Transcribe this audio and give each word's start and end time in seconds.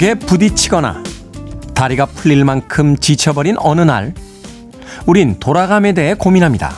벽에 0.00 0.14
부딪히거나 0.14 1.02
다리가 1.74 2.06
풀릴 2.06 2.42
만큼 2.46 2.96
지쳐버린 2.96 3.56
어느 3.58 3.82
날, 3.82 4.14
우린 5.04 5.38
돌아감에 5.38 5.92
대해 5.92 6.14
고민합니다. 6.14 6.72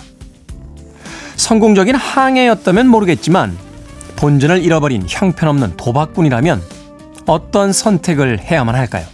성공적인 1.37 1.95
항해였다면 1.95 2.89
모르겠지만 2.89 3.57
본전을 4.17 4.65
잃어버린 4.65 5.05
형편없는 5.09 5.77
도박꾼이라면 5.77 6.63
어떤 7.27 7.73
선택을 7.73 8.41
해야만 8.41 8.75
할까요? 8.75 9.07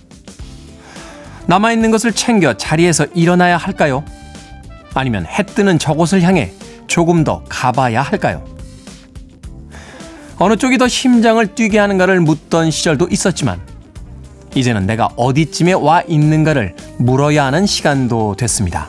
남아있는 1.45 1.91
것을 1.91 2.13
챙겨 2.15 2.55
자리에서 2.55 3.05
일어나야 3.15 3.59
할까요? 3.59 4.07
아니면 4.95 5.27
해 5.27 5.43
뜨는 5.45 5.79
저곳을 5.79 6.23
향해 6.23 6.53
조금 6.87 7.25
더 7.25 7.45
가봐야 7.51 8.01
할까요? 8.01 8.43
어느 10.39 10.57
쪽이 10.57 10.79
더 10.79 10.89
심장을 10.89 11.47
뛰게 11.55 11.79
하는가를 11.79 12.21
묻던 12.21 12.71
시절도 12.71 13.09
있었지만 13.11 13.61
이제는 14.59 14.87
내가 14.87 15.09
어디쯤에 15.17 15.73
와 15.75 16.03
있는가를 16.09 16.75
물어야 16.99 17.45
하는 17.47 17.65
시간도 17.67 18.35
됐습니다. 18.37 18.89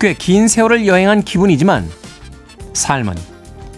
꽤 0.00 0.14
긴 0.14 0.48
세월을 0.48 0.86
여행한 0.86 1.22
기분이지만 1.22 1.88
삶은 2.72 3.14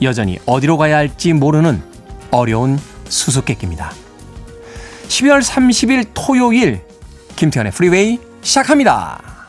여전히 0.03 0.39
어디로 0.47 0.77
가야 0.79 0.97
할지 0.97 1.33
모르는 1.33 1.83
어려운 2.31 2.79
수수께끼입니다. 3.09 3.93
12월 5.09 5.43
30일 5.43 6.11
토요일 6.15 6.81
김태현의 7.37 7.73
프리웨이 7.73 8.19
시작합니다. 8.43 9.40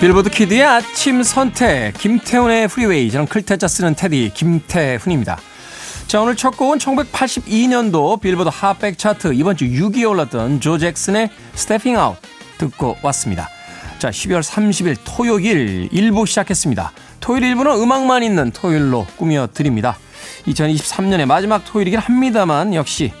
빌보드 0.00 0.30
kid의 0.30 0.64
아침 0.64 1.22
선택 1.22 1.92
김태훈의 1.92 2.68
프리웨이 2.68 3.10
저는 3.10 3.26
클 3.26 3.45
태 3.45 3.59
자 3.59 3.68
쓰는 3.68 3.94
태디 3.94 4.30
김태훈입니다. 4.32 5.38
자 6.06 6.22
오늘 6.22 6.36
첫 6.36 6.56
곡은 6.56 6.78
1982년도 6.78 8.18
빌보드 8.18 8.48
핫백 8.50 8.96
차트 8.96 9.34
이번 9.34 9.58
주 9.58 9.66
6위에 9.66 10.08
올랐던 10.08 10.60
조 10.60 10.78
잭슨의 10.78 11.28
Steppin' 11.52 11.98
Out 11.98 12.16
듣고 12.56 12.96
왔습니다. 13.02 13.50
자 13.98 14.08
12월 14.08 14.42
30일 14.42 14.96
토요일 15.04 15.90
1부 15.90 16.26
시작했습니다. 16.26 16.92
토요일 17.20 17.54
1부는 17.54 17.82
음악만 17.82 18.22
있는 18.22 18.52
토요일로 18.52 19.06
꾸며드립니다. 19.16 19.98
2023년의 20.46 21.26
마지막 21.26 21.62
토요일이긴 21.66 22.00
합니다만 22.00 22.72
역시 22.72 23.12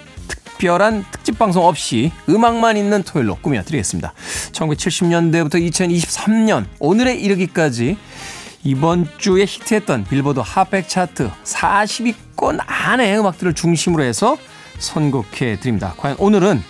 특별한 0.60 1.06
특집 1.10 1.38
방송 1.38 1.64
없이 1.64 2.12
음악만 2.28 2.76
있는 2.76 3.02
토요일로 3.02 3.36
꾸며드리겠습니다. 3.36 4.12
1970년대부터 4.52 5.54
2023년 5.54 6.66
오늘에 6.78 7.14
이르기까지 7.14 7.96
이번 8.62 9.08
주에 9.16 9.46
히트했던 9.46 10.04
빌보드 10.04 10.40
핫백 10.44 10.86
차트 10.86 11.30
40위권 11.44 12.58
안에 12.66 13.16
음악들을 13.16 13.54
중심으로 13.54 14.02
해서 14.02 14.36
선곡해 14.78 15.60
드립니다. 15.60 15.94
과연 15.96 16.16
오늘은 16.18 16.62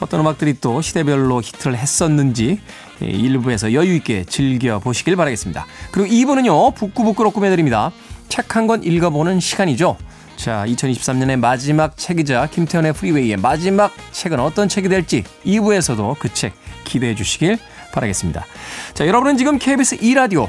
어떤 0.00 0.18
음악들이 0.20 0.54
또 0.60 0.82
시대별로 0.82 1.40
히트를 1.40 1.76
했었는지 1.78 2.60
일부에서 3.00 3.72
여유 3.72 3.94
있게 3.94 4.24
즐겨 4.24 4.80
보시길 4.80 5.14
바라겠습니다. 5.14 5.64
그리고 5.92 6.08
2부는요 6.12 6.74
북구북구로 6.74 7.30
꾸며드립니다. 7.30 7.92
책 8.28 8.56
한 8.56 8.66
권 8.66 8.82
읽어보는 8.82 9.38
시간이죠. 9.38 9.96
자, 10.38 10.64
2023년의 10.66 11.36
마지막 11.36 11.96
책이자 11.96 12.46
김태현의 12.46 12.92
프리웨이의 12.92 13.36
마지막 13.38 13.92
책은 14.12 14.38
어떤 14.38 14.68
책이 14.68 14.88
될지 14.88 15.24
2부에서도 15.44 16.16
그 16.18 16.28
책 16.32 16.52
기대해 16.84 17.14
주시길 17.16 17.58
바라겠습니다. 17.92 18.46
자, 18.94 19.06
여러분은 19.06 19.36
지금 19.36 19.58
KBS 19.58 19.96
2라디오 19.98 20.48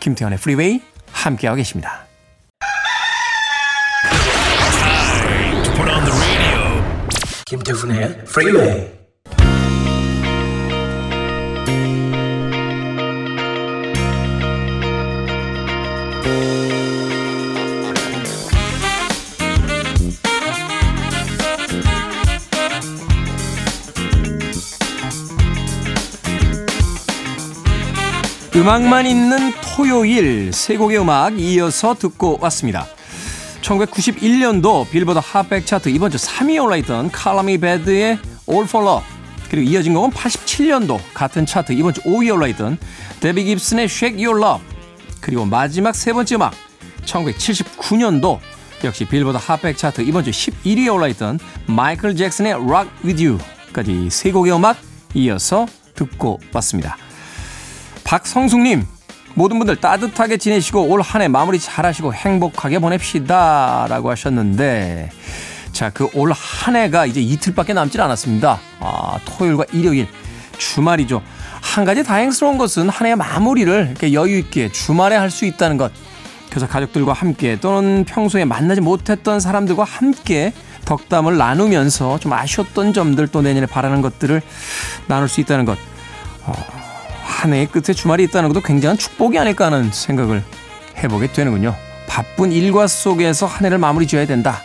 김태훈의 0.00 0.38
프리웨이 0.38 0.80
함께하고 1.12 1.56
계십니다. 1.56 2.06
김태훈의 7.46 8.24
프리웨이 8.24 8.95
음악만 28.66 29.06
있는 29.06 29.52
토요일 29.62 30.52
세 30.52 30.76
곡의 30.76 30.98
음악 30.98 31.38
이어서 31.38 31.94
듣고 31.94 32.36
왔습니다. 32.40 32.84
1991년도 33.62 34.90
빌보드 34.90 35.20
핫백 35.22 35.64
차트 35.64 35.88
이번 35.90 36.10
주 36.10 36.16
3위에 36.16 36.64
올라있던 36.64 37.12
칼라미 37.12 37.58
베드의 37.58 38.18
All 38.50 38.64
for 38.64 38.84
Love 38.84 39.08
그리고 39.48 39.70
이어진 39.70 39.94
곡은 39.94 40.10
87년도 40.10 40.98
같은 41.14 41.46
차트 41.46 41.74
이번 41.74 41.94
주 41.94 42.00
5위에 42.00 42.34
올라있던 42.34 42.78
데비 43.20 43.44
깁슨의 43.44 43.84
Shake 43.84 44.26
Your 44.26 44.44
Love 44.44 44.66
그리고 45.20 45.44
마지막 45.44 45.94
세 45.94 46.12
번째 46.12 46.34
음악 46.34 46.52
1979년도 47.04 48.40
역시 48.82 49.04
빌보드 49.04 49.38
핫백 49.40 49.78
차트 49.78 50.00
이번 50.00 50.24
주 50.24 50.32
11위에 50.32 50.92
올라있던 50.92 51.38
마이클 51.66 52.16
잭슨의 52.16 52.54
Rock 52.54 52.90
With 53.04 53.24
You까지 53.24 54.10
세 54.10 54.32
곡의 54.32 54.52
음악 54.52 54.76
이어서 55.14 55.68
듣고 55.94 56.40
왔습니다. 56.52 57.05
박성숙님, 58.06 58.86
모든 59.34 59.58
분들 59.58 59.76
따뜻하게 59.76 60.36
지내시고 60.36 60.86
올 60.88 61.02
한 61.02 61.22
해 61.22 61.28
마무리 61.28 61.58
잘 61.58 61.84
하시고 61.84 62.14
행복하게 62.14 62.78
보냅시다. 62.78 63.86
라고 63.88 64.10
하셨는데, 64.10 65.10
자, 65.72 65.90
그 65.90 66.08
올 66.14 66.32
한 66.32 66.76
해가 66.76 67.04
이제 67.06 67.20
이틀밖에 67.20 67.74
남질 67.74 68.00
않았습니다. 68.00 68.60
아, 68.80 69.18
토요일과 69.24 69.64
일요일, 69.72 70.06
주말이죠. 70.56 71.20
한 71.60 71.84
가지 71.84 72.04
다행스러운 72.04 72.58
것은 72.58 72.88
한해 72.88 73.16
마무리를 73.16 73.88
이렇게 73.90 74.12
여유있게 74.12 74.70
주말에 74.70 75.16
할 75.16 75.30
수 75.30 75.44
있다는 75.44 75.76
것. 75.76 75.90
그래서 76.48 76.68
가족들과 76.68 77.12
함께 77.12 77.58
또는 77.60 78.04
평소에 78.04 78.44
만나지 78.44 78.80
못했던 78.80 79.40
사람들과 79.40 79.82
함께 79.82 80.52
덕담을 80.84 81.36
나누면서 81.36 82.20
좀 82.20 82.32
아쉬웠던 82.32 82.92
점들 82.92 83.26
또 83.26 83.42
내년에 83.42 83.66
바라는 83.66 84.00
것들을 84.00 84.40
나눌 85.08 85.28
수 85.28 85.40
있다는 85.40 85.64
것. 85.64 85.76
어, 86.44 86.52
한 87.36 87.52
해의 87.52 87.66
끝에 87.66 87.94
주말이 87.94 88.24
있다는 88.24 88.48
것도 88.48 88.62
굉장한 88.62 88.96
축복이 88.96 89.38
아닐까 89.38 89.66
하는 89.66 89.92
생각을 89.92 90.42
해보게 90.96 91.32
되는군요. 91.32 91.74
바쁜 92.08 92.50
일과 92.50 92.86
속에서 92.86 93.44
한 93.44 93.66
해를 93.66 93.76
마무리 93.76 94.06
지어야 94.06 94.26
된다. 94.26 94.62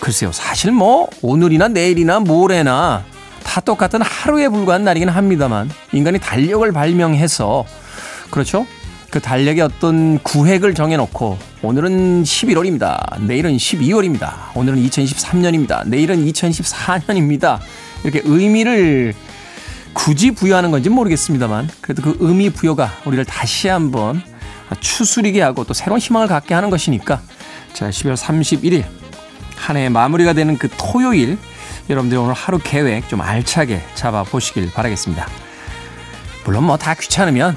글쎄요, 0.00 0.30
사실 0.30 0.70
뭐 0.70 1.08
오늘이나 1.22 1.66
내일이나 1.66 2.20
모레나 2.20 3.04
다 3.42 3.60
똑같은 3.60 4.00
하루에 4.00 4.48
불과한 4.48 4.84
날이긴 4.84 5.08
합니다만 5.08 5.68
인간이 5.92 6.20
달력을 6.20 6.70
발명해서 6.70 7.64
그렇죠? 8.30 8.64
그 9.10 9.20
달력에 9.20 9.60
어떤 9.62 10.20
구획을 10.20 10.74
정해놓고 10.74 11.38
오늘은 11.62 12.22
11월입니다. 12.22 13.20
내일은 13.22 13.56
12월입니다. 13.56 14.34
오늘은 14.54 14.78
2023년입니다. 14.84 15.88
내일은 15.88 16.24
2024년입니다. 16.26 17.58
이렇게 18.04 18.20
의미를 18.24 19.14
굳이 19.96 20.30
부여하는 20.30 20.70
건지 20.70 20.90
모르겠습니다만 20.90 21.70
그래도 21.80 22.02
그 22.02 22.16
의미 22.20 22.50
부여가 22.50 22.92
우리를 23.06 23.24
다시 23.24 23.68
한번 23.68 24.22
추스리게 24.78 25.40
하고 25.40 25.64
또 25.64 25.72
새로운 25.72 25.98
희망을 25.98 26.28
갖게 26.28 26.52
하는 26.54 26.68
것이니까 26.68 27.22
자 27.72 27.88
12월 27.88 28.14
31일 28.14 28.84
한 29.56 29.76
해의 29.76 29.88
마무리가 29.88 30.34
되는 30.34 30.58
그 30.58 30.68
토요일 30.76 31.38
여러분들 31.88 32.18
오늘 32.18 32.34
하루 32.34 32.58
계획 32.62 33.08
좀 33.08 33.22
알차게 33.22 33.80
잡아보시길 33.94 34.70
바라겠습니다. 34.72 35.26
물론 36.44 36.64
뭐 36.64 36.76
다 36.76 36.94
귀찮으면 36.94 37.56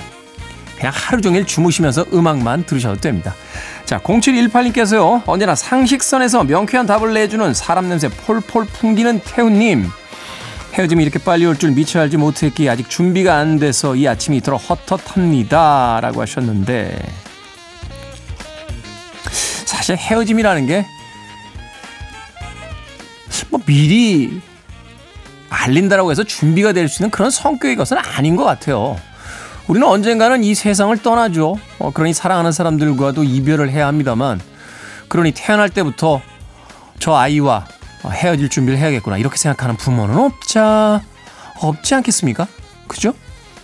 그냥 0.78 0.94
하루 0.96 1.22
종일 1.22 1.46
주무시면서 1.46 2.06
음악만 2.14 2.64
들으셔도 2.64 3.02
됩니다. 3.02 3.36
자, 3.84 4.00
0718님께서요, 4.00 5.24
언제나 5.26 5.54
상식선에서 5.54 6.46
명쾌한 6.46 6.86
답을 6.86 7.14
내주는 7.14 7.54
사람 7.54 7.90
냄새 7.90 8.08
폴폴 8.08 8.66
풍기는 8.66 9.20
태훈님. 9.26 9.90
헤어짐이 10.74 11.04
이렇게 11.04 11.20
빨리 11.20 11.46
올 11.46 11.56
줄 11.58 11.72
미처 11.72 12.00
알지 12.00 12.18
못했기에 12.18 12.70
아직 12.70 12.90
준비가 12.90 13.36
안 13.36 13.58
돼서 13.60 13.96
이 13.96 14.08
아침이 14.08 14.38
이토록 14.38 14.62
헛헛합니다. 14.70 16.00
라고 16.02 16.22
하셨는데, 16.22 16.98
사실 19.66 19.98
헤어짐이라는 19.98 20.68
게, 20.68 20.86
뭐 23.50 23.60
미리 23.66 24.42
알린다라고 25.50 26.12
해서 26.12 26.24
준비가 26.24 26.72
될 26.74 26.88
수 26.88 27.02
있는 27.02 27.10
그런 27.10 27.32
성격의 27.32 27.76
것은 27.76 27.98
아닌 27.98 28.36
것 28.36 28.44
같아요. 28.44 28.96
우리는 29.68 29.88
언젠가는 29.88 30.44
이 30.44 30.56
세상을 30.56 30.96
떠나죠. 31.02 31.58
어, 31.80 31.92
그러니 31.92 32.14
사랑하는 32.14 32.52
사람들과도 32.52 33.24
이별을 33.24 33.70
해야 33.70 33.88
합니다만 33.88 34.40
그러니 35.08 35.32
태어날 35.32 35.70
때부터 35.70 36.22
저 37.00 37.16
아이와 37.16 37.66
헤어질 38.06 38.50
준비를 38.50 38.80
해야겠구나. 38.80 39.18
이렇게 39.18 39.38
생각하는 39.38 39.76
부모는 39.76 40.18
없자, 40.18 41.02
없지 41.60 41.96
않겠습니까? 41.96 42.48
그죠? 42.88 43.14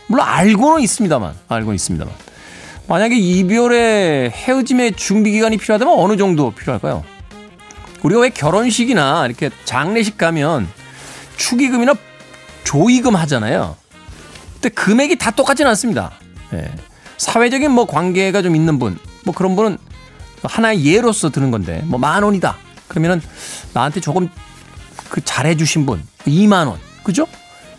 물론 0.08 0.26
알고는 0.28 0.82
있습니다만, 0.82 1.34
알고는 1.48 1.76
있습니다만. 1.76 2.14
만약에 2.88 3.16
이별의 3.16 4.30
헤어짐의 4.32 4.94
준비 4.94 5.32
기간이 5.32 5.58
필요하다면 5.58 5.98
어느 5.98 6.18
정도 6.18 6.52
필요할까요? 6.52 7.04
우리가 8.04 8.22
왜 8.22 8.30
결혼식이나 8.30 9.26
이렇게 9.26 9.50
장례식 9.64 10.18
가면 10.18 10.68
축의금이나 11.38 11.96
조의금 12.64 13.16
하잖아요. 13.16 13.76
근데 14.54 14.70
금액이 14.70 15.18
다 15.18 15.32
똑같지는 15.32 15.70
않습니다. 15.72 16.12
예. 16.54 16.72
사회적인 17.18 17.72
뭐 17.72 17.86
관계가 17.88 18.42
좀 18.44 18.56
있는 18.56 18.78
분, 18.78 19.00
뭐 19.24 19.34
그런 19.34 19.56
분은 19.56 19.78
하나의 20.44 20.86
예로서 20.86 21.32
드는 21.32 21.50
건데, 21.50 21.82
뭐 21.86 22.00
만 22.00 22.22
원이다. 22.22 22.58
그러면은 22.88 23.22
나한테 23.74 24.00
조금 24.02 24.30
그 25.10 25.24
잘해주신 25.24 25.86
분, 25.86 26.04
2만 26.26 26.68
원. 26.68 26.80
그죠? 27.04 27.28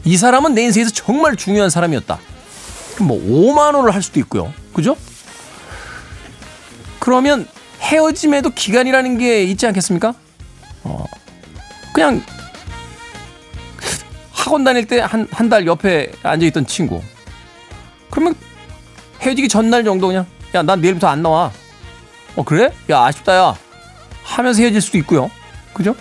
이 0.05 0.17
사람은 0.17 0.55
내 0.55 0.62
인생에서 0.62 0.91
정말 0.93 1.37
중요한 1.37 1.69
사람이었다. 1.70 2.19
뭐 3.00 3.19
5만 3.19 3.75
원을 3.75 3.94
할 3.94 4.03
수도 4.03 4.20
있고요. 4.20 4.53
그죠? 4.73 4.97
그러면 7.00 7.47
헤어짐에도 7.81 8.50
기간이라는 8.50 9.19
게 9.19 9.43
있지 9.44 9.67
않겠습니까? 9.67 10.14
어, 10.85 11.05
그냥 11.93 12.23
학원 14.32 14.64
다닐 14.64 14.87
때 14.87 15.00
한 15.00 15.26
한 15.32 15.49
달 15.49 15.67
옆에 15.67 16.12
앉아있던 16.23 16.67
친구. 16.67 17.02
그러면 18.11 18.35
헤어지기 19.20 19.49
전날 19.49 19.82
정도 19.85 20.06
그냥 20.06 20.26
야 20.55 20.62
난 20.62 20.81
내일부터 20.81 21.09
안 21.09 21.23
나와. 21.23 21.50
어 22.37 22.44
그래? 22.44 22.73
야 22.91 23.05
아쉽다 23.05 23.35
야 23.37 23.56
하면서 24.26 24.61
헤어질 24.61 24.81
수도 24.81 24.99
있고요. 24.99 25.31
그죠? 25.73 25.94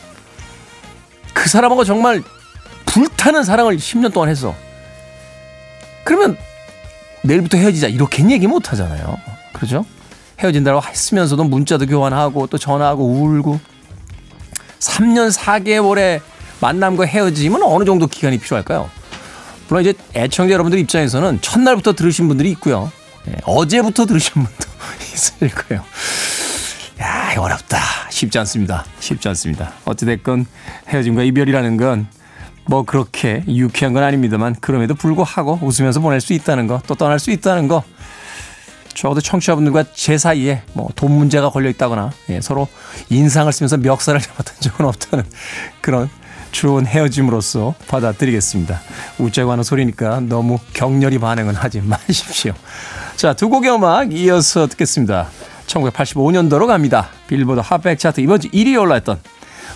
그 1.33 1.47
사람하고 1.47 1.83
정말 1.83 2.23
불타는 2.85 3.43
사랑을 3.43 3.77
10년 3.77 4.11
동안 4.11 4.29
했어. 4.29 4.55
그러면 6.03 6.37
내일부터 7.23 7.57
헤어지자 7.57 7.87
이렇게 7.87 8.27
얘기 8.29 8.47
못 8.47 8.71
하잖아요. 8.71 9.17
그렇죠? 9.53 9.85
헤어진다고 10.39 10.81
했으면서도 10.83 11.43
문자도 11.45 11.85
교환하고 11.87 12.47
또 12.47 12.57
전화하고 12.57 13.05
울고 13.05 13.59
3년 14.79 15.31
4개월의 15.31 16.21
만남과 16.59 17.05
헤어짐은 17.05 17.63
어느 17.63 17.85
정도 17.85 18.07
기간이 18.07 18.37
필요할까요? 18.37 18.89
물론 19.67 19.81
이제 19.81 19.93
애청자 20.15 20.53
여러분들 20.53 20.77
입장에서는 20.79 21.41
첫날부터 21.41 21.93
들으신 21.93 22.27
분들이 22.27 22.51
있고요. 22.51 22.91
네, 23.25 23.35
어제부터 23.45 24.05
들으신 24.05 24.33
분도 24.33 24.49
있을 25.13 25.49
거예요. 25.49 25.83
야, 27.01 27.33
어렵다. 27.37 27.77
쉽지 28.15 28.39
않습니다. 28.39 28.85
쉽지 28.99 29.27
않습니다. 29.29 29.73
어찌됐건 29.85 30.45
헤어짐과 30.87 31.23
이별이라는 31.23 31.77
건 31.77 32.07
뭐 32.67 32.83
그렇게 32.83 33.43
유쾌한 33.47 33.93
건 33.93 34.03
아닙니다만 34.03 34.55
그럼에도 34.59 34.95
불구하고 34.95 35.59
웃으면서 35.61 35.99
보낼 35.99 36.19
수 36.19 36.33
있다는 36.33 36.67
거, 36.67 36.81
또 36.87 36.95
떠날 36.95 37.19
수 37.19 37.31
있다는 37.31 37.67
거 37.67 37.83
적어도 38.93 39.21
청취자분들과 39.21 39.85
제 39.93 40.17
사이에 40.17 40.63
뭐 40.73 40.89
돈 40.95 41.11
문제가 41.11 41.49
걸려 41.49 41.69
있다거나 41.69 42.11
예, 42.29 42.41
서로 42.41 42.67
인상을 43.09 43.51
쓰면서 43.51 43.77
멱살을 43.77 44.21
잡았던 44.21 44.55
적은 44.61 44.85
없다는 44.85 45.25
그런 45.81 46.09
좋은 46.51 46.87
헤어짐으로써 46.87 47.75
받아들이겠습니다. 47.87 48.81
웃자고 49.19 49.51
하는 49.51 49.63
소리니까 49.63 50.21
너무 50.21 50.57
격렬히 50.73 51.19
반응은 51.19 51.53
하지 51.53 51.81
마십시오. 51.85 52.53
자, 53.17 53.33
두 53.33 53.49
곡의 53.49 53.75
음악 53.75 54.13
이어서 54.13 54.65
듣겠습니다. 54.67 55.29
1985년도로 55.67 56.67
갑니다. 56.67 57.09
빌보드 57.27 57.61
핫백 57.63 57.99
차트 57.99 58.21
이번 58.21 58.39
주 58.39 58.49
1위에 58.49 58.79
올라왔던 58.79 59.19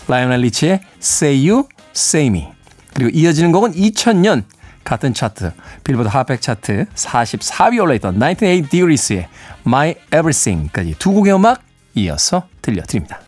라이오넬 0.07 0.41
리치의 0.41 0.81
Say 1.01 1.49
You, 1.49 1.67
Say 1.95 2.27
Me 2.27 2.47
그리고 2.93 3.09
이어지는 3.13 3.51
곡은 3.51 3.73
2000년 3.73 4.43
같은 4.83 5.13
차트 5.13 5.51
빌보드 5.83 6.07
핫백 6.07 6.41
차트 6.41 6.85
44위에 6.95 7.81
올라있던 7.81 8.19
98 8.19 8.69
Degrees의 8.69 9.27
My 9.65 9.95
Everything까지 10.07 10.95
두 10.97 11.13
곡의 11.13 11.35
음악 11.35 11.61
이어서 11.95 12.47
들려드립니다. 12.61 13.21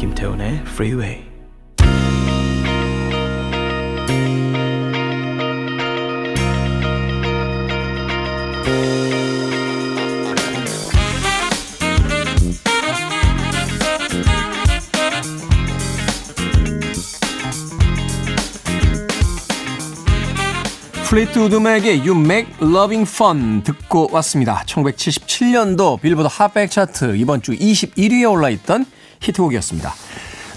김태훈의 0.00 0.62
Freeway. 0.62 1.24
플리트우드 21.04 21.56
맥의 21.56 21.98
You 21.98 22.18
Make 22.18 22.54
Loving 22.62 23.02
Fun 23.02 23.62
듣고 23.64 24.08
왔습니다. 24.12 24.62
1977년도 24.64 26.00
빌보드 26.00 26.26
핫백 26.30 26.70
차트 26.70 27.16
이번 27.16 27.42
주 27.42 27.52
21위에 27.52 28.30
올라있던 28.30 28.86
히트곡이었습니다. 29.20 29.94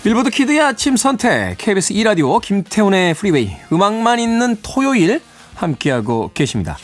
빌보드 0.04 0.30
키드의 0.32 0.60
아침 0.60 0.98
선택 0.98 1.58
KBS 1.58 1.94
2라디오 1.94 2.42
김태훈의 2.42 3.14
프리웨이 3.14 3.56
음악만 3.72 4.20
있는 4.20 4.58
토요일 4.62 5.22
함께하고 5.56 6.32
계십니다. 6.34 6.78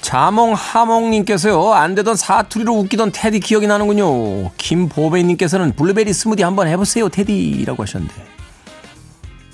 자몽하몽님께서요 0.00 1.72
안 1.74 1.94
되던 1.94 2.16
사투리로 2.16 2.74
웃기던 2.74 3.12
테디 3.12 3.40
기억이 3.40 3.66
나는군요. 3.66 4.50
김보배님께서는 4.56 5.76
블루베리 5.76 6.12
스무디 6.12 6.42
한번 6.42 6.68
해보세요 6.68 7.08
테디라고 7.08 7.82
하셨는데 7.82 8.14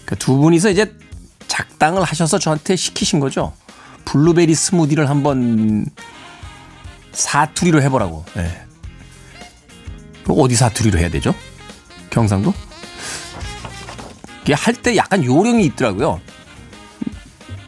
그두 0.04 0.36
분이서 0.38 0.70
이제 0.70 0.94
작당을 1.48 2.02
하셔서 2.02 2.38
저한테 2.38 2.76
시키신 2.76 3.20
거죠. 3.20 3.52
블루베리 4.04 4.54
스무디를 4.54 5.10
한번 5.10 5.84
사투리로 7.12 7.82
해보라고. 7.82 8.24
네. 8.34 8.67
어디 10.34 10.54
사투리로 10.56 10.98
해야 10.98 11.08
되죠? 11.10 11.34
경상도? 12.10 12.52
이게 14.42 14.54
할 14.54 14.74
때 14.74 14.96
약간 14.96 15.24
요령이 15.24 15.64
있더라고요. 15.66 16.20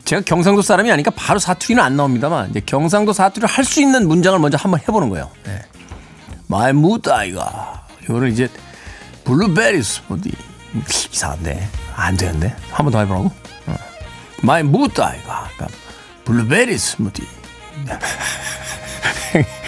제가 0.05 0.23
경상도 0.23 0.63
사람이 0.63 0.91
아니까 0.91 1.11
바로 1.13 1.39
사투리는 1.39 1.83
안 1.83 1.97
나옵니다만 1.97 2.51
이제 2.51 2.61
경상도 2.65 3.13
사투리를 3.13 3.49
할 3.49 3.65
수 3.65 3.81
있는 3.81 4.09
문장을 4.09 4.39
먼저 4.39 4.57
한번 4.59 4.81
해보는 4.81 5.09
거예요. 5.11 5.31
네. 5.45 5.63
마이 6.49 6.73
무따 6.73 7.36
아이가 7.36 7.87
이거를 8.05 8.31
이제 8.33 8.49
블루베리 9.25 9.83
스무디 9.83 10.33
이상한데 11.13 11.69
안 11.95 12.17
되는데 12.17 12.55
한 12.73 12.85
번 12.87 12.93
더 12.93 12.99
해보라고. 13.01 13.31
마이 14.43 14.63
무따 14.63 15.11
아이가 15.11 15.49
그러니까 15.55 15.79
블루베리 16.25 16.77
스무디 16.79 17.23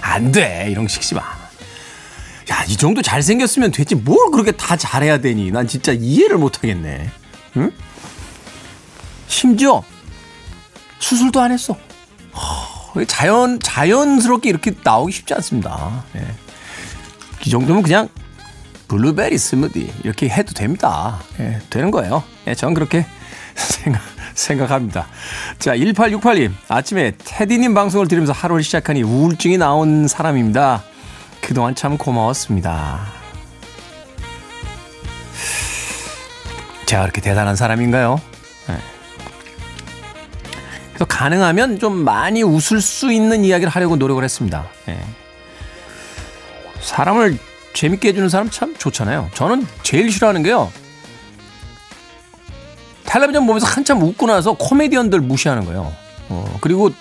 안 0.00 0.32
돼 0.32 0.68
이런 0.70 0.84
거 0.84 0.88
시키지 0.88 1.14
마. 1.14 1.22
야, 2.52 2.64
이 2.68 2.76
정도 2.76 3.00
잘생겼으면 3.00 3.70
됐지. 3.70 3.94
뭘 3.94 4.30
그렇게 4.30 4.52
다 4.52 4.76
잘해야 4.76 5.18
되니? 5.18 5.50
난 5.50 5.66
진짜 5.66 5.92
이해를 5.92 6.36
못 6.36 6.58
하겠네. 6.58 7.10
응? 7.56 7.72
심지어 9.26 9.82
수술도 10.98 11.40
안 11.40 11.50
했어. 11.50 11.74
허, 12.34 13.04
자연, 13.06 13.58
자연스럽게 13.58 14.50
이렇게 14.50 14.74
나오기 14.84 15.12
쉽지 15.12 15.32
않습니다. 15.34 16.04
예. 16.16 16.26
이 17.46 17.50
정도면 17.50 17.82
그냥 17.82 18.08
블루베리 18.88 19.38
스무디 19.38 19.90
이렇게 20.04 20.28
해도 20.28 20.52
됩니다. 20.52 21.22
예, 21.40 21.58
되는 21.70 21.90
거예요. 21.90 22.22
예, 22.46 22.54
저는 22.54 22.74
그렇게 22.74 23.06
생각, 23.56 24.02
생각합니다. 24.34 25.06
자, 25.58 25.74
1868님. 25.74 26.52
아침에 26.68 27.12
테디님 27.16 27.72
방송을 27.72 28.08
들으면서 28.08 28.34
하루를 28.34 28.62
시작하니 28.62 29.02
우울증이 29.02 29.56
나온 29.56 30.06
사람입니다. 30.06 30.84
그동안 31.52 31.74
참 31.74 31.98
고마웠습니다. 31.98 32.98
제가 36.86 37.02
그렇게 37.02 37.20
대단한 37.20 37.56
사람인가요? 37.56 38.18
네. 38.68 38.78
그래서 40.94 41.04
가능하면 41.04 41.78
좀 41.78 41.92
많이 41.92 42.42
웃을 42.42 42.80
수 42.80 43.12
있는 43.12 43.44
이야기를 43.44 43.70
하려고 43.70 43.96
노력을 43.96 44.24
했습니다. 44.24 44.64
네. 44.86 44.98
사람을 46.80 47.38
재밌게 47.74 48.08
해주는 48.08 48.30
사람 48.30 48.48
참 48.48 48.74
좋잖아요. 48.74 49.28
저는 49.34 49.66
제일 49.82 50.10
싫어하는 50.10 50.42
게요. 50.42 50.72
텔레비전 53.04 53.46
보면서 53.46 53.66
한참 53.66 54.00
웃고 54.00 54.24
나서 54.26 54.54
코미디언들 54.54 55.20
무시하는 55.20 55.66
거예요. 55.66 55.92
어, 56.30 56.58
그리고 56.62 56.92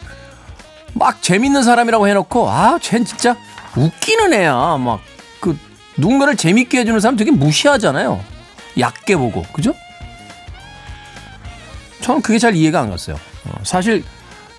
막 0.93 1.22
재밌는 1.22 1.63
사람이라고 1.63 2.10
해놓고 2.10 2.50
아, 2.50 2.77
쟨 2.81 3.05
진짜 3.05 3.38
웃기는 3.75 4.34
애야. 4.34 4.78
막 4.78 5.00
그 5.42 5.58
누군가를 5.98 6.38
재밌게 6.38 6.80
해주는 6.80 7.00
사람 7.00 7.18
되게 7.18 7.32
무시하잖아요. 7.32 8.24
얕게 8.80 9.18
보고, 9.18 9.44
그죠? 9.51 9.74
저는 12.01 12.22
그게 12.22 12.40
잘 12.40 12.56
이해가 12.56 12.80
안 12.82 12.90
갔어요. 12.90 13.20
어, 13.46 13.54
사실 13.63 14.04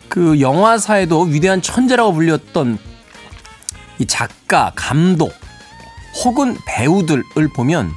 그 0.09 0.41
영화사에도 0.41 1.23
위대한 1.23 1.63
천재라고 1.63 2.13
불렸던 2.13 2.79
이 3.99 4.07
작가, 4.07 4.73
감독 4.75 5.33
혹은 6.25 6.59
배우들을 6.67 7.25
보면 7.55 7.93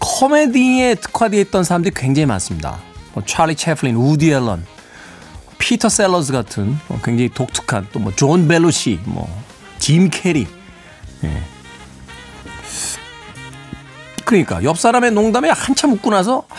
코미디에 0.00 0.96
특화되어 0.96 1.40
있던 1.42 1.64
사람들이 1.64 1.94
굉장히 1.94 2.26
많습니다. 2.26 2.78
뭐 3.12 3.22
찰리 3.24 3.54
채플린, 3.54 3.94
우디 3.94 4.30
앨런, 4.32 4.66
피터 5.58 5.88
셀러스 5.88 6.32
같은 6.32 6.78
뭐 6.88 6.98
굉장히 7.04 7.28
독특한 7.28 7.86
또 7.92 8.00
뭐 8.00 8.12
존 8.16 8.48
벨루시, 8.48 9.00
뭐 9.04 9.28
짐 9.78 10.10
캐리. 10.10 10.46
예. 11.24 11.42
그러니까 14.24 14.62
옆 14.64 14.78
사람의 14.78 15.12
농담에 15.12 15.50
한참 15.50 15.92
웃고 15.92 16.10
나서 16.10 16.46
아, 16.50 16.56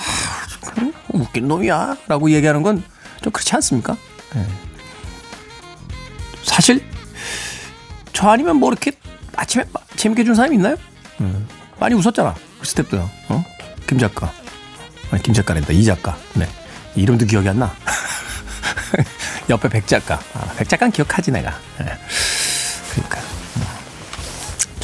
웃긴 1.09 1.47
놈이야라고 1.47 2.31
얘기하는 2.31 2.63
건 2.63 2.83
좀 3.21 3.31
그렇지 3.31 3.55
않습니까? 3.55 3.97
예. 4.35 4.45
사실 6.43 6.83
저 8.13 8.29
아니면 8.29 8.57
뭐 8.57 8.69
이렇게 8.71 8.91
아침에 9.35 9.65
재밌게 9.95 10.23
준 10.23 10.35
사람이 10.35 10.55
있나요? 10.55 10.75
음. 11.21 11.47
많이 11.79 11.93
웃었잖아. 11.95 12.35
그 12.59 12.65
스텝도요. 12.65 13.09
어? 13.29 13.45
김 13.87 13.99
작가. 13.99 14.31
아니, 15.11 15.21
김 15.23 15.33
작가랜다. 15.33 15.73
이 15.73 15.83
작가. 15.83 16.17
네. 16.33 16.47
이름도 16.95 17.25
기억이 17.25 17.47
안 17.49 17.59
나. 17.59 17.73
옆에 19.49 19.69
백 19.69 19.85
작가. 19.87 20.19
아, 20.33 20.53
백 20.57 20.67
작가는 20.67 20.91
기억하지, 20.91 21.31
내가. 21.31 21.51
네. 21.79 21.85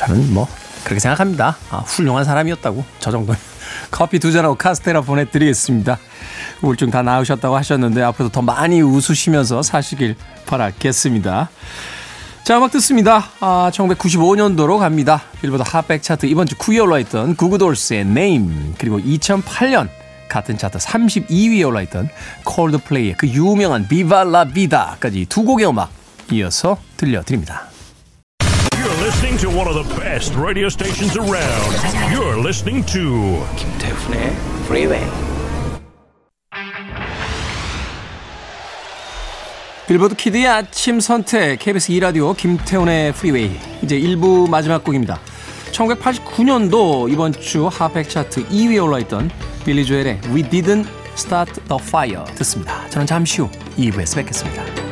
저는 0.08 0.34
뭐, 0.34 0.48
그렇게 0.84 1.00
생각합니다. 1.00 1.58
아, 1.70 1.78
훌륭한 1.78 2.26
사람이었다고. 2.26 2.84
저 3.00 3.12
정도는. 3.12 3.40
커피 3.92 4.20
두 4.20 4.32
잔하고 4.32 4.56
카스테라 4.56 5.02
보내드리겠습니다. 5.02 5.98
우울증 6.62 6.92
다 6.92 7.02
나으셨다고 7.02 7.56
하셨는데 7.56 8.02
앞으로도 8.04 8.32
더 8.32 8.42
많이 8.42 8.82
웃으시면서 8.82 9.64
사시길 9.64 10.16
바라겠습니다. 10.46 11.50
자, 12.44 12.58
음악 12.58 12.72
듣습니다. 12.72 13.26
아, 13.40 13.72
1995년도로 13.74 14.78
갑니다. 14.78 15.24
빌보드 15.42 15.64
핫백 15.66 16.04
차트 16.04 16.26
이번 16.26 16.46
주 16.46 16.56
9위에 16.56 16.84
올라있던 16.84 17.36
구구돌스의 17.36 18.02
Name 18.02 18.74
그리고 18.78 19.00
2008년 19.00 19.88
같은 20.28 20.58
차트 20.58 20.78
32위에 20.80 21.66
올라있던 21.66 22.10
콜드플레이의 22.44 23.16
그 23.18 23.28
유명한 23.28 23.88
비바 23.88 24.26
라 24.26 24.46
비다까지 24.46 25.28
두 25.30 25.44
곡의 25.44 25.68
음악 25.70 25.90
이어서 26.32 26.78
들려드립니다. 26.98 27.73
One 29.56 29.68
of 29.68 29.76
the 29.76 30.02
best 30.02 30.34
radio 30.36 30.68
stations 30.68 31.16
around. 31.16 31.74
You're 32.12 32.42
listening 32.42 32.84
to 32.88 33.46
김태훈의 33.56 34.34
Freeway. 34.66 35.06
빌보드 39.88 40.16
키드의 40.16 40.48
아침 40.48 41.00
선택 41.00 41.60
KBS 41.60 41.92
2 41.92 42.00
라디오 42.00 42.34
김태훈의 42.34 43.14
프리웨이 43.14 43.52
이제 43.84 44.00
1부 44.00 44.50
마지막 44.50 44.84
곡입니다. 44.84 45.20
1989년도 45.72 47.12
이번 47.12 47.32
주 47.34 47.68
핫백 47.68 48.10
차트 48.10 48.48
2위에 48.48 48.84
올라있던 48.84 49.30
빌리 49.66 49.86
조엘의 49.86 50.22
We 50.30 50.42
Didn't 50.44 50.88
Start 51.14 51.54
the 51.68 51.80
Fire 51.80 52.26
듣습니다. 52.38 52.90
저는 52.90 53.06
잠시 53.06 53.42
후 53.42 53.50
2부에서 53.78 54.16
뵙겠습니다. 54.16 54.83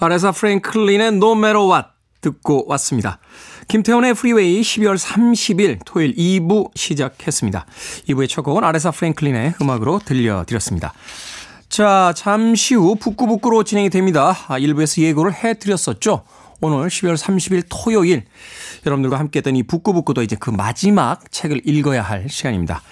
아레사 0.00 0.30
프랭클린의 0.30 1.08
No 1.08 1.32
Matter 1.32 1.68
What 1.68 1.88
듣고 2.20 2.64
왔습니다. 2.68 3.18
김태훈의 3.66 4.14
프리웨이 4.14 4.60
12월 4.60 4.96
30일 4.96 5.80
토요일 5.84 6.14
2부 6.14 6.70
시작했습니다. 6.74 7.66
2부의 8.08 8.28
첫 8.28 8.42
곡은 8.42 8.62
아레사 8.62 8.92
프랭클린의 8.92 9.54
음악으로 9.60 10.00
들려드렸습니다. 10.04 10.94
자, 11.68 12.12
잠시 12.16 12.74
후 12.74 12.94
북끄북끄로 12.94 13.64
진행이 13.64 13.90
됩니다. 13.90 14.36
아, 14.48 14.58
1부에서 14.58 15.02
예고를 15.02 15.34
해드렸었죠. 15.34 16.22
오늘 16.60 16.88
12월 16.88 17.16
30일 17.16 17.64
토요일 17.68 18.24
여러분들과 18.86 19.18
함께했던 19.18 19.54
이 19.56 19.62
북끄북끄도 19.64 20.22
이제 20.22 20.36
그 20.38 20.50
마지막 20.50 21.30
책을 21.30 21.62
읽어야 21.64 22.02
할 22.02 22.28
시간입니다. 22.28 22.82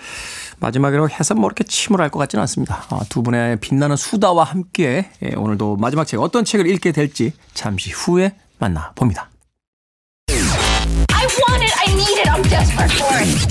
마지막으로 0.60 1.08
해서 1.08 1.34
뭐 1.34 1.48
이렇게 1.48 1.64
침울할 1.64 2.10
것 2.10 2.18
같지는 2.18 2.40
않습니다. 2.42 2.84
아, 2.90 3.00
두 3.08 3.22
분의 3.22 3.60
빛나는 3.60 3.96
수다와 3.96 4.44
함께 4.44 5.10
예, 5.22 5.34
오늘도 5.34 5.76
마지막 5.76 6.06
책 6.06 6.20
어떤 6.20 6.44
책을 6.44 6.66
읽게 6.66 6.92
될지 6.92 7.32
잠시 7.54 7.90
후에 7.90 8.34
만나 8.58 8.92
봅니다. 8.94 9.30
I 10.28 11.26
want 11.48 11.62
it. 11.62 11.72
I 11.78 11.92
need 11.92 12.18
it. 12.20 12.28
I'm 12.28 12.42
desperate 12.48 12.92
for 12.92 13.16
it. 13.18 13.46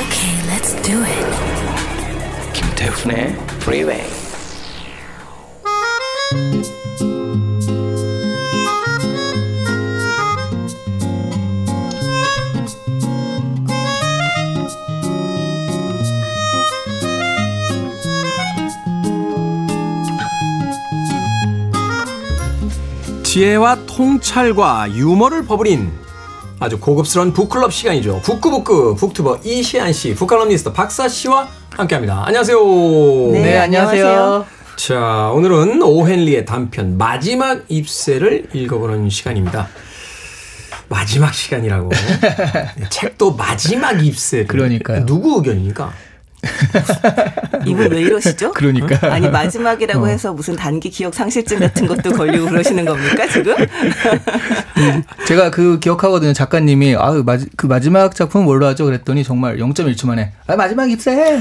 Okay, 0.00 0.34
let's 0.48 0.74
do 0.82 1.02
it. 1.02 2.52
김태훈의 2.52 3.36
Freeway. 3.60 4.29
지혜와 23.30 23.86
통찰과 23.86 24.92
유머를 24.92 25.44
버무린 25.44 25.92
아주 26.58 26.80
고급스러운 26.80 27.32
북클럽 27.32 27.72
시간이죠. 27.72 28.22
북구북구 28.24 28.96
북투버 28.96 29.42
이시안 29.44 29.92
씨, 29.92 30.16
북칼럼니스트 30.16 30.72
박사 30.72 31.08
씨와 31.08 31.48
함께합니다. 31.70 32.24
안녕하세요. 32.26 32.58
네, 33.34 33.56
안녕하세요. 33.56 34.44
자, 34.74 35.30
오늘은 35.32 35.80
오헨리의 35.80 36.44
단편 36.44 36.98
마지막 36.98 37.62
입세를 37.68 38.48
읽어보는 38.52 39.08
시간입니다. 39.10 39.68
마지막 40.88 41.32
시간이라고. 41.32 41.88
책도 42.90 43.36
마지막 43.36 44.04
입세. 44.04 44.44
그러니까요. 44.44 45.06
누구 45.06 45.36
의견입니까? 45.36 45.92
이분 47.66 47.90
왜 47.90 48.00
이러시죠? 48.00 48.52
그러니까. 48.52 49.12
아니 49.12 49.28
마지막이라고 49.28 50.08
해서 50.08 50.32
무슨 50.32 50.56
단기 50.56 50.90
기억 50.90 51.14
상실증 51.14 51.58
같은 51.58 51.86
것도 51.86 52.12
걸리고 52.12 52.46
그러시는 52.46 52.84
겁니까 52.84 53.26
지금? 53.28 53.54
제가 55.26 55.50
그 55.50 55.78
기억하거든요. 55.78 56.32
작가님이 56.32 56.96
아, 56.96 57.22
그 57.56 57.66
마지막 57.66 58.14
작품 58.14 58.44
뭘로 58.44 58.66
하죠? 58.66 58.84
그랬더니 58.84 59.24
정말 59.24 59.58
0.1초 59.58 60.06
만에 60.06 60.32
아, 60.46 60.56
마지막 60.56 60.90
입세! 60.90 61.40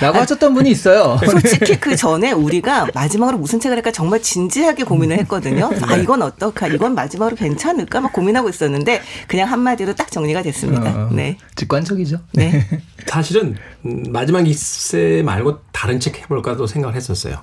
라고 0.00 0.18
하셨던 0.18 0.54
분이 0.54 0.70
있어요. 0.70 1.18
솔직히 1.24 1.78
그 1.78 1.94
전에 1.96 2.32
우리가 2.32 2.88
마지막으로 2.94 3.38
무슨 3.38 3.60
책을 3.60 3.76
할까 3.76 3.92
정말 3.92 4.22
진지하게 4.22 4.84
고민을 4.84 5.18
했거든요. 5.20 5.70
아 5.82 5.96
이건 5.96 6.22
어떨까? 6.22 6.66
이건 6.66 6.94
마지막으로 6.94 7.36
괜찮을까? 7.36 8.00
막 8.00 8.12
고민하고 8.12 8.48
있었는데 8.48 9.02
그냥 9.28 9.50
한마디로 9.50 9.94
딱 9.94 10.10
정리가 10.10 10.42
됐습니다. 10.42 10.90
어, 10.90 11.10
네. 11.12 11.36
직관적이죠. 11.56 12.20
네. 12.32 12.66
사실은 13.06 13.56
음, 13.84 14.04
마지막 14.30 14.46
입세 14.48 15.22
말고 15.24 15.58
다른 15.72 15.98
책 15.98 16.20
해볼까도 16.22 16.66
생각을 16.66 16.94
했었어요. 16.94 17.42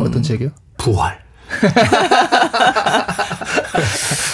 어떤 0.00 0.22
책이요? 0.22 0.48
부활. 0.78 1.22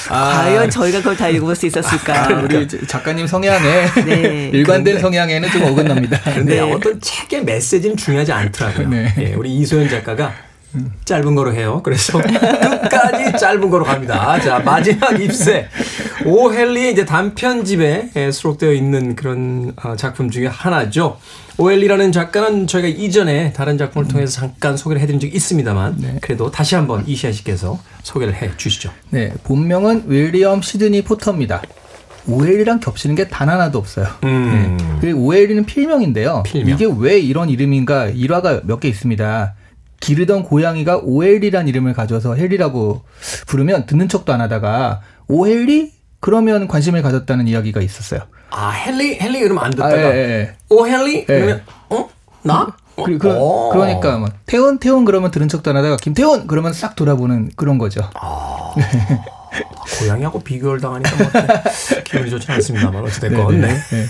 과연 0.09 0.71
저희가 0.71 0.99
그걸 0.99 1.17
다 1.17 1.29
읽어볼 1.29 1.57
수 1.57 1.67
있었을까? 1.67 2.25
아, 2.25 2.29
우리 2.41 2.69
작가님 2.87 3.27
성향에 3.27 3.87
네, 4.07 4.51
일관된 4.55 5.01
성향에는 5.01 5.51
좀 5.51 5.63
어긋납니다. 5.65 6.21
근데 6.33 6.57
네. 6.57 6.61
어떤 6.61 7.01
책의 7.01 7.45
메시지는 7.45 7.97
중요하지 7.97 8.33
않더라고요. 8.33 8.89
네. 8.89 9.15
예, 9.19 9.35
우리 9.35 9.53
이소연 9.57 9.89
작가가 9.89 10.33
짧은 11.05 11.35
거로 11.35 11.53
해요. 11.53 11.81
그래서 11.85 12.19
끝까지 12.23 13.39
짧은 13.39 13.71
거로 13.71 13.85
갑니다. 13.85 14.39
자, 14.41 14.59
마지막 14.61 15.21
입세. 15.21 15.69
오헬리의 16.25 16.93
이제 16.93 17.05
단편집에 17.05 18.11
예, 18.17 18.31
수록되어 18.31 18.73
있는 18.73 19.17
그런 19.17 19.73
어, 19.83 19.97
작품 19.97 20.31
중에 20.31 20.47
하나죠. 20.47 21.19
오헬리라는 21.59 22.13
작가는 22.13 22.67
저희가 22.67 22.89
이전에 22.89 23.53
다른 23.53 23.77
작품을 23.79 24.09
통해서 24.09 24.33
잠깐 24.41 24.77
소개를 24.77 25.03
해드린 25.03 25.21
적이 25.21 25.35
있습니다만 25.37 26.19
그래도 26.23 26.51
다시 26.51 26.75
한번 26.75 27.05
이시아 27.07 27.33
씨께서 27.33 27.79
소개를 28.03 28.35
해 28.35 28.51
주시죠. 28.57 28.91
네, 29.11 29.33
본명은 29.45 30.05
윌리엄 30.07 30.63
시드니 30.63 31.03
포터입니다. 31.03 31.63
오엘이랑 32.29 32.81
겹치는 32.81 33.17
게 33.17 33.29
단 33.29 33.49
하나도 33.49 33.79
없어요. 33.79 34.07
음. 34.25 34.77
네. 35.03 35.11
오엘이는 35.13 35.65
필명인데요. 35.65 36.43
필명. 36.45 36.75
이게 36.75 36.87
왜 36.99 37.19
이런 37.19 37.49
이름인가 37.49 38.07
일화가 38.09 38.61
몇 38.65 38.81
개 38.81 38.89
있습니다. 38.89 39.55
기르던 40.01 40.45
고양이가 40.45 41.01
오엘이란 41.05 41.69
이름을 41.69 41.93
가져서 41.93 42.35
헬리라고 42.35 43.03
부르면 43.47 43.87
듣는 43.87 44.09
척도 44.09 44.33
안 44.33 44.41
하다가 44.41 45.03
오헨리 45.29 45.93
그러면 46.21 46.69
관심을 46.69 47.03
가졌다는 47.03 47.49
이야기가 47.49 47.81
있었어요. 47.81 48.21
아 48.51 48.73
헨리 48.75 49.19
헨리 49.21 49.41
그러면 49.41 49.65
안 49.65 49.69
아, 49.69 49.71
듣다가 49.71 50.17
예, 50.17 50.19
예. 50.19 50.57
오 50.71 50.87
헨리 50.87 51.25
그러면 51.25 51.63
어 51.91 52.09
나? 52.43 52.67
어? 52.97 53.05
그, 53.05 53.19
그, 53.19 53.31
어. 53.31 53.71
그러니까 53.73 54.19
뭐 54.19 54.29
태훈 54.47 54.79
태훈 54.79 55.05
그러면 55.05 55.31
들은 55.31 55.49
척도 55.49 55.71
안 55.71 55.77
하다가 55.77 55.97
김태훈 55.99 56.47
그러면 56.47 56.73
싹 56.73 56.97
돌아보는 56.97 57.51
그런 57.57 57.79
거죠. 57.79 58.01
고양이하고 60.01 60.41
비교를 60.41 60.81
당하니까 60.81 61.17
뭐 61.17 61.27
기분이 62.05 62.31
좋지 62.31 62.51
않습니다만 62.53 63.03
어찌됐건 63.05 63.61
네. 63.61 63.69
네. 63.69 64.07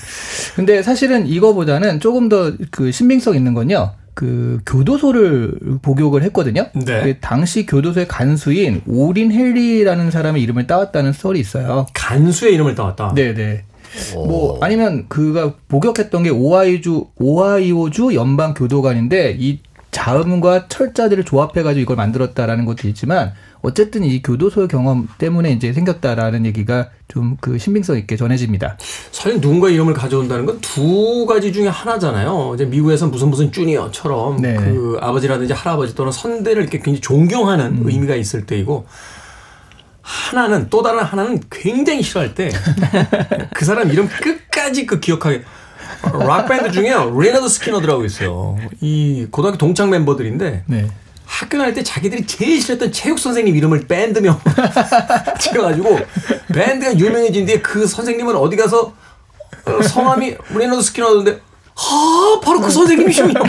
근데 0.55 0.83
사실은 0.83 1.27
이거보다는 1.27 2.01
조금 2.01 2.29
더 2.29 2.53
그 2.71 2.93
신빙성 2.93 3.35
있는 3.35 3.55
건요. 3.55 3.93
그 4.14 4.61
교도소를 4.67 5.79
복역을 5.83 6.23
했거든요. 6.25 6.67
네. 6.75 7.02
그 7.02 7.21
당시 7.21 7.67
교도소의 7.67 8.09
간수인 8.09 8.83
오린 8.87 9.33
헨리라는 9.33 10.11
사람의 10.11 10.43
이름을 10.43 10.67
따왔다는 10.67 11.12
썰이 11.12 11.38
있어요. 11.38 11.87
간수의 11.95 12.55
이름을 12.55 12.75
따왔다. 12.75 13.14
네 13.14 13.35
네. 13.35 13.64
뭐 14.14 14.59
아니면 14.61 15.07
그가 15.09 15.55
복역했던 15.69 16.23
게 16.23 16.31
오하이주 16.31 17.07
오하이오주 17.17 18.14
연방 18.14 18.55
교도관인데 18.55 19.37
이 19.38 19.61
자음과 19.91 20.69
철자들을 20.69 21.25
조합해가지고 21.25 21.81
이걸 21.81 21.97
만들었다라는 21.97 22.65
것도 22.65 22.87
있지만 22.89 23.33
어쨌든 23.63 24.05
이 24.05 24.23
교도소의 24.23 24.69
경험 24.69 25.09
때문에 25.19 25.53
이제 25.53 25.73
생겼다라는 25.73 26.47
얘기가 26.47 26.91
좀 27.09 27.37
그 27.41 27.59
신빙성 27.59 27.97
있게 27.99 28.17
전해집니다. 28.17 28.77
사실 29.11 29.41
누군가 29.41 29.69
이름을 29.69 29.95
가져온다는 29.95 30.47
건 30.47 30.61
두 30.61 31.27
가지 31.27 31.53
중에 31.53 31.69
하나잖아요. 31.69 32.53
이제 32.55 32.65
미국에서 32.65 33.07
무슨 33.09 33.29
무슨 33.29 33.51
주니어처럼 33.51 34.41
네. 34.41 34.55
그 34.57 34.99
아버지라든지 35.01 35.53
할아버지 35.53 35.95
또는 35.95 36.13
선대를 36.13 36.63
이렇게 36.63 36.79
굉장히 36.79 37.01
존경하는 37.01 37.83
의미가 37.85 38.15
있을 38.15 38.47
때이고 38.47 38.87
하나는 40.03 40.69
또 40.71 40.83
다른 40.83 41.01
하나는 41.01 41.41
굉장히 41.51 42.03
싫어할 42.03 42.35
때 42.35 42.51
그 43.55 43.65
사람 43.65 43.91
이름 43.91 44.09
끝까지 44.09 44.87
그 44.87 45.01
기억하게 45.01 45.43
락 46.02 46.47
밴드 46.49 46.71
중에 46.71 46.92
레너드 47.19 47.49
스키너드라고 47.49 48.04
있어요. 48.04 48.57
이 48.80 49.26
고등학교 49.30 49.59
동창 49.59 49.90
멤버들인데 49.90 50.64
네. 50.66 50.87
학교 51.25 51.59
다닐 51.59 51.75
때 51.75 51.83
자기들이 51.83 52.26
제일 52.26 52.61
싫어했던 52.61 52.90
체육 52.92 53.19
선생님 53.19 53.54
이름을 53.54 53.87
밴드명 53.87 54.40
지어가지고 55.38 56.00
밴드가 56.52 56.99
유명해진 56.99 57.47
뒤에 57.47 57.61
그 57.61 57.87
선생님은 57.87 58.35
어디 58.37 58.57
가서 58.57 58.92
어, 59.64 59.83
성함이 59.83 60.37
레너드 60.54 60.83
스키너드인데 60.83 61.41
아 61.76 62.40
바로 62.42 62.61
그 62.61 62.71
선생님이시군요. 62.71 63.40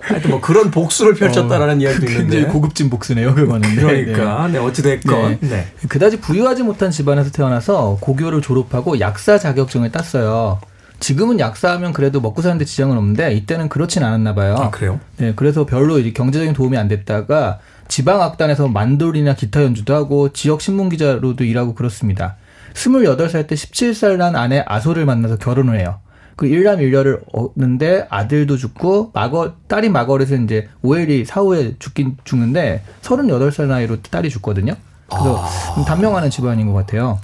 하여튼 0.00 0.30
뭐 0.30 0.40
그런 0.40 0.70
복수를 0.70 1.14
펼쳤다라는 1.14 1.80
이야기도 1.80 2.06
굉장히 2.06 2.24
있는데 2.24 2.52
고급진 2.52 2.90
복수네요, 2.90 3.34
그거는. 3.34 3.76
그러니까 3.76 4.48
네, 4.48 4.58
어찌됐건 4.58 5.38
네. 5.40 5.48
네. 5.48 5.66
그다지 5.88 6.20
부유하지 6.20 6.62
못한 6.62 6.90
집안에서 6.90 7.30
태어나서 7.30 7.98
고교를 8.00 8.42
졸업하고 8.42 8.98
약사 9.00 9.38
자격증을 9.38 9.92
땄어요. 9.92 10.60
지금은 11.00 11.40
약사하면 11.40 11.92
그래도 11.92 12.20
먹고 12.20 12.42
사는데 12.42 12.64
지장은 12.64 12.96
없는데 12.96 13.34
이때는 13.34 13.68
그렇진 13.68 14.04
않았나 14.04 14.34
봐요. 14.34 14.54
아 14.56 14.70
그래요? 14.70 15.00
네, 15.16 15.32
그래서 15.34 15.66
별로 15.66 15.98
이제 15.98 16.12
경제적인 16.12 16.52
도움이 16.52 16.76
안 16.76 16.88
됐다가 16.88 17.58
지방 17.88 18.22
악단에서 18.22 18.68
만돌이나 18.68 19.34
기타 19.34 19.64
연주도 19.64 19.94
하고 19.94 20.32
지역 20.32 20.60
신문 20.60 20.90
기자로도 20.90 21.44
일하고 21.44 21.74
그렇습니다. 21.74 22.36
28살 22.74 23.48
때 23.48 23.56
17살 23.56 24.16
난 24.16 24.36
아내 24.36 24.62
아소를 24.64 25.06
만나서 25.06 25.38
결혼을 25.38 25.80
해요. 25.80 25.98
그 26.36 26.46
일남 26.46 26.80
일녀를 26.80 27.20
얻는데 27.32 28.06
아들도 28.08 28.56
죽고 28.56 29.10
마거 29.12 29.54
딸이 29.68 29.88
마거렛은 29.88 30.44
이제 30.44 30.68
오엘이 30.82 31.24
사후에 31.24 31.76
죽긴 31.78 32.16
죽는데 32.24 32.82
38살 33.02 33.66
나이로 33.66 34.00
딸이 34.02 34.30
죽거든요. 34.30 34.74
그래서 35.10 35.44
좀 35.74 35.84
단명하는 35.84 36.30
집안인 36.30 36.66
것 36.66 36.72
같아요. 36.74 37.18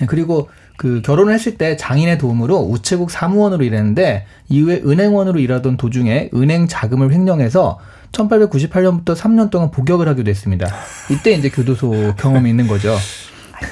네, 0.00 0.06
그리고 0.06 0.48
그 0.78 1.02
결혼을 1.02 1.34
했을 1.34 1.58
때 1.58 1.76
장인의 1.76 2.18
도움으로 2.18 2.60
우체국 2.60 3.10
사무원으로 3.10 3.64
일했는데 3.64 4.26
이후에 4.48 4.80
은행원으로 4.86 5.40
일하던 5.40 5.76
도중에 5.76 6.30
은행 6.34 6.68
자금을 6.68 7.12
횡령해서 7.12 7.80
1898년부터 8.12 9.16
3년 9.16 9.50
동안 9.50 9.72
복역을 9.72 10.08
하기도 10.08 10.30
했습니다. 10.30 10.68
이때 11.10 11.32
이제 11.32 11.50
교도소 11.50 12.14
경험이 12.16 12.48
있는 12.50 12.68
거죠. 12.68 12.96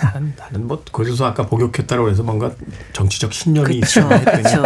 나는, 0.02 0.34
나는 0.36 0.66
뭐 0.66 0.82
거기서 0.90 1.26
아까 1.26 1.46
복역했다고 1.46 2.10
해서 2.10 2.22
뭔가 2.22 2.50
정치적 2.92 3.32
신념이 3.32 3.76
있어 3.78 4.08
그쵸. 4.08 4.62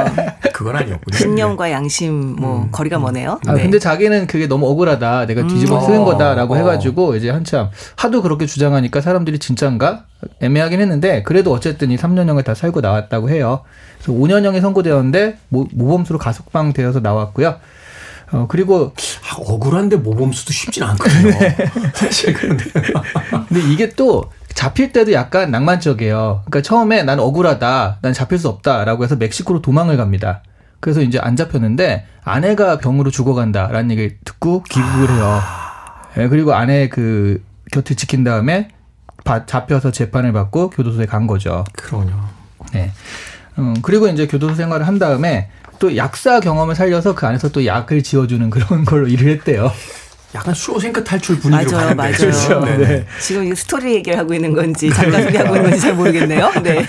그건 0.52 0.76
아니었군요. 0.76 1.16
신념과 1.16 1.70
양심 1.70 2.36
뭐 2.36 2.68
거리가 2.70 2.98
머네요. 2.98 3.40
아, 3.46 3.54
네. 3.54 3.62
근데 3.62 3.78
자기는 3.78 4.26
그게 4.26 4.46
너무 4.46 4.68
억울하다. 4.68 5.26
내가 5.26 5.46
뒤집어 5.46 5.80
쓰는 5.80 6.00
어, 6.00 6.04
거다라고 6.04 6.54
어. 6.54 6.56
해가지고 6.58 7.16
이제 7.16 7.30
한참 7.30 7.70
하도 7.96 8.22
그렇게 8.22 8.46
주장하니까 8.46 9.00
사람들이 9.00 9.38
진짜인가? 9.38 10.04
애매하긴 10.40 10.80
했는데 10.80 11.22
그래도 11.22 11.52
어쨌든 11.52 11.90
이 11.90 11.96
3년형을 11.96 12.44
다 12.44 12.54
살고 12.54 12.80
나왔다고 12.80 13.30
해요. 13.30 13.62
그래서 14.02 14.12
5년형이 14.12 14.60
선고되었는데 14.60 15.38
모, 15.48 15.66
모범수로 15.72 16.18
가석방되어서 16.18 17.00
나왔고요. 17.00 17.56
어, 18.32 18.46
그리고 18.48 18.92
아, 19.28 19.36
억울한데 19.38 19.96
모범수도 19.96 20.52
쉽진 20.52 20.82
않거든요. 20.84 21.32
사실 21.94 22.32
그런데 22.32 22.64
근데 23.48 23.72
이게 23.72 23.88
또 23.90 24.30
잡힐 24.54 24.92
때도 24.92 25.12
약간 25.12 25.50
낭만적이에요. 25.50 26.42
그러니까 26.44 26.62
처음에 26.62 27.02
난 27.02 27.18
억울하다, 27.20 27.98
난 28.02 28.12
잡힐 28.12 28.38
수 28.38 28.48
없다라고 28.48 29.04
해서 29.04 29.16
멕시코로 29.16 29.62
도망을 29.62 29.96
갑니다. 29.96 30.42
그래서 30.80 31.02
이제 31.02 31.18
안 31.18 31.36
잡혔는데 31.36 32.06
아내가 32.24 32.78
병으로 32.78 33.10
죽어간다라는 33.10 33.90
얘기를 33.92 34.16
듣고 34.24 34.62
귀국을 34.64 35.10
해요. 35.10 35.40
예, 36.18 36.28
그리고 36.28 36.54
아내 36.54 36.88
그 36.88 37.42
곁을 37.70 37.96
지킨 37.96 38.24
다음에 38.24 38.68
바- 39.24 39.46
잡혀서 39.46 39.92
재판을 39.92 40.32
받고 40.32 40.70
교도소에 40.70 41.06
간 41.06 41.26
거죠. 41.26 41.64
그러군요. 41.76 42.18
네. 42.72 42.90
음, 43.58 43.74
그리고 43.82 44.08
이제 44.08 44.26
교도소 44.26 44.54
생활을 44.54 44.86
한 44.86 44.98
다음에 44.98 45.50
또 45.78 45.96
약사 45.96 46.40
경험을 46.40 46.74
살려서 46.74 47.14
그 47.14 47.26
안에서 47.26 47.50
또 47.50 47.64
약을 47.64 48.02
지어주는 48.02 48.50
그런 48.50 48.84
걸로 48.84 49.06
일을 49.06 49.30
했대요. 49.32 49.70
약간 50.34 50.54
쇼생크 50.54 51.02
탈출 51.02 51.38
분위기로 51.40 51.72
맞아요, 51.72 51.96
가는데. 51.96 52.02
맞아요. 52.02 52.16
그렇죠. 52.16 52.64
네. 52.64 52.76
네. 52.76 53.06
지금 53.20 53.44
이 53.44 53.54
스토리 53.54 53.94
얘기를 53.94 54.18
하고 54.18 54.32
있는 54.32 54.52
건지 54.52 54.88
잠깐 54.90 55.24
소리 55.24 55.36
하고 55.36 55.56
있는 55.56 55.70
건지 55.70 55.80
잘 55.80 55.94
모르겠네요. 55.94 56.52
네. 56.62 56.86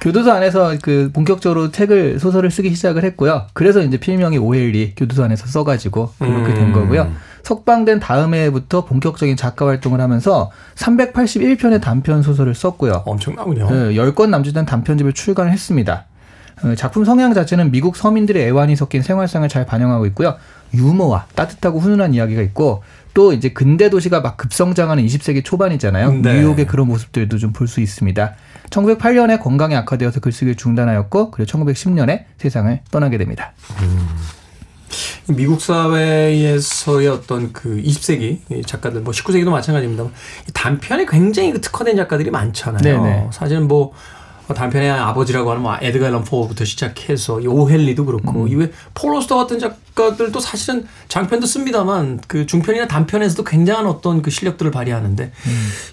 교도소 0.00 0.30
안에서 0.30 0.76
그 0.82 1.10
본격적으로 1.14 1.70
책을 1.70 2.20
소설을 2.20 2.50
쓰기 2.50 2.74
시작을 2.74 3.04
했고요. 3.04 3.46
그래서 3.54 3.80
이제 3.80 3.96
필명이 3.96 4.36
오헬리 4.38 4.94
교도소 4.96 5.24
안에서 5.24 5.46
써가지고 5.46 6.12
그렇게 6.18 6.54
된 6.54 6.66
음. 6.66 6.72
거고요. 6.72 7.12
석방된 7.42 8.00
다음 8.00 8.34
해부터 8.34 8.84
본격적인 8.84 9.36
작가 9.36 9.66
활동을 9.66 10.00
하면서 10.00 10.50
381편의 10.76 11.80
단편 11.80 12.22
소설을 12.22 12.54
썼고요. 12.54 13.02
엄청나군요. 13.06 13.68
네, 13.70 13.94
10권 13.94 14.28
남짓된 14.28 14.66
단편집을 14.66 15.12
출간을 15.12 15.50
했습니다. 15.52 16.04
어, 16.62 16.74
작품 16.76 17.04
성향 17.04 17.34
자체는 17.34 17.72
미국 17.72 17.96
서민들의 17.96 18.46
애환이 18.46 18.76
섞인 18.76 19.02
생활상을 19.02 19.48
잘 19.48 19.66
반영하고 19.66 20.06
있고요. 20.06 20.36
유머와 20.74 21.26
따뜻하고 21.34 21.80
훈훈한 21.80 22.14
이야기가 22.14 22.42
있고 22.42 22.82
또 23.14 23.32
이제 23.32 23.50
근대 23.50 23.90
도시가 23.90 24.20
막 24.20 24.36
급성장하는 24.36 25.04
20세기 25.04 25.44
초반이잖아요. 25.44 26.12
네. 26.14 26.34
뉴욕의 26.34 26.66
그런 26.66 26.88
모습들도 26.88 27.38
좀 27.38 27.52
볼 27.52 27.68
수 27.68 27.80
있습니다. 27.80 28.34
1908년에 28.70 29.40
건강이 29.40 29.76
악화되어서 29.76 30.20
글쓰기를 30.20 30.54
중단하였고 30.56 31.30
그리고 31.30 31.50
1910년에 31.50 32.24
세상을 32.38 32.80
떠나게 32.90 33.18
됩니다. 33.18 33.52
미국 35.28 35.60
사회에서의 35.60 37.08
어떤 37.08 37.52
그 37.52 37.76
20세기 37.82 38.38
이 38.50 38.62
작가들, 38.62 39.02
뭐 39.02 39.12
19세기도 39.12 39.50
마찬가지입니다만 39.50 40.12
이 40.48 40.52
단편에 40.52 41.06
굉장히 41.06 41.52
그 41.52 41.60
특화된 41.60 41.96
작가들이 41.96 42.30
많잖아요. 42.30 42.82
네네. 42.82 43.28
사실은 43.30 43.68
뭐 43.68 43.92
단편의 44.54 44.90
아버지라고 44.90 45.50
하는 45.50 45.62
뭐 45.62 45.76
에드가 45.80 46.06
앨런 46.06 46.24
포부터 46.24 46.64
시작해서 46.64 47.40
이 47.40 47.46
오헨리도 47.46 48.04
그렇고 48.04 48.46
이외 48.48 48.70
폴로스터 48.94 49.36
같은 49.36 49.58
작가들도 49.58 50.38
사실은 50.40 50.86
장편도 51.08 51.46
씁니다만 51.46 52.20
그 52.26 52.46
중편이나 52.46 52.88
단편에서도 52.88 53.44
굉장한 53.44 53.86
어떤 53.86 54.22
그 54.22 54.30
실력들을 54.30 54.70
발휘하는데 54.70 55.32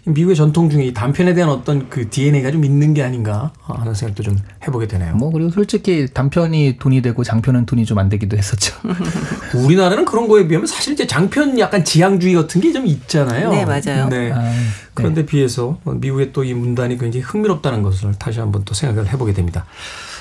미국의 0.06 0.36
전통 0.36 0.70
중에 0.70 0.86
이 0.86 0.94
단편에 0.94 1.34
대한 1.34 1.50
어떤 1.50 1.90
그 1.90 2.10
DNA가 2.10 2.52
좀 2.52 2.66
있는 2.66 2.94
게 2.94 3.04
아닌가 3.04 3.52
하는 3.64 3.94
생각도 3.94 4.24
좀 4.24 4.38
해보게 4.66 4.88
되네요. 4.88 5.16
뭐 5.16 5.32
그리고 5.32 5.50
솔직히 5.52 6.08
단편이 6.14 6.78
돈이 6.80 7.02
되고 7.02 7.24
장편은 7.24 7.66
돈이 7.66 7.86
좀 7.86 8.00
안 8.00 8.08
되기도 8.08 8.38
했었죠. 8.38 8.76
우리나라는 9.56 10.06
그런 10.06 10.28
거에 10.28 10.48
비하면 10.48 10.66
사실 10.68 10.94
이제 10.94 11.06
장편 11.06 11.60
약간 11.60 11.84
지향주의 11.84 12.34
같은 12.36 12.62
게 12.62 12.70
좀 12.72 12.86
있잖아요. 12.86 13.50
네, 13.50 13.66
맞아요. 13.66 14.08
네. 14.10 14.32
아, 14.32 14.54
그런데 14.94 15.26
비해서 15.26 15.80
미국의 15.86 16.32
또 16.34 16.44
이 16.44 16.54
문단이 16.54 16.98
굉장히 16.98 17.24
흥미롭다는 17.26 17.82
것을 17.84 18.14
다시 18.18 18.40
한번 18.40 18.49
또 18.66 18.74
생각을 18.74 19.10
해보게 19.14 19.34
됩니다. 19.34 19.66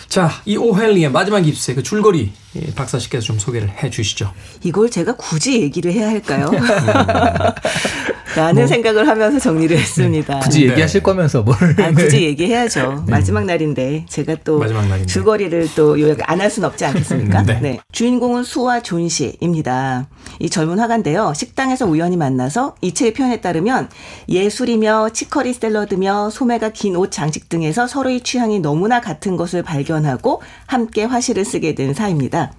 자, 0.09 0.31
이 0.47 0.57
오헬리의 0.57 1.11
마지막 1.11 1.47
입세 1.47 1.75
그 1.75 1.83
줄거리 1.83 2.33
이 2.55 2.61
박사 2.75 2.99
씨께서 2.99 3.27
좀 3.27 3.39
소개를 3.39 3.69
해 3.83 3.91
주시죠. 3.91 4.33
이걸 4.63 4.91
제가 4.91 5.17
굳이 5.17 5.61
얘기를 5.61 5.93
해야 5.93 6.09
할까요? 6.09 6.51
라는 8.37 8.67
생각을 8.67 9.09
하면서 9.09 9.39
정리를 9.39 9.77
했습니다. 9.77 10.39
굳이 10.41 10.61
네. 10.65 10.71
얘기하실 10.73 11.03
거면서 11.03 11.43
뭘. 11.43 11.57
아, 11.81 11.91
굳이 11.93 12.23
얘기해야죠. 12.25 13.05
마지막 13.09 13.45
날인데 13.47 14.07
제가 14.09 14.37
또 14.45 14.59
마지막 14.59 14.87
날인데. 14.87 15.07
줄거리를 15.07 15.69
또 15.75 15.99
요약 16.01 16.19
안 16.31 16.39
할 16.41 16.49
수는 16.51 16.69
없지 16.69 16.85
않겠습니까? 16.85 17.43
네. 17.61 17.81
주인공은 17.91 18.45
수와 18.45 18.81
존시입니다. 18.81 20.07
이 20.41 20.49
젊은 20.51 20.79
화가인데요. 20.79 21.33
식당에서 21.35 21.87
우연히 21.87 22.17
만나서 22.17 22.77
이 22.81 22.93
책의 22.95 23.15
표현에 23.15 23.41
따르면 23.41 23.89
예술이며 24.29 25.11
치커리 25.11 25.53
샐러드며 25.53 26.31
소매가 26.31 26.71
긴 26.71 26.97
옷 26.97 27.11
장식 27.11 27.49
등에서 27.49 27.87
서로의 27.87 28.21
취향이 28.23 28.61
너무나 28.61 29.01
같은 29.01 29.37
것을 29.37 29.63
발견하고 29.63 30.43
함께 30.67 31.05
화실을 31.05 31.45
쓰게 31.45 31.75
된 31.75 31.95
사이입니다. 31.95 32.53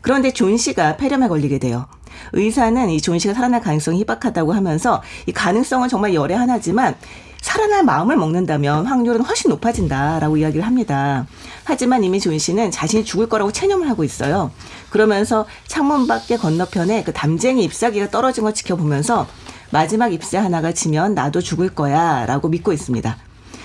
그런데 0.00 0.32
존시가 0.32 0.96
폐렴에 0.96 1.28
걸리게 1.28 1.58
돼요. 1.58 1.86
의사는 2.32 2.90
이 2.90 3.00
존시가 3.00 3.34
살아날 3.34 3.60
가능성이 3.60 4.00
희박하다고 4.00 4.52
하면서 4.52 5.02
이 5.26 5.32
가능성은 5.32 5.88
정말 5.88 6.14
열의 6.14 6.36
하나지만 6.36 6.94
살아날 7.42 7.84
마음을 7.84 8.16
먹는다면 8.16 8.86
확률은 8.86 9.20
훨씬 9.22 9.50
높아진다라고 9.50 10.38
이야기를 10.38 10.64
합니다. 10.64 11.26
하지만 11.64 12.02
이미 12.02 12.18
존시는 12.18 12.70
자신이 12.70 13.04
죽을 13.04 13.28
거라고 13.28 13.52
체념을 13.52 13.90
하고 13.90 14.04
있어요. 14.04 14.50
그러면서 14.88 15.44
창문 15.66 16.06
밖의 16.06 16.38
건너편에 16.38 17.02
그 17.02 17.12
담쟁이 17.12 17.64
잎사귀가 17.64 18.10
떨어진 18.10 18.44
걸 18.44 18.54
지켜보면서 18.54 19.26
마지막 19.70 20.12
잎새 20.12 20.38
하나가 20.38 20.72
지면 20.72 21.14
나도 21.14 21.40
죽을 21.40 21.68
거야 21.68 22.24
라고 22.26 22.48
믿고 22.48 22.72
있습니다. 22.72 23.16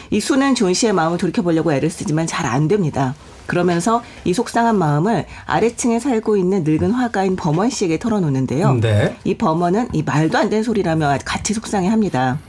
이 0.10 0.20
수는 0.20 0.56
존시의 0.56 0.94
마음을 0.94 1.18
돌이켜보려고 1.18 1.72
애를 1.72 1.90
쓰지만 1.90 2.28
잘 2.28 2.46
안 2.46 2.68
됩니다. 2.68 3.14
그러면서 3.46 4.02
이 4.26 4.34
속상한 4.34 4.78
마음을 4.78 5.26
아래층에 5.46 6.00
살고 6.00 6.36
있는 6.36 6.64
늙은 6.64 6.92
화가인 6.92 7.36
베어먼 7.36 7.70
씨에게 7.70 8.00
털어놓는데요. 8.00 8.74
네. 8.82 9.16
이 9.24 9.38
베어먼은 9.38 9.90
이 9.94 10.04
말도 10.04 10.38
안 10.38 10.50
되는 10.50 10.64
소리라며 10.64 11.18
같이 11.24 11.54
속상해 11.54 11.88
합니다. 11.88 12.40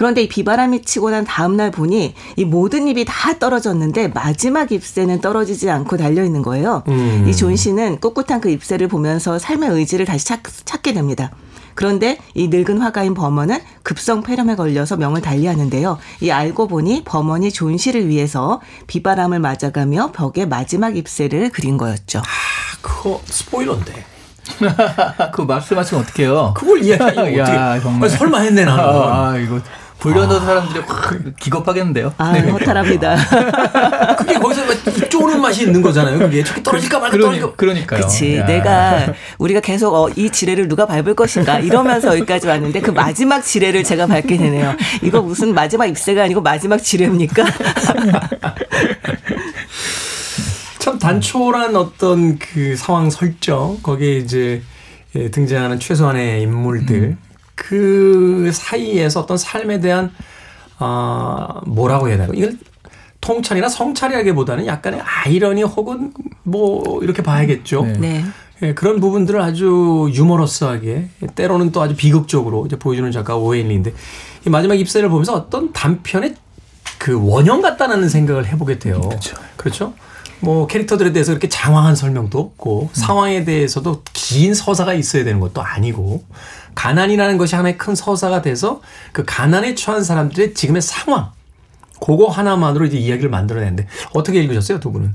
그런데 0.00 0.22
이 0.22 0.28
비바람이 0.28 0.80
치고 0.80 1.10
난 1.10 1.26
다음 1.26 1.58
날 1.58 1.70
보니 1.70 2.14
이 2.36 2.44
모든 2.46 2.88
잎이 2.88 3.04
다 3.06 3.38
떨어졌는데 3.38 4.08
마지막 4.08 4.72
잎새는 4.72 5.20
떨어지지 5.20 5.68
않고 5.68 5.98
달려 5.98 6.24
있는 6.24 6.40
거예요. 6.40 6.84
음. 6.88 7.26
이 7.28 7.54
존시는 7.54 8.00
꿋꿋한 8.00 8.40
그 8.40 8.48
잎새를 8.48 8.88
보면서 8.88 9.38
삶의 9.38 9.68
의지를 9.68 10.06
다시 10.06 10.24
찾, 10.24 10.40
찾게 10.64 10.94
됩니다. 10.94 11.30
그런데 11.74 12.16
이 12.32 12.48
늙은 12.48 12.80
화가인 12.80 13.12
베어먼은 13.12 13.58
급성 13.82 14.22
폐렴에 14.22 14.56
걸려서 14.56 14.96
명을 14.96 15.20
달리하는데요. 15.20 15.98
이 16.22 16.30
알고 16.30 16.66
보니 16.68 17.02
베어먼이 17.04 17.52
존시를 17.52 18.08
위해서 18.08 18.62
비바람을 18.86 19.38
맞아가며 19.38 20.12
벽에 20.12 20.46
마지막 20.46 20.96
잎새를 20.96 21.50
그린 21.50 21.76
거였죠. 21.76 22.22
그거 22.80 23.20
스포일러인데. 23.26 24.06
그 25.32 25.42
말씀하시면 25.42 26.04
어떡해요? 26.04 26.54
그걸 26.56 26.82
이야기하면 26.82 27.36
야, 27.36 27.42
어떻게? 27.74 27.82
정말. 27.82 28.08
아니, 28.08 28.18
설마 28.18 28.38
했네 28.38 28.64
나는. 28.64 28.82
아, 28.82 29.36
이거. 29.36 29.60
불려놓은 30.00 30.40
사람들이 30.40 30.80
확 30.86 31.14
기겁하겠는데요. 31.38 32.14
아, 32.18 32.32
허탈합니다. 32.32 33.16
그게 34.16 34.34
거기서 34.34 34.64
막 34.64 35.10
쪼는 35.10 35.40
맛이 35.40 35.64
있는 35.64 35.82
거잖아요. 35.82 36.18
그게 36.18 36.42
저기 36.42 36.62
떨어질까 36.62 36.98
말까 36.98 37.16
그러니, 37.16 37.38
떨어질까. 37.38 37.56
그러니까요. 37.56 38.00
그치. 38.00 38.36
야. 38.36 38.46
내가 38.46 39.12
우리가 39.38 39.60
계속 39.60 39.94
어, 39.94 40.08
이 40.16 40.30
지뢰를 40.30 40.68
누가 40.68 40.86
밟을 40.86 41.14
것인가 41.14 41.58
이러면서 41.60 42.08
여기까지 42.16 42.46
왔는데 42.46 42.80
그 42.80 42.90
마지막 42.90 43.42
지뢰를 43.42 43.84
제가 43.84 44.06
밟게 44.06 44.36
되네요. 44.36 44.74
이거 45.02 45.20
무슨 45.20 45.54
마지막 45.54 45.86
입새가 45.86 46.24
아니고 46.24 46.40
마지막 46.40 46.78
지뢰입니까? 46.78 47.44
참 50.78 50.98
단촐한 50.98 51.76
어떤 51.76 52.38
그 52.38 52.74
상황 52.74 53.10
설정 53.10 53.78
거기에 53.82 54.16
이제 54.16 54.62
예, 55.14 55.30
등장하는 55.30 55.78
최소한의 55.78 56.42
인물들 56.42 57.16
그 57.60 58.50
사이에서 58.54 59.20
어떤 59.20 59.36
삶에 59.36 59.80
대한 59.80 60.10
아 60.78 61.60
뭐라고 61.66 62.08
해야 62.08 62.16
되나 62.16 62.32
이걸 62.34 62.56
통찰이나 63.20 63.68
성찰이라기보다는 63.68 64.66
약간의 64.66 65.02
아이러니 65.02 65.62
혹은 65.62 66.14
뭐 66.42 67.02
이렇게 67.02 67.22
봐야겠죠. 67.22 67.82
네. 67.82 67.92
네. 67.98 68.24
예, 68.62 68.74
그런 68.74 68.98
부분들을 68.98 69.40
아주 69.40 70.10
유머러스하게 70.12 71.08
때로는 71.34 71.70
또 71.70 71.82
아주 71.82 71.94
비극적으로 71.96 72.64
이제 72.64 72.76
보여주는 72.76 73.10
작가 73.12 73.36
오웨인리인데 73.36 73.92
이 74.46 74.50
마지막 74.50 74.74
입세를 74.74 75.10
보면서 75.10 75.34
어떤 75.34 75.72
단편의 75.72 76.34
그 76.98 77.18
원형 77.22 77.60
같다는 77.60 78.08
생각을 78.08 78.46
해보게 78.46 78.78
돼요. 78.78 79.00
그렇죠. 79.00 79.36
그렇죠? 79.56 79.94
뭐 80.40 80.66
캐릭터들에 80.66 81.12
대해서 81.12 81.32
이렇게 81.32 81.48
장황한 81.48 81.94
설명도 81.94 82.38
없고 82.38 82.90
상황에 82.92 83.44
대해서도 83.44 84.02
긴 84.12 84.54
서사가 84.54 84.94
있어야 84.94 85.24
되는 85.24 85.40
것도 85.40 85.62
아니고 85.62 86.24
가난이라는 86.74 87.38
것이 87.38 87.54
하나의 87.54 87.78
큰 87.78 87.94
서사가 87.94 88.42
돼서 88.42 88.80
그 89.12 89.24
가난에 89.26 89.74
처한 89.74 90.02
사람들의 90.02 90.54
지금의 90.54 90.82
상황 90.82 91.30
그거 92.00 92.28
하나만으로 92.28 92.86
이제 92.86 92.96
이야기를 92.96 93.28
만들어내는데 93.28 93.86
어떻게 94.14 94.40
읽으셨어요 94.42 94.80
두 94.80 94.90
분은? 94.90 95.14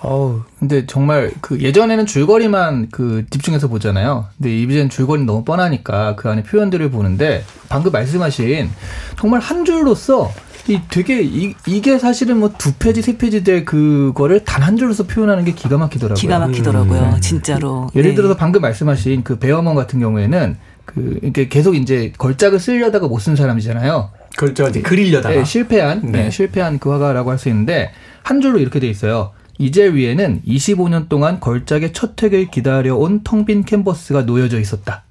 어우, 0.00 0.42
근데 0.58 0.86
정말 0.86 1.32
그 1.40 1.60
예전에는 1.60 2.06
줄거리만 2.06 2.88
그 2.90 3.24
집중해서 3.30 3.68
보잖아요. 3.68 4.26
근데 4.36 4.56
이제는 4.56 4.90
줄거리 4.90 5.24
너무 5.24 5.44
뻔하니까 5.44 6.16
그 6.16 6.28
안에 6.28 6.42
표현들을 6.42 6.90
보는데 6.90 7.44
방금 7.68 7.92
말씀하신 7.92 8.70
정말 9.18 9.40
한 9.40 9.64
줄로서 9.64 10.30
이 10.68 10.80
되게 10.90 11.22
이, 11.22 11.54
이게 11.66 11.98
사실은 11.98 12.38
뭐 12.38 12.52
두 12.58 12.72
페이지 12.74 13.00
세 13.02 13.16
페이지 13.16 13.42
될 13.44 13.64
그거를 13.64 14.44
단 14.44 14.62
한 14.62 14.76
줄로서 14.76 15.04
표현하는 15.04 15.44
게 15.44 15.52
기가 15.52 15.78
막히더라고요. 15.78 16.14
기가 16.20 16.38
막히더라고요. 16.40 17.12
음. 17.16 17.20
진짜로. 17.20 17.88
예를 17.94 18.10
네. 18.10 18.14
들어서 18.16 18.36
방금 18.36 18.60
말씀하신 18.60 19.22
그 19.24 19.38
베어먼 19.38 19.74
같은 19.74 19.98
경우에는 20.00 20.56
그 20.84 21.18
이렇게 21.22 21.48
계속 21.48 21.74
이제 21.76 22.12
걸작을 22.18 22.58
쓰려다가 22.58 23.08
못 23.08 23.20
쓴 23.20 23.34
사람이잖아요. 23.36 24.10
저 24.54 24.68
이제 24.68 24.82
그리려다가 24.82 25.34
네, 25.34 25.44
실패한 25.44 26.02
네. 26.04 26.24
네, 26.24 26.30
실패한 26.30 26.78
그 26.78 26.90
화가라고 26.90 27.30
할 27.30 27.38
수 27.38 27.48
있는데 27.48 27.90
한 28.22 28.40
줄로 28.40 28.58
이렇게 28.58 28.78
돼 28.78 28.88
있어요. 28.88 29.32
이제 29.58 29.88
위에는 29.92 30.42
25년 30.46 31.08
동안 31.08 31.40
걸작의 31.40 31.92
첫 31.92 32.22
획을 32.22 32.50
기다려온 32.50 33.22
텅 33.24 33.44
빈 33.44 33.64
캔버스가 33.64 34.22
놓여져 34.22 34.60
있었다. 34.60 35.02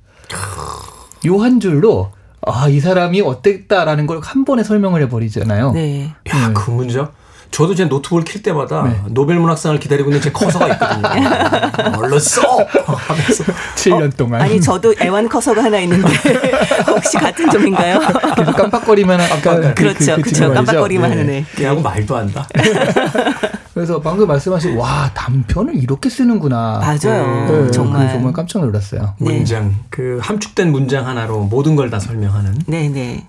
요 1.26 1.40
한 1.42 1.60
줄로 1.60 2.12
아 2.50 2.68
이 2.70 2.80
사람이 2.80 3.22
어땠다라는 3.22 4.08
걸 4.08 4.20
한 4.22 4.46
번에 4.46 4.64
설명을 4.64 5.02
해버리잖아요. 5.04 5.72
네. 5.72 6.14
야, 6.30 6.52
그 6.54 6.72
문제. 6.72 7.04
저도 7.50 7.76
제 7.76 7.86
노트북을 7.86 8.26
킬 8.26 8.44
때마다 8.44 8.84
네. 8.84 9.00
노벨 9.08 9.38
문학상을 9.38 9.80
기다리고 9.80 10.10
있는 10.10 10.22
제 10.22 10.32
커서가 10.34 10.68
있거든요. 10.74 11.08
얼른 11.98 12.20
써! 12.20 12.42
하면서. 12.86 13.44
7년 13.76 14.18
동안 14.18 14.42
아니 14.42 14.60
저도 14.60 14.94
애완 15.02 15.30
커서가 15.30 15.64
하나 15.64 15.80
있는데 15.80 16.08
혹시 16.88 17.16
같은 17.18 17.50
종인가요? 17.50 18.00
계속 18.36 18.54
깜빡거리면 18.54 19.22
아까 19.22 19.56
그- 19.56 19.74
그렇죠, 19.76 19.76
그- 19.76 19.76
그 19.76 20.22
그렇죠. 20.24 20.32
친구 20.34 20.54
말이죠. 20.54 20.54
깜빡거리기만 20.66 21.10
네. 21.12 21.16
하는 21.18 21.34
애. 21.34 21.46
걔하고 21.56 21.82
말도 21.82 22.18
한다. 22.18 22.48
그래서 23.78 24.02
방금 24.02 24.28
말씀하신 24.28 24.76
와 24.76 25.12
단편을 25.14 25.76
이렇게 25.76 26.10
쓰는구나. 26.10 26.80
맞아요. 26.80 27.46
네, 27.66 27.70
정말. 27.72 28.08
그 28.08 28.12
정말 28.14 28.34
깜짝 28.34 28.60
놀랐어요. 28.66 29.14
네. 29.20 29.34
문장. 29.36 29.76
그 29.92 30.18
함축된 30.22 30.72
문장 30.72 31.06
하나로 31.06 31.42
모든 31.44 31.76
걸 31.76 31.88
다 31.92 32.00
설명하는. 32.00 32.54
네네. 32.66 33.28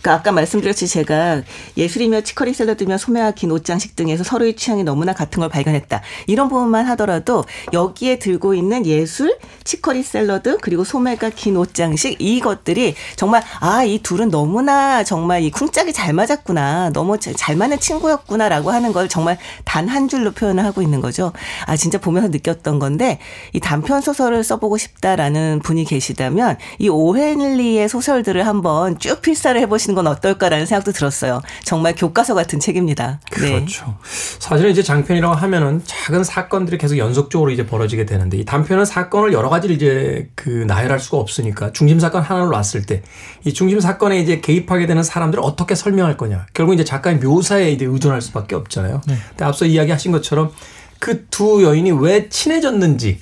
그러니까 0.00 0.14
아까 0.14 0.32
말씀드렸듯이 0.32 0.86
제가 0.86 1.42
예술이며 1.76 2.20
치커리 2.20 2.54
샐러드며 2.54 2.98
소매와 2.98 3.32
긴 3.32 3.50
옷장식 3.50 3.96
등에서 3.96 4.22
서로의 4.22 4.54
취향이 4.54 4.84
너무나 4.84 5.12
같은 5.12 5.40
걸 5.40 5.48
발견했다. 5.48 6.00
이런 6.28 6.48
부분만 6.48 6.86
하더라도 6.86 7.44
여기에 7.72 8.18
들고 8.20 8.54
있는 8.54 8.86
예술, 8.86 9.36
치커리 9.64 10.02
샐러드 10.04 10.58
그리고 10.60 10.84
소매가 10.84 11.30
긴 11.30 11.56
옷장식 11.56 12.16
이것들이 12.20 12.94
정말 13.16 13.42
아 13.60 13.78
이 13.88 13.98
둘은 14.02 14.30
너무나 14.30 15.02
정말 15.02 15.42
이 15.42 15.50
쿵짝이 15.50 15.92
잘 15.92 16.12
맞았구나. 16.12 16.90
너무 16.92 17.18
잘- 17.18 17.34
잘 17.34 17.56
맞는 17.56 17.80
친구였구나라고 17.80 18.70
하는 18.70 18.92
걸 18.92 19.08
정말 19.08 19.38
단 19.64 19.88
한 19.88 20.06
줄로 20.08 20.32
표현을 20.32 20.64
하고 20.64 20.82
있는 20.82 21.00
거죠. 21.00 21.32
아 21.64 21.74
진짜 21.76 21.96
보면서 21.98 22.28
느꼈던 22.28 22.78
건데 22.78 23.18
이 23.54 23.60
단편 23.60 24.02
소설을 24.02 24.44
써보고 24.44 24.76
싶다라는 24.76 25.60
분이 25.64 25.84
계시다면 25.86 26.58
이 26.78 26.90
오헨리의 26.90 27.88
소설들을 27.88 28.46
한번 28.46 28.98
쭉 28.98 29.22
필사를 29.22 29.58
해보시 29.62 29.87
는 29.88 29.94
건 29.94 30.06
어떨까라는 30.06 30.66
생각도 30.66 30.92
들었어요. 30.92 31.40
정말 31.64 31.94
교과서 31.94 32.34
같은 32.34 32.60
책입니다. 32.60 33.20
네. 33.40 33.52
그렇죠. 33.52 33.96
사실은 34.38 34.70
이제 34.70 34.82
장편이라고 34.82 35.34
하면은 35.34 35.80
작은 35.84 36.24
사건들이 36.24 36.78
계속 36.78 36.98
연속적으로 36.98 37.50
이제 37.50 37.66
벌어지게 37.66 38.04
되는데 38.06 38.36
이 38.36 38.44
단편은 38.44 38.84
사건을 38.84 39.32
여러 39.32 39.48
가지를 39.48 39.74
이제 39.76 40.28
그 40.34 40.48
나열할 40.66 41.00
수가 41.00 41.16
없으니까 41.16 41.72
중심 41.72 41.98
사건 42.00 42.22
하나로 42.22 42.50
놨을 42.50 42.86
때 42.86 43.02
이 43.44 43.52
중심 43.54 43.80
사건에 43.80 44.18
이제 44.20 44.40
개입하게 44.40 44.86
되는 44.86 45.02
사람들을 45.02 45.42
어떻게 45.42 45.74
설명할 45.74 46.16
거냐. 46.16 46.46
결국 46.54 46.74
이제 46.74 46.84
작가의 46.84 47.16
묘사에 47.18 47.70
이제 47.70 47.84
의존할 47.84 48.20
수밖에 48.20 48.54
없잖아요. 48.56 49.00
근데 49.06 49.44
앞서 49.44 49.64
이야기하신 49.64 50.12
것처럼 50.12 50.50
그 50.98 51.28
두 51.30 51.62
여인이 51.62 51.92
왜 51.92 52.28
친해졌는지 52.28 53.20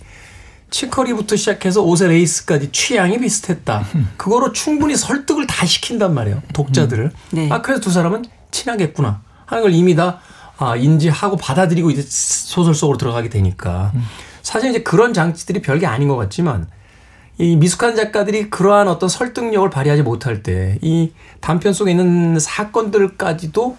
치커리부터 0.81 1.37
시작해서 1.37 1.81
옷의 1.81 2.09
레이스까지 2.09 2.71
취향이 2.71 3.19
비슷했다. 3.19 3.87
그거로 4.19 4.53
충분히 4.53 4.95
설득을 4.95 5.47
다 5.47 5.65
시킨단 5.65 6.12
말이에요. 6.12 6.43
독자들을. 6.53 7.12
네. 7.31 7.49
아, 7.51 7.62
그래서 7.62 7.81
두 7.81 7.91
사람은 7.91 8.27
친하겠구나. 8.51 9.23
하는 9.47 9.62
걸 9.62 9.73
이미 9.73 9.95
다 9.97 10.19
아, 10.59 10.77
인지하고 10.77 11.37
받아들이고 11.39 11.91
이제 11.91 12.05
소설 12.07 12.75
속으로 12.75 12.99
들어가게 12.99 13.29
되니까 13.31 13.93
사실 14.43 14.71
이제 14.71 14.83
그런 14.83 15.12
장치들이 15.15 15.62
별게 15.62 15.87
아닌 15.87 16.09
것 16.09 16.17
같지만 16.17 16.67
이 17.39 17.57
미숙한 17.57 17.95
작가들이 17.97 18.49
그러한 18.51 18.89
어떤 18.89 19.09
설득력을 19.09 19.69
발휘하지 19.71 20.03
못할 20.03 20.43
때 20.43 20.79
이 20.83 21.12
단편 21.41 21.73
속에 21.75 21.91
있는 21.93 22.39
사건들까지도 22.39 23.77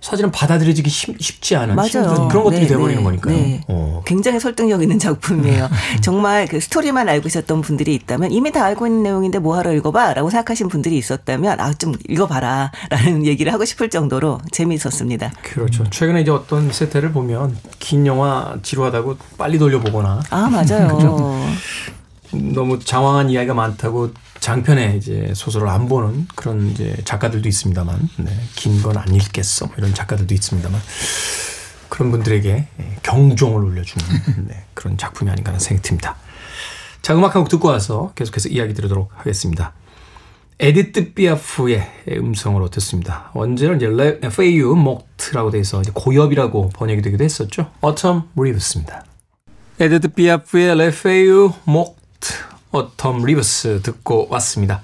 사실은 0.00 0.30
받아들여지기 0.30 0.88
쉽, 0.88 1.20
쉽지 1.20 1.56
않은 1.56 1.74
맞아요. 1.76 2.28
그런 2.30 2.44
것들이 2.44 2.62
네, 2.62 2.66
돼버리는 2.68 2.96
네, 3.00 3.04
거니까요. 3.04 3.34
네. 3.36 3.60
어. 3.68 4.02
굉장히 4.06 4.40
설득력 4.40 4.82
있는 4.82 4.98
작품이에요. 4.98 5.68
정말 6.00 6.46
그 6.48 6.58
스토리만 6.60 7.08
알고 7.08 7.28
있었던 7.28 7.60
분들이 7.60 7.94
있다면 7.94 8.32
이미 8.32 8.50
다 8.50 8.64
알고 8.64 8.86
있는 8.86 9.02
내용인데 9.02 9.38
뭐하러 9.40 9.72
읽어봐라고 9.74 10.30
생각하신 10.30 10.68
분들이 10.68 10.96
있었다면 10.98 11.60
아 11.60 11.70
좀 11.80 11.94
읽어봐라라는 12.08 13.24
얘기를 13.26 13.52
하고 13.52 13.64
싶을 13.64 13.88
정도로 13.90 14.40
재미있었습니다. 14.52 15.32
그렇죠. 15.42 15.84
최근에 15.88 16.22
이제 16.22 16.30
어떤 16.30 16.70
세태를 16.72 17.12
보면 17.12 17.56
긴 17.78 18.06
영화 18.06 18.56
지루하다고 18.62 19.16
빨리 19.38 19.58
돌려보거나 19.58 20.20
아 20.30 20.48
맞아요. 20.50 21.46
너무 22.32 22.78
장황한 22.78 23.30
이야기가 23.30 23.54
많다고 23.54 24.10
장편의 24.40 24.96
이제 24.98 25.32
소설을 25.34 25.68
안 25.68 25.88
보는 25.88 26.26
그런 26.34 26.70
이제 26.70 26.96
작가들도 27.04 27.48
있습니다만, 27.48 28.08
네, 28.18 28.30
긴 28.56 28.82
건 28.82 28.96
안 28.96 29.14
읽겠어 29.14 29.66
뭐 29.66 29.74
이런 29.78 29.94
작가들도 29.94 30.32
있습니다만 30.34 30.80
그런 31.88 32.10
분들에게 32.10 32.66
경종을 33.02 33.62
울려주는 33.62 34.46
네, 34.48 34.64
그런 34.74 34.96
작품이 34.96 35.30
아닌가 35.30 35.50
하는 35.50 35.60
생각이 35.60 35.86
듭니다. 35.86 36.16
자, 37.02 37.14
음악 37.14 37.34
한 37.34 37.42
곡 37.42 37.48
듣고 37.48 37.68
와서 37.68 38.12
계속해서 38.14 38.48
이야기 38.48 38.74
드리도록 38.74 39.10
하겠습니다. 39.14 39.72
에디트 40.58 41.14
피아프의 41.14 41.90
음성으로 42.10 42.68
듣습니다. 42.70 43.30
원제는 43.34 43.76
이제 43.76 43.86
레, 43.88 44.20
페이유 44.20 44.74
목트라고 44.74 45.50
돼서 45.50 45.80
이제 45.80 45.90
고엽이라고 45.94 46.70
번역이 46.74 47.00
되기도 47.02 47.24
했었죠. 47.24 47.70
Autumn 47.82 48.24
Leaves입니다. 48.38 49.04
에디트 49.80 50.08
피아프의 50.08 50.76
Les 50.76 50.97
feuilles 50.97 51.52
mortes 51.64 52.28
Autumn 52.72 53.24
Leaves 53.24 53.80
듣고 53.82 54.28
왔습니다. 54.30 54.82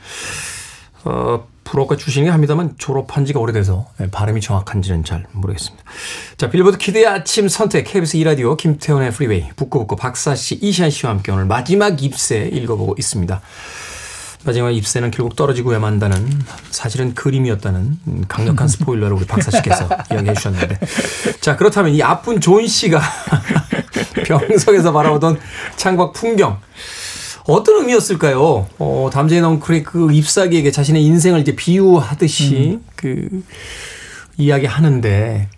어, 1.04 1.46
불어과 1.66 1.96
출신이긴 1.96 2.30
합니다만 2.30 2.74
졸업한 2.78 3.24
지가 3.24 3.40
오래돼서 3.40 3.86
예, 4.00 4.08
발음이 4.08 4.40
정확한지는 4.40 5.04
잘 5.04 5.26
모르겠습니다. 5.32 5.84
자, 6.36 6.48
빌보드 6.48 6.78
키드의 6.78 7.06
아침 7.06 7.48
선택 7.48 7.84
KBS 7.84 8.18
2라디오 8.18 8.56
김태훈의 8.56 9.10
프리웨이 9.10 9.48
북끄북끄 9.56 9.96
박사씨 9.96 10.58
이시한 10.62 10.90
씨와 10.90 11.12
함께 11.12 11.32
오늘 11.32 11.44
마지막 11.46 12.02
잎새 12.02 12.48
읽어보고 12.52 12.94
있습니다. 12.98 13.40
마지막 14.44 14.70
잎새는 14.70 15.10
결국 15.10 15.34
떨어지고야 15.34 15.80
만다는 15.80 16.24
사실은 16.70 17.14
그림이었다는 17.14 17.98
음, 18.06 18.24
강력한 18.28 18.68
스포일러를 18.68 19.16
우리 19.16 19.26
박사씨께서 19.26 19.88
이야기해 20.12 20.34
주셨는데 20.34 20.78
자 21.40 21.56
그렇다면 21.56 21.92
이 21.92 22.02
아픈 22.02 22.40
존 22.40 22.64
씨가 22.64 23.00
병석에서 24.24 24.92
바라보던 24.92 25.40
창밖 25.74 26.12
풍경 26.12 26.60
어떤 27.46 27.76
의미였을까요? 27.80 28.66
어, 28.78 29.10
담쟁이 29.12 29.40
넝쿨이 29.40 29.82
그 29.82 30.12
잎사귀에게 30.12 30.70
자신의 30.70 31.04
인생을 31.04 31.40
이제 31.40 31.54
비유하듯이 31.54 32.80
그 32.96 33.42
이야기 34.36 34.66
하는데 34.66 35.48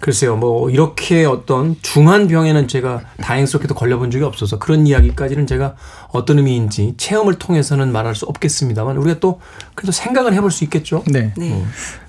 글쎄요, 0.00 0.36
뭐 0.36 0.68
이렇게 0.68 1.24
어떤 1.24 1.74
중한 1.80 2.28
병에는 2.28 2.68
제가 2.68 3.00
다행스럽게도 3.18 3.74
걸려본 3.74 4.10
적이 4.10 4.24
없어서 4.24 4.58
그런 4.58 4.86
이야기까지는 4.86 5.46
제가 5.46 5.74
어떤 6.08 6.36
의미인지 6.38 6.94
체험을 6.98 7.36
통해서는 7.38 7.92
말할 7.92 8.14
수 8.14 8.26
없겠습니다만 8.26 8.98
우리가 8.98 9.20
또 9.20 9.40
그래도 9.74 9.92
생각을 9.92 10.34
해볼 10.34 10.50
수 10.50 10.64
있겠죠. 10.64 11.02
네. 11.06 11.32
네. 11.38 11.64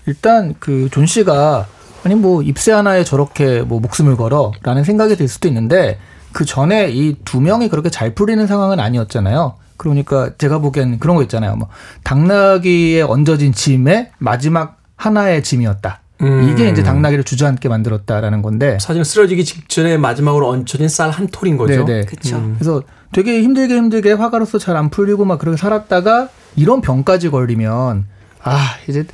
일단 0.06 0.56
그 0.60 0.90
존 0.92 1.06
씨가 1.06 1.68
아니 2.04 2.16
뭐 2.16 2.42
잎새 2.44 2.72
하나에 2.72 3.04
저렇게 3.04 3.62
뭐 3.62 3.80
목숨을 3.80 4.18
걸어라는 4.18 4.84
생각이 4.84 5.16
들 5.16 5.28
수도 5.28 5.48
있는데 5.48 5.98
그 6.38 6.46
전에 6.46 6.92
이 6.92 7.16
두 7.26 7.42
명이 7.42 7.68
그렇게 7.68 7.90
잘 7.90 8.14
풀리는 8.14 8.46
상황은 8.46 8.80
아니었잖아요. 8.80 9.56
그러니까 9.76 10.30
제가 10.38 10.60
보기엔 10.60 11.00
그런 11.00 11.16
거 11.16 11.24
있잖아요. 11.24 11.56
뭐 11.56 11.68
당나귀에 12.04 13.02
얹어진 13.02 13.54
짐의 13.54 14.12
마지막 14.20 14.78
하나의 14.98 15.42
짐이었다. 15.42 16.00
음. 16.22 16.48
이게 16.48 16.70
이제 16.70 16.84
당나귀를 16.84 17.24
주저앉게 17.24 17.70
만들었다라는 17.70 18.44
건데. 18.44 18.78
사실 18.80 19.04
쓰러지기 19.04 19.46
직전에 19.46 19.98
마지막으로 19.98 20.48
얹혀진 20.50 20.88
쌀 20.90 21.10
한 21.10 21.28
톨인 21.32 21.58
거죠. 21.58 21.84
네네. 21.86 22.06
그렇죠. 22.06 22.40
그래서 22.54 22.84
되게 23.12 23.42
힘들게 23.42 23.76
힘들게 23.76 24.12
화가로서 24.12 24.60
잘 24.60 24.76
안 24.78 24.92
풀리고 24.92 25.26
막 25.26 25.40
그렇게 25.40 25.58
살았다가 25.58 26.30
이런 26.56 26.82
병까지 26.82 27.30
걸리면 27.32 28.06
아 28.44 28.76
이제 28.88 29.08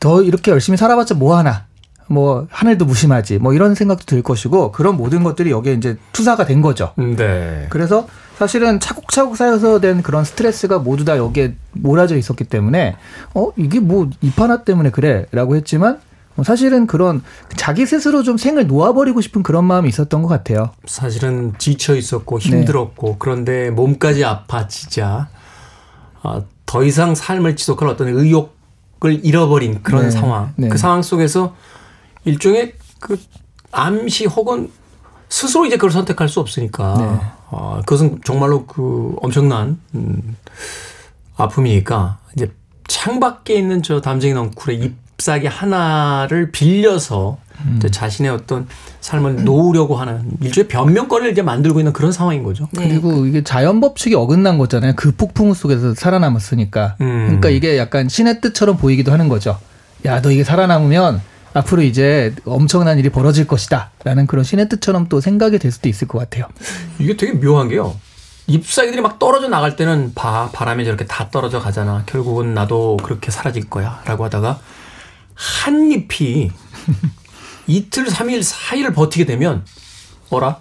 더 0.00 0.22
이렇게 0.22 0.50
열심히 0.50 0.78
살아봤자 0.78 1.14
뭐 1.14 1.36
하나 1.36 1.66
뭐 2.08 2.46
하늘도 2.50 2.84
무심하지 2.84 3.38
뭐 3.38 3.52
이런 3.54 3.74
생각도 3.74 4.04
들 4.04 4.22
것이고 4.22 4.72
그런 4.72 4.96
모든 4.96 5.22
것들이 5.22 5.50
여기에 5.50 5.74
이제 5.74 5.96
투사가 6.12 6.46
된 6.46 6.60
거죠. 6.62 6.92
네. 6.96 7.66
그래서 7.70 8.08
사실은 8.36 8.80
차곡차곡 8.80 9.36
쌓여서 9.36 9.80
된 9.80 10.02
그런 10.02 10.24
스트레스가 10.24 10.78
모두 10.78 11.04
다 11.04 11.16
여기에 11.16 11.54
몰아져 11.72 12.16
있었기 12.16 12.44
때문에 12.44 12.96
어 13.34 13.50
이게 13.56 13.80
뭐잎 13.80 14.40
하나 14.40 14.62
때문에 14.64 14.90
그래라고 14.90 15.56
했지만 15.56 16.00
어, 16.36 16.44
사실은 16.44 16.86
그런 16.86 17.22
자기 17.56 17.84
스스로 17.84 18.22
좀 18.22 18.36
생을 18.36 18.66
놓아버리고 18.66 19.20
싶은 19.20 19.42
그런 19.42 19.64
마음이 19.64 19.88
있었던 19.88 20.22
것 20.22 20.28
같아요. 20.28 20.70
사실은 20.86 21.52
지쳐 21.58 21.96
있었고 21.96 22.38
힘들었고 22.38 23.16
그런데 23.18 23.70
몸까지 23.70 24.24
아파지자 24.24 25.28
아, 26.22 26.42
더 26.64 26.84
이상 26.84 27.14
삶을 27.14 27.56
지속할 27.56 27.88
어떤 27.88 28.08
의욕을 28.08 29.24
잃어버린 29.24 29.82
그런 29.82 30.04
네. 30.04 30.10
상황. 30.10 30.52
네. 30.56 30.68
그 30.68 30.78
상황 30.78 31.02
속에서 31.02 31.54
일종의 32.28 32.74
그 33.00 33.18
암시 33.72 34.26
혹은 34.26 34.70
스스로 35.28 35.66
이제 35.66 35.76
그걸 35.76 35.90
선택할 35.90 36.28
수 36.28 36.40
없으니까 36.40 36.94
네. 36.98 37.20
아, 37.50 37.80
그것은 37.80 38.20
정말로 38.24 38.66
그 38.66 39.14
엄청난 39.20 39.78
음, 39.94 40.36
아픔이니까 41.36 42.18
이제 42.34 42.50
창밖에 42.86 43.54
있는 43.54 43.82
저 43.82 44.00
담쟁이 44.00 44.34
넝쿨의 44.34 44.92
잎사귀 45.16 45.46
하나를 45.46 46.50
빌려서 46.50 47.38
이제 47.76 47.90
자신의 47.90 48.30
어떤 48.30 48.68
삶을 49.00 49.44
놓으려고 49.44 49.96
하는 49.96 50.30
일종의 50.40 50.68
변명거리를 50.68 51.32
이제 51.32 51.42
만들고 51.42 51.80
있는 51.80 51.92
그런 51.92 52.12
상황인 52.12 52.44
거죠. 52.44 52.68
네. 52.72 52.88
그리고 52.88 53.26
이게 53.26 53.42
자연 53.42 53.80
법칙이 53.80 54.14
어긋난 54.14 54.58
거잖아요. 54.58 54.92
그 54.96 55.12
폭풍 55.12 55.54
속에서 55.54 55.94
살아남았으니까. 55.94 56.96
음. 57.00 57.24
그러니까 57.26 57.48
이게 57.48 57.78
약간 57.78 58.08
신의 58.08 58.40
뜻처럼 58.40 58.76
보이기도 58.76 59.12
하는 59.12 59.28
거죠. 59.28 59.58
야, 60.04 60.22
너 60.22 60.30
이게 60.30 60.44
살아남으면 60.44 61.20
앞으로 61.54 61.82
이제 61.82 62.34
엄청난 62.44 62.98
일이 62.98 63.08
벌어질 63.08 63.46
것이다. 63.46 63.90
라는 64.04 64.26
그런 64.26 64.44
신의 64.44 64.68
뜻처럼 64.68 65.08
또 65.08 65.20
생각이 65.20 65.58
될 65.58 65.72
수도 65.72 65.88
있을 65.88 66.08
것 66.08 66.18
같아요. 66.18 66.46
이게 66.98 67.16
되게 67.16 67.32
묘한 67.32 67.68
게요. 67.68 67.96
잎사귀들이 68.46 69.02
막 69.02 69.18
떨어져 69.18 69.48
나갈 69.48 69.76
때는 69.76 70.14
봐 70.14 70.50
바람에 70.52 70.84
저렇게 70.84 71.04
다 71.06 71.30
떨어져 71.30 71.60
가잖아. 71.60 72.04
결국은 72.06 72.54
나도 72.54 72.96
그렇게 73.02 73.30
사라질 73.30 73.68
거야 73.68 74.00
라고 74.06 74.24
하다가 74.24 74.60
한 75.34 75.92
잎이 75.92 76.50
이틀, 77.66 78.08
삼일, 78.08 78.42
사일을 78.42 78.92
버티게 78.94 79.26
되면 79.26 79.64
어라? 80.30 80.60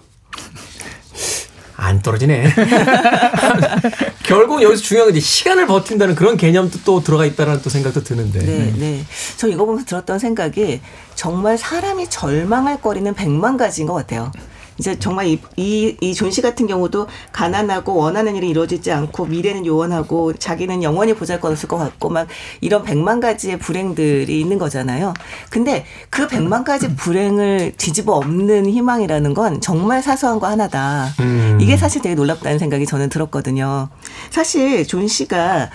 안 1.77 2.01
떨어지네. 2.01 2.51
결국 4.25 4.63
여기서 4.63 4.81
중요한 4.81 5.07
건 5.09 5.15
이제 5.15 5.25
시간을 5.25 5.67
버틴다는 5.67 6.15
그런 6.15 6.35
개념도 6.35 6.79
또 6.83 7.01
들어가 7.03 7.23
있다는 7.25 7.61
또 7.61 7.69
생각도 7.69 8.03
드는데. 8.03 8.39
네, 8.39 8.73
네. 8.75 9.05
저 9.37 9.47
이거 9.47 9.63
보면서 9.63 9.85
들었던 9.85 10.17
생각이 10.17 10.81
정말 11.13 11.57
사람이 11.57 12.09
절망할 12.09 12.81
거리는 12.81 13.13
백만 13.13 13.57
가지인 13.57 13.87
것 13.87 13.93
같아요. 13.93 14.31
이제 14.77 14.97
정말 14.99 15.27
이, 15.27 15.39
이, 15.55 15.95
이 16.01 16.13
존 16.13 16.31
씨 16.31 16.41
같은 16.41 16.67
경우도 16.67 17.07
가난하고 17.31 17.95
원하는 17.95 18.35
일이 18.35 18.49
이루어지지 18.49 18.91
않고 18.91 19.25
미래는 19.25 19.65
요원하고 19.65 20.33
자기는 20.33 20.83
영원히 20.83 21.13
보잘 21.13 21.39
것 21.39 21.51
없을 21.51 21.67
것 21.69 21.77
같고 21.77 22.09
막 22.09 22.27
이런 22.61 22.83
백만 22.83 23.19
가지의 23.19 23.59
불행들이 23.59 24.39
있는 24.39 24.57
거잖아요. 24.57 25.13
근데 25.49 25.85
그 26.09 26.27
백만 26.27 26.63
가지 26.63 26.95
불행을 26.95 27.73
뒤집어 27.77 28.13
엎는 28.13 28.67
희망이라는 28.67 29.33
건 29.33 29.61
정말 29.61 30.01
사소한 30.01 30.39
거 30.39 30.47
하나다. 30.47 31.07
음. 31.19 31.57
이게 31.61 31.77
사실 31.77 32.01
되게 32.01 32.15
놀랍다는 32.15 32.59
생각이 32.59 32.85
저는 32.85 33.09
들었거든요. 33.09 33.89
사실 34.29 34.85
존 34.87 35.07
씨가 35.07 35.69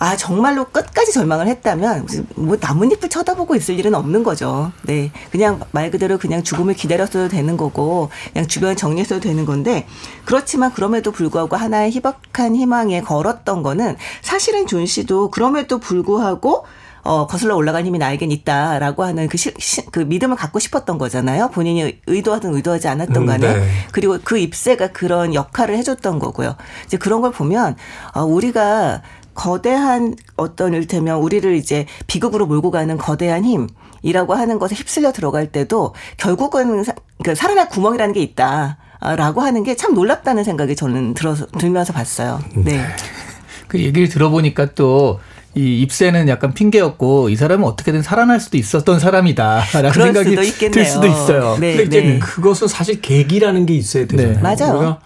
아 0.00 0.16
정말로 0.16 0.64
끝까지 0.64 1.12
절망을 1.12 1.46
했다면 1.46 2.08
뭐 2.36 2.56
나뭇잎을 2.58 3.10
쳐다보고 3.10 3.54
있을 3.54 3.78
일은 3.78 3.94
없는 3.94 4.22
거죠. 4.22 4.72
네, 4.82 5.12
그냥 5.30 5.60
말 5.72 5.90
그대로 5.90 6.16
그냥 6.16 6.42
죽음을 6.42 6.72
기다렸어도 6.72 7.28
되는 7.28 7.58
거고 7.58 8.08
그냥 8.32 8.48
주변 8.48 8.76
정리했어도 8.76 9.20
되는 9.20 9.44
건데 9.44 9.86
그렇지만 10.24 10.72
그럼에도 10.72 11.12
불구하고 11.12 11.54
하나의 11.56 11.90
희박한 11.90 12.56
희망에 12.56 13.02
걸었던 13.02 13.62
거는 13.62 13.98
사실은 14.22 14.66
존 14.66 14.86
씨도 14.86 15.30
그럼에도 15.30 15.78
불구하고 15.78 16.64
어, 17.02 17.26
거슬러 17.26 17.56
올라간 17.56 17.86
힘이 17.86 17.98
나에겐 17.98 18.30
있다라고 18.30 19.04
하는 19.04 19.28
그, 19.28 19.36
시, 19.36 19.52
시, 19.58 19.84
그 19.86 20.00
믿음을 20.00 20.36
갖고 20.36 20.58
싶었던 20.58 20.98
거잖아요. 20.98 21.48
본인이 21.48 21.98
의도하든 22.06 22.54
의도하지 22.54 22.88
않았던 22.88 23.16
음, 23.16 23.26
간에. 23.26 23.54
네. 23.54 23.68
그리고 23.92 24.18
그 24.22 24.38
잎새가 24.38 24.88
그런 24.88 25.34
역할을 25.34 25.76
해줬던 25.78 26.18
거고요. 26.18 26.56
이제 26.84 26.98
그런 26.98 27.20
걸 27.22 27.32
보면 27.32 27.76
어, 28.14 28.24
우리가 28.24 29.02
거대한 29.34 30.14
어떤 30.36 30.74
일테면 30.74 31.18
우리를 31.18 31.54
이제 31.54 31.86
비극으로 32.06 32.46
몰고 32.46 32.70
가는 32.70 32.96
거대한 32.96 33.44
힘이라고 33.44 34.34
하는 34.34 34.58
것에 34.58 34.74
휩쓸려 34.74 35.12
들어갈 35.12 35.46
때도 35.52 35.94
결국은 36.16 36.84
사, 36.84 36.94
그러니까 37.18 37.40
살아날 37.40 37.68
구멍이라는 37.68 38.14
게 38.14 38.20
있다. 38.22 38.78
라고 39.16 39.40
하는 39.40 39.64
게 39.64 39.74
참 39.76 39.94
놀랍다는 39.94 40.44
생각이 40.44 40.76
저는 40.76 41.14
들어서 41.14 41.46
들면서 41.46 41.92
봤어요. 41.94 42.38
네. 42.54 42.84
그 43.66 43.78
얘기를 43.80 44.08
들어보니까 44.08 44.74
또 44.74 45.20
이 45.56 45.80
입새는 45.80 46.28
약간 46.28 46.54
핑계였고 46.54 47.28
이 47.28 47.34
사람은 47.36 47.66
어떻게든 47.66 48.02
살아날 48.02 48.38
수도 48.38 48.56
있었던 48.56 49.00
사람이다라는 49.00 49.90
그럴 49.90 50.06
생각이 50.06 50.30
수도 50.30 50.42
있겠네요. 50.42 50.70
들 50.72 50.84
수도 50.84 51.06
있어요. 51.08 51.56
네, 51.58 51.76
근데 51.76 51.82
이제 51.98 52.00
네. 52.08 52.18
그것은 52.20 52.68
사실 52.68 53.00
계기라는 53.00 53.66
게 53.66 53.74
있어야 53.74 54.06
되잖아요. 54.06 54.34
네. 54.36 54.40
맞아요. 54.40 54.78
우리가 54.78 54.98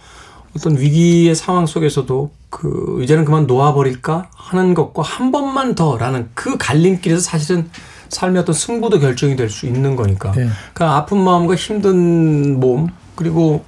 어떤 0.54 0.78
위기의 0.78 1.34
상황 1.34 1.64
속에서도 1.66 2.30
그 2.54 3.00
이제는 3.02 3.24
그만 3.24 3.48
놓아버릴까 3.48 4.28
하는 4.32 4.74
것과 4.74 5.02
한 5.02 5.32
번만 5.32 5.74
더라는 5.74 6.28
그 6.34 6.56
갈림길에서 6.56 7.20
사실은 7.20 7.68
삶의 8.10 8.42
어떤 8.42 8.54
승부도 8.54 9.00
결정이 9.00 9.34
될 9.34 9.50
수 9.50 9.66
있는 9.66 9.96
거니까. 9.96 10.30
네. 10.30 10.46
그러니까 10.72 10.96
아픈 10.96 11.18
마음과 11.18 11.56
힘든 11.56 12.60
몸 12.60 12.86
그리고 13.16 13.64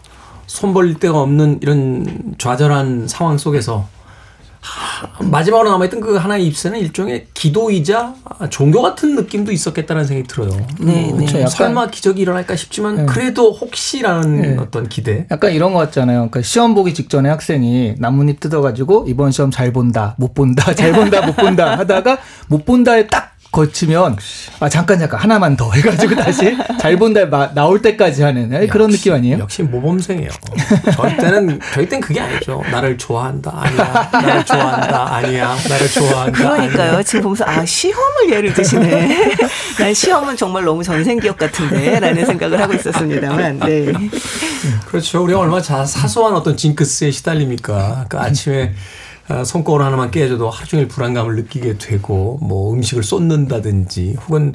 손 0.46 0.72
벌릴 0.72 1.01
데가 1.01 1.20
없는 1.20 1.59
이런 1.62 2.37
좌절한 2.38 3.09
상황 3.09 3.38
속에서 3.38 3.79
하, 3.79 3.95
마지막으로 5.20 5.70
남아있던 5.70 6.00
그 6.00 6.16
하나의 6.16 6.46
입새는 6.46 6.79
일종의 6.81 7.26
기도이자 7.35 8.14
종교 8.50 8.83
같은 8.83 9.14
느낌도 9.14 9.52
있었겠다는 9.52 10.05
생각이 10.05 10.29
들어요. 10.29 10.66
네, 10.79 11.12
네. 11.16 11.26
그렇죠. 11.26 11.48
설마 11.48 11.88
기적이 11.88 12.22
일어날까 12.22 12.57
싶지만 12.57 12.96
네. 12.96 13.07
그래도 13.07 13.52
혹시라는 13.52 14.40
네. 14.42 14.57
어떤 14.59 14.88
기대. 14.88 15.26
약간 15.31 15.52
이런 15.52 15.72
거 15.72 15.79
같잖아요. 15.81 16.18
그러니까 16.18 16.42
시험 16.42 16.74
보기 16.74 16.94
직전에 16.94 17.29
학생이 17.29 17.94
나뭇잎 17.98 18.40
뜯어가지고 18.40 19.07
이번 19.09 19.33
시험 19.33 19.50
잘 19.50 19.72
본다, 19.72 20.14
못 20.18 20.35
본다, 20.35 20.72
잘 20.74 20.92
본다, 20.92 21.24
못 21.24 21.37
본다 21.37 21.79
하다가 21.79 22.18
못 22.48 22.64
본다에 22.64 23.07
딱 23.07 23.36
거치면 23.57 24.16
아 24.61 24.69
잠깐 24.69 24.99
잠깐 24.99 25.19
하나만 25.19 25.57
더 25.57 25.73
해가지고 25.73 26.14
다시 26.21 26.55
잘 26.79 26.97
본다에 26.99 27.25
마- 27.25 27.53
나올 27.55 27.81
때까지 27.81 28.23
하는 28.23 28.53
에, 28.53 28.66
그런 28.66 28.88
역시- 28.90 28.99
느낌 28.99 29.14
아니에요? 29.14 29.38
역시 29.38 29.62
모범생이에요. 29.62 30.29
저희 30.95 31.16
때는 31.16 31.59
저희 31.73 31.88
때는 31.88 32.01
그게 32.03 32.21
아니죠. 32.21 32.62
나를 32.71 32.99
좋아한다 32.99 33.53
아니야. 33.55 34.09
나를 34.12 34.45
좋아한다 34.45 35.14
아니야. 35.14 35.57
나를 35.69 35.88
좋아한다. 35.88 36.33
그러니까요. 36.38 36.88
아니야. 36.90 37.03
지금 37.03 37.23
보면서 37.23 37.45
아 37.47 37.64
시험을 37.64 38.31
예를 38.31 38.53
드시네. 38.53 39.35
난 39.81 39.95
시험은 39.95 40.37
정말 40.37 40.64
너무 40.64 40.83
전생 40.85 41.19
기억 41.19 41.38
같은데라는 41.38 42.27
생각을 42.27 42.61
하고 42.61 42.75
있었습니다만. 42.75 43.59
네. 43.61 43.92
그렇죠. 44.88 45.25
우리가 45.25 45.40
얼마나 45.40 45.62
자, 45.62 45.85
사소한 45.85 46.35
어떤 46.35 46.57
징크스에 46.57 47.11
시달립니까? 47.11 48.07
그 48.09 48.19
아침에 48.19 48.64
어, 48.64 49.15
손거울 49.44 49.82
하나만 49.82 50.10
깨져도 50.10 50.50
하루 50.50 50.66
종일 50.68 50.88
불안감을 50.88 51.36
느끼게 51.36 51.78
되고 51.78 52.38
뭐 52.42 52.72
음식을 52.74 53.02
쏟는다든지 53.02 54.16
혹은 54.26 54.54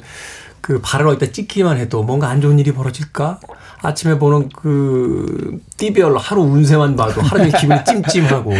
그 0.60 0.80
발을 0.80 1.08
어디다 1.08 1.32
찍기만 1.32 1.76
해도 1.78 2.02
뭔가 2.04 2.28
안 2.28 2.40
좋은 2.40 2.58
일이 2.58 2.72
벌어질까? 2.72 3.40
아침에 3.84 4.16
보는 4.16 4.48
그 4.54 5.58
띠별 5.76 6.16
하루 6.16 6.42
운세만 6.42 6.94
봐도 6.94 7.20
하루 7.20 7.38
종일 7.50 7.52
기분이 7.58 7.80
찜찜하고 7.84 8.52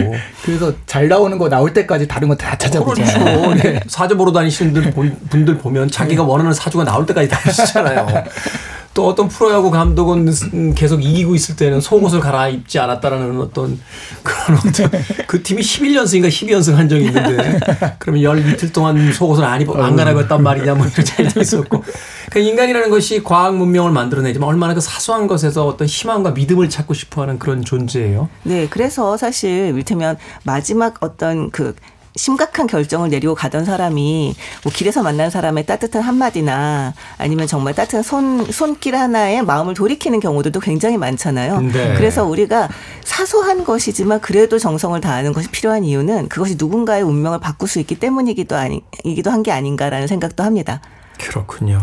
그래서 0.45 0.73
잘 0.87 1.07
나오는 1.09 1.39
거 1.39 1.49
나올 1.49 1.73
때까지 1.73 2.09
다른 2.09 2.27
거 2.29 2.35
다 2.35 2.57
찾아보잖아요. 2.59 3.41
그렇죠. 3.43 3.55
네. 3.63 3.81
사주 3.87 4.17
보러 4.17 4.33
다니시는 4.33 4.93
분들, 5.31 5.59
보면 5.59 5.89
자기가 5.93 6.25
원하는 6.25 6.53
사주가 6.53 6.83
나올 6.83 7.07
때까지 7.07 7.29
다 7.29 7.39
보시잖아요. 7.45 8.07
또 8.95 9.09
어떤 9.09 9.29
프로야구 9.29 9.71
감독은 9.71 10.29
음, 10.53 10.75
계속 10.75 11.03
이기고 11.03 11.35
있을 11.35 11.57
때는 11.57 11.81
속옷을 11.81 12.21
갈아입지 12.21 12.79
않았다라는 12.79 13.41
어떤 13.41 13.81
그런 14.23 14.59
어떤 14.59 14.91
그 15.27 15.43
팀이 15.43 15.63
11연승인가 15.63 16.29
12연승 16.29 16.75
한 16.75 16.89
적이 16.89 17.07
있는데 17.07 17.59
그러면 17.99 18.23
열 18.23 18.39
이틀 18.39 18.71
동안 18.73 19.13
속옷을 19.13 19.45
안 19.45 19.63
입어 19.63 19.83
안 19.83 19.97
갈아입었단 19.97 20.43
말이냐 20.43 20.75
뭐 20.75 20.87
이런 20.87 21.05
차이도 21.05 21.41
있었고 21.41 21.85
그 22.31 22.39
인간이라는 22.39 22.91
것이 22.91 23.23
과학 23.23 23.57
문명을 23.57 23.93
만들어내지만 23.93 24.49
얼마나 24.49 24.75
그 24.75 24.81
사소한 24.81 25.27
것에서 25.27 25.67
어떤 25.67 25.87
희망과 25.87 26.33
믿음을 26.33 26.69
찾고 26.69 26.95
싶어하는 26.95 27.39
그런 27.39 27.65
존재예요. 27.65 28.29
네, 28.43 28.67
그래서 28.69 29.17
사실 29.17 29.69
이를테면 29.73 30.17
마지막 30.45 31.03
어떤 31.03 31.51
그 31.51 31.75
심각한 32.17 32.67
결정을 32.67 33.11
내리고 33.11 33.35
가던 33.35 33.65
사람이 33.65 34.35
뭐 34.65 34.73
길에서 34.73 35.03
만난 35.03 35.29
사람의 35.31 35.67
따뜻한 35.67 36.03
한마디나 36.03 36.95
아니면 37.19 37.47
정말 37.47 37.75
따뜻한 37.75 38.03
손, 38.03 38.45
손길 38.51 38.97
하나에 38.97 39.43
마음을 39.43 39.75
돌이키는 39.75 40.21
경우들도 40.21 40.59
굉장히 40.61 40.97
많잖아요. 40.97 41.61
네. 41.61 41.95
그래서 41.95 42.25
우리가 42.25 42.69
사소한 43.05 43.65
것이지만 43.65 44.21
그래도 44.21 44.59
정성을 44.59 44.99
다하는 45.01 45.33
것이 45.33 45.49
필요한 45.51 45.85
이유는 45.85 46.29
그것이 46.29 46.57
누군가의 46.59 47.03
운명을 47.03 47.39
바꿀 47.41 47.69
수 47.69 47.79
있기 47.81 47.99
때문이기도 47.99 48.57
아니, 48.57 48.83
이기도 49.05 49.31
한 49.31 49.43
게 49.43 49.51
아닌가라는 49.51 50.07
생각도 50.07 50.45
합니다. 50.45 50.81
그렇군요. 51.19 51.81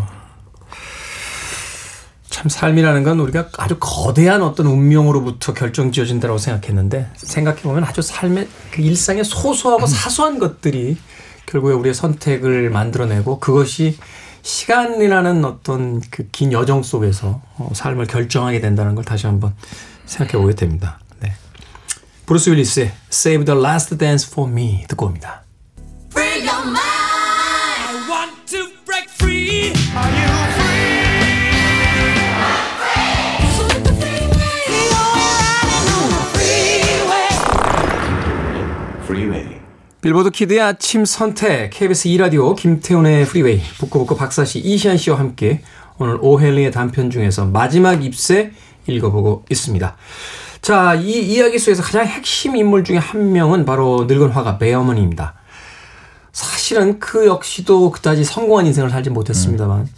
참 2.39 2.47
삶이라는 2.47 3.04
건 3.04 3.19
우리가 3.19 3.49
아주 3.58 3.75
거대한 3.82 4.41
어떤 4.41 4.65
운명으로부터 4.67 5.54
결정 5.54 5.91
지어진다고 5.91 6.38
생각했는데 6.38 7.10
생각해 7.17 7.63
보면 7.63 7.84
아주 7.84 8.02
삶의 8.02 8.47
그 8.71 8.82
일상의 8.82 9.25
소소하고 9.25 9.86
사소한 9.86 10.39
것들이 10.39 10.95
결국에 11.47 11.73
우리의 11.73 11.93
선택을 11.93 12.69
만들어내고 12.69 13.41
그것이 13.41 13.97
시간이라는 14.41 15.43
어떤 15.43 15.99
그 15.99 16.30
긴 16.32 16.54
여정 16.54 16.82
속에서 16.82 17.41
어, 17.58 17.71
삶을 17.73 18.08
결정하게 18.08 18.62
된다는 18.62 18.95
걸 18.95 19.04
다시 19.04 19.25
한번 19.25 19.54
생각해 20.06 20.41
보게 20.41 20.56
됩니다. 20.56 20.97
네. 21.19 21.34
브루스 22.25 22.52
윌리스의 22.52 22.93
Save 23.12 23.43
the 23.43 23.60
Last 23.60 23.97
Dance 23.97 24.30
for 24.32 24.49
Me 24.49 24.86
듣고 24.88 25.08
옵니다. 25.08 25.43
빌보드 40.01 40.31
키드의 40.31 40.62
아침 40.62 41.03
선택 41.03 41.71
KBS 41.71 42.07
2라디오 42.07 42.55
김태훈의 42.55 43.25
프리웨이 43.25 43.62
북끄북끄 43.79 44.15
박사씨 44.15 44.59
이시한 44.60 44.95
씨와 44.95 45.19
함께 45.19 45.62
오늘 45.97 46.17
오 46.21 46.28
헨리의 46.28 46.71
단편 46.71 47.09
중에서 47.09 47.43
마지막 47.43 48.01
잎새 48.01 48.53
읽어보고 48.88 49.43
있습니다. 49.49 49.97
자, 50.62 50.95
이 50.95 51.19
이야기 51.19 51.59
속에서 51.59 51.83
가장 51.83 52.05
핵심 52.05 52.55
인물 52.55 52.85
중에 52.85 52.95
한 52.95 53.33
명은 53.33 53.65
바로 53.65 54.05
늙은 54.07 54.29
화가 54.29 54.57
베어먼입니다. 54.58 55.34
사실은 56.31 56.99
그 56.99 57.27
역시도 57.27 57.91
그다지 57.91 58.23
성공한 58.23 58.67
인생을 58.67 58.89
살지 58.89 59.09
못했습니다만 59.09 59.89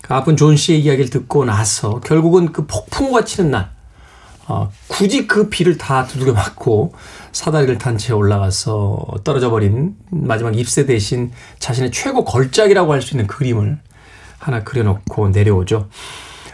그 0.00 0.14
아픈 0.14 0.36
존 0.36 0.56
씨의 0.56 0.80
이야기를 0.80 1.10
듣고 1.10 1.44
나서 1.44 2.00
결국은 2.00 2.50
그 2.50 2.66
폭풍우가 2.66 3.24
치는 3.24 3.52
날 3.52 3.70
어, 4.46 4.70
굳이 4.88 5.26
그 5.26 5.48
비를 5.48 5.78
다 5.78 6.06
두들겨 6.06 6.32
맞고 6.32 6.92
사다리를 7.34 7.76
탄 7.78 7.98
채 7.98 8.12
올라가서 8.12 9.06
떨어져 9.24 9.50
버린 9.50 9.96
마지막 10.10 10.56
입새 10.56 10.86
대신 10.86 11.32
자신의 11.58 11.90
최고 11.90 12.24
걸작이라고 12.24 12.92
할 12.92 13.02
수 13.02 13.14
있는 13.14 13.26
그림을 13.26 13.78
하나 14.38 14.62
그려놓고 14.62 15.28
내려오죠. 15.30 15.88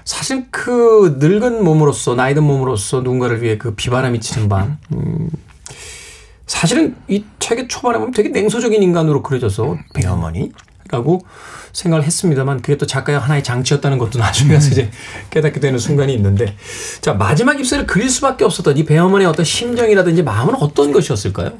사실 0.04 0.46
그 0.50 1.18
늙은 1.20 1.62
몸으로서 1.62 2.14
나이든 2.14 2.42
몸으로서 2.42 3.02
누군가를 3.02 3.42
위해 3.42 3.58
그 3.58 3.74
비바람이 3.74 4.20
치는 4.20 4.48
밤 4.48 4.78
음, 4.92 5.28
사실은 6.46 6.96
이 7.08 7.24
책의 7.38 7.68
초반에 7.68 7.98
보면 7.98 8.12
되게 8.12 8.30
냉소적인 8.30 8.82
인간으로 8.82 9.22
그려져서 9.22 9.76
배어머니 9.94 10.50
라고 10.90 11.24
생각을 11.72 12.04
했습니다만 12.04 12.62
그게 12.62 12.76
또 12.76 12.86
작가의 12.86 13.18
하나의 13.18 13.44
장치였다는 13.44 13.98
것도 13.98 14.18
나중에 14.18 14.54
가서 14.54 14.70
이제 14.70 14.90
깨닫게 15.30 15.60
되는 15.60 15.78
순간이 15.78 16.12
있는데 16.14 16.56
자 17.00 17.14
마지막 17.14 17.58
입술을 17.60 17.86
그릴 17.86 18.10
수밖에 18.10 18.44
없었던 18.44 18.76
이 18.76 18.84
배어머니의 18.84 19.28
어떤 19.28 19.44
심정이라든지 19.44 20.22
마음은 20.22 20.56
어떤 20.56 20.92
것이었을까요? 20.92 21.52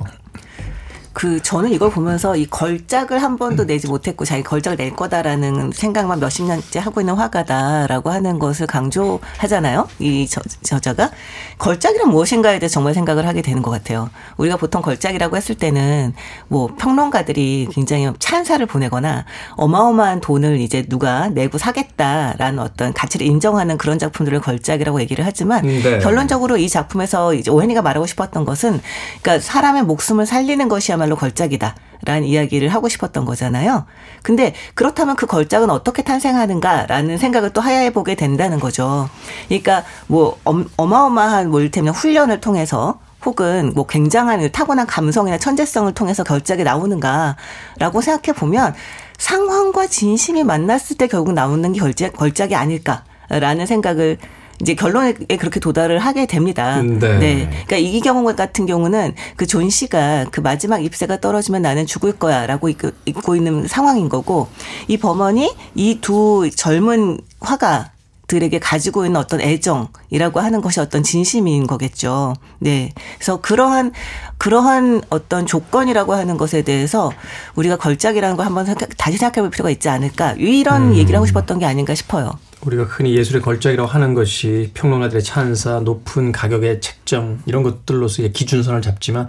그 1.13 1.43
저는 1.43 1.73
이걸 1.73 1.91
보면서 1.91 2.37
이 2.37 2.47
걸작을 2.47 3.21
한 3.21 3.37
번도 3.37 3.67
내지 3.67 3.89
못했고 3.89 4.25
자기 4.25 4.43
걸작을 4.43 4.77
낼 4.77 4.95
거다라는 4.95 5.73
생각만 5.73 6.21
몇십 6.21 6.47
년째 6.47 6.79
하고 6.79 7.01
있는 7.01 7.15
화가다라고 7.15 8.11
하는 8.11 8.39
것을 8.39 8.67
강조하잖아요. 8.67 9.89
이 9.99 10.29
저, 10.29 10.41
저자가 10.63 11.11
걸작이란 11.59 12.11
무엇인가에 12.11 12.61
대해서 12.61 12.75
정말 12.75 12.95
생각을 12.95 13.27
하게 13.27 13.43
되는 13.43 13.61
것 13.61 13.71
같아요. 13.73 14.09
우리가 14.37 14.57
보통 14.57 14.83
걸작이라고 14.83 15.37
했을 15.37 15.57
때는 15.57 16.15
뭐 16.47 16.69
평론가들이 16.79 17.69
굉장히 17.73 18.11
찬사를 18.19 18.65
보내거나 18.67 19.25
어마어마한 19.57 20.21
돈을 20.21 20.61
이제 20.61 20.83
누가 20.83 21.29
내고 21.29 21.59
사겠다라는 21.59 22.61
어떤 22.61 22.93
가치를 22.93 23.27
인정하는 23.27 23.79
그런 23.79 23.99
작품들을 23.99 24.41
걸작이라고 24.41 25.01
얘기를 25.01 25.27
하지만 25.27 25.63
네. 25.63 25.99
결론적으로 25.99 26.57
이 26.57 26.69
작품에서 26.69 27.35
이제 27.35 27.51
오해니가 27.51 27.83
말하고 27.83 28.07
싶었던 28.07 28.45
것은 28.45 28.81
그러니까 29.23 29.45
사람의 29.45 29.83
목숨을 29.83 30.25
살리는 30.25 30.69
것이야 30.69 31.00
말로 31.01 31.17
걸작이다. 31.17 31.75
라는 32.03 32.25
이야기를 32.25 32.69
하고 32.71 32.89
싶었던 32.89 33.27
거잖아요. 33.27 33.85
근데 34.23 34.55
그렇다면 34.75 35.17
그 35.17 35.27
걸작은 35.27 35.69
어떻게 35.69 36.03
탄생하는가라는 36.03 37.19
생각을 37.19 37.53
또 37.53 37.61
하야해 37.61 37.93
보게 37.93 38.15
된다는 38.15 38.59
거죠. 38.59 39.11
그러니까 39.49 39.85
뭐 40.07 40.39
엄- 40.45 40.69
어마어마한 40.79 41.51
뭐 41.51 41.61
일테면 41.61 41.93
훈련을 41.93 42.41
통해서 42.41 43.01
혹은 43.27 43.73
뭐 43.75 43.87
굉장한 43.87 44.51
타고난 44.51 44.87
감성이나 44.87 45.37
천재성을 45.37 45.93
통해서 45.93 46.25
결작이 46.25 46.65
나오는가라고 46.65 48.01
생각해 48.01 48.35
보면 48.35 48.75
상황과 49.19 49.87
진심이 49.87 50.43
만났을 50.43 50.97
때 50.97 51.07
결국 51.07 51.35
나오는 51.35 51.71
게 51.75 51.81
걸작, 51.81 52.15
걸작이 52.15 52.55
아닐까라는 52.55 53.67
생각을 53.67 54.17
이제 54.61 54.75
결론에 54.75 55.15
그렇게 55.15 55.59
도달을 55.61 55.99
하게 55.99 56.27
됩니다. 56.27 56.81
음, 56.81 56.99
네. 56.99 57.49
그러니까 57.67 57.77
이 57.77 58.01
경우 58.01 58.25
같은 58.37 58.67
경우는 58.67 59.15
그 59.37 59.47
존 59.47 59.69
씨가 59.69 60.27
그 60.31 60.41
마지막 60.41 60.85
잎새가 60.85 61.21
떨어지면 61.21 61.63
나는 61.63 61.87
죽을 61.87 62.13
거야라고 62.13 62.69
있고 62.69 63.35
있는 63.37 63.67
상황인 63.67 64.09
거고 64.09 64.49
이 64.87 64.97
베어먼이 64.97 65.53
이 65.75 65.99
두 66.01 66.49
젊은 66.55 67.19
화가 67.41 67.91
들에게 68.31 68.61
가지고 68.61 69.07
있는 69.07 69.19
어떤 69.19 69.41
애정이라고 69.41 70.39
하는 70.39 70.61
것이 70.61 70.79
어떤 70.79 71.03
진심인 71.03 71.67
거겠죠. 71.67 72.35
네. 72.61 72.93
그래서 73.17 73.41
그러한 73.41 73.91
그러한 74.39 75.03
어떤 75.11 75.47
조건이라고 75.47 76.15
하는 76.15 76.37
것에 76.37 76.63
대해서 76.63 77.11
우리가 77.57 77.77
걸작이라는 77.77 78.37
걸 78.37 78.47
한번 78.47 78.67
생각, 78.67 78.89
다시 78.97 79.19
생각해 79.19 79.43
볼 79.43 79.51
필요가 79.51 79.71
있지 79.71 79.89
않을까. 79.89 80.35
이런 80.39 80.95
얘기를 80.95 81.17
하고 81.17 81.27
싶었던 81.27 81.59
게 81.59 81.67
아닌가 81.67 81.93
싶어요. 81.97 82.31
우리가 82.65 82.85
흔히 82.85 83.17
예술의 83.17 83.43
걸작이라고 83.43 83.89
하는 83.89 84.15
것이 84.15 84.71
평론가들의 84.75 85.25
찬사, 85.25 85.81
높은 85.81 86.31
가격의 86.31 86.81
책정 86.81 87.41
이런 87.47 87.65
것들로서 87.65 88.23
이제 88.23 88.31
기준선을 88.31 88.81
잡지만 88.81 89.29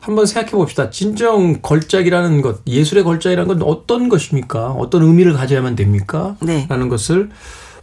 한번 0.00 0.24
생각해 0.24 0.52
봅시다. 0.52 0.88
진정 0.88 1.60
걸작이라는 1.60 2.40
것, 2.40 2.60
예술의 2.66 3.04
걸작이라는 3.04 3.48
건 3.48 3.62
어떤 3.68 4.08
것입니까? 4.08 4.70
어떤 4.70 5.02
의미를 5.02 5.34
가져야만 5.34 5.76
됩니까? 5.76 6.36
네. 6.40 6.64
라는 6.70 6.88
것을 6.88 7.28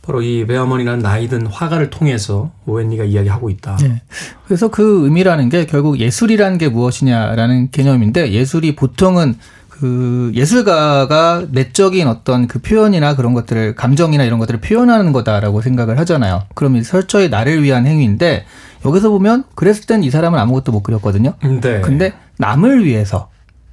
바로 0.08 0.22
이 0.22 0.48
베어먼이라는 0.48 1.00
나이든 1.04 1.48
화가를 1.48 1.90
통해서 1.90 2.50
오 2.66 2.71
헨리가 2.71 3.04
이야기하고 3.04 3.50
있다. 3.50 3.76
네. 3.82 4.02
그래서 4.46 4.70
그 4.70 5.04
의미라는 5.04 5.50
게 5.50 5.66
결국 5.66 6.00
예술이라는 6.00 6.58
게 6.58 6.70
무엇이냐라는 6.70 7.72
개념인데 7.72 8.32
예술이 8.32 8.78
보통은 8.78 9.36
그 9.68 10.32
예술가가 10.34 11.46
내적인 11.52 12.08
어떤 12.08 12.48
그 12.48 12.60
표현이나 12.60 13.18
그런 13.18 13.34
것들을 13.34 13.76
감정이나 13.76 14.24
이런 14.24 14.40
것들을 14.40 14.62
표현하는 14.62 15.12
거다라고 15.12 15.62
생각을 15.62 16.00
하잖아요. 16.00 16.44
그럼 16.56 16.78
이 16.78 16.84
철저히 16.84 17.30
나를 17.30 17.62
위한 17.62 17.86
행위인데 17.86 18.46
여기서 18.86 19.10
보면 19.10 19.44
그랬을 19.56 19.88
땐 19.88 20.04
이 20.04 20.10
사람은 20.10 20.40
아무것도 20.40 20.72
못 20.72 20.84
그렸거든요. 20.84 21.34
네. 21.44 21.82
근데 21.82 22.14
남을 22.38 22.86
위해서 22.86 23.30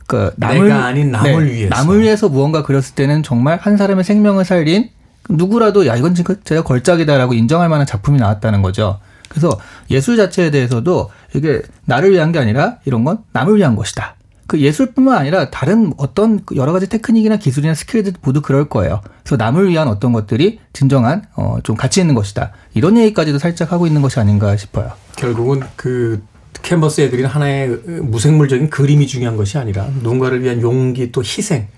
그 0.08 0.32
남을 0.36 0.64
내가 0.64 0.84
아닌 0.86 1.12
남을 1.12 1.52
위해서. 1.52 1.74
남을 1.76 2.00
위해서 2.00 2.28
무언가 2.28 2.64
그렸을 2.64 2.96
때는 2.96 3.22
정말 3.22 3.56
한 3.62 3.76
사람의 3.76 4.02
생명을 4.02 4.44
살린 4.44 4.90
누구라도 5.28 5.86
야 5.86 5.96
이건 5.96 6.14
진짜 6.14 6.34
제가 6.44 6.62
걸작이다라고 6.62 7.34
인정할 7.34 7.68
만한 7.68 7.86
작품이 7.86 8.18
나왔다는 8.18 8.62
거죠. 8.62 8.98
그래서 9.28 9.58
예술 9.90 10.16
자체에 10.16 10.50
대해서도 10.50 11.10
이게 11.34 11.62
나를 11.86 12.12
위한 12.12 12.30
게 12.32 12.38
아니라 12.38 12.76
이런 12.84 13.04
건 13.04 13.18
남을 13.32 13.56
위한 13.56 13.74
것이다. 13.74 14.14
그 14.46 14.60
예술뿐만 14.60 15.16
아니라 15.16 15.48
다른 15.50 15.92
어떤 15.96 16.44
그 16.44 16.54
여러 16.56 16.72
가지 16.72 16.86
테크닉이나 16.88 17.38
기술이나 17.38 17.74
스킬들 17.74 18.12
모두 18.22 18.42
그럴 18.42 18.68
거예요. 18.68 19.00
그래서 19.22 19.36
남을 19.36 19.70
위한 19.70 19.88
어떤 19.88 20.12
것들이 20.12 20.60
진정한 20.74 21.24
어 21.34 21.58
좀 21.64 21.76
가치 21.76 22.00
있는 22.00 22.14
것이다. 22.14 22.52
이런 22.74 22.98
얘기까지도 22.98 23.38
살짝 23.38 23.72
하고 23.72 23.86
있는 23.86 24.02
것이 24.02 24.20
아닌가 24.20 24.54
싶어요. 24.56 24.92
결국은 25.16 25.62
그 25.76 26.22
캔버스에 26.64 27.10
그린 27.10 27.26
하나의 27.26 27.68
무생물적인 27.68 28.70
그림이 28.70 29.06
중요한 29.06 29.36
것이 29.36 29.58
아니라 29.58 29.86
누군가를 30.02 30.42
위한 30.42 30.60
용기 30.60 31.12
또 31.12 31.22
희생 31.22 31.68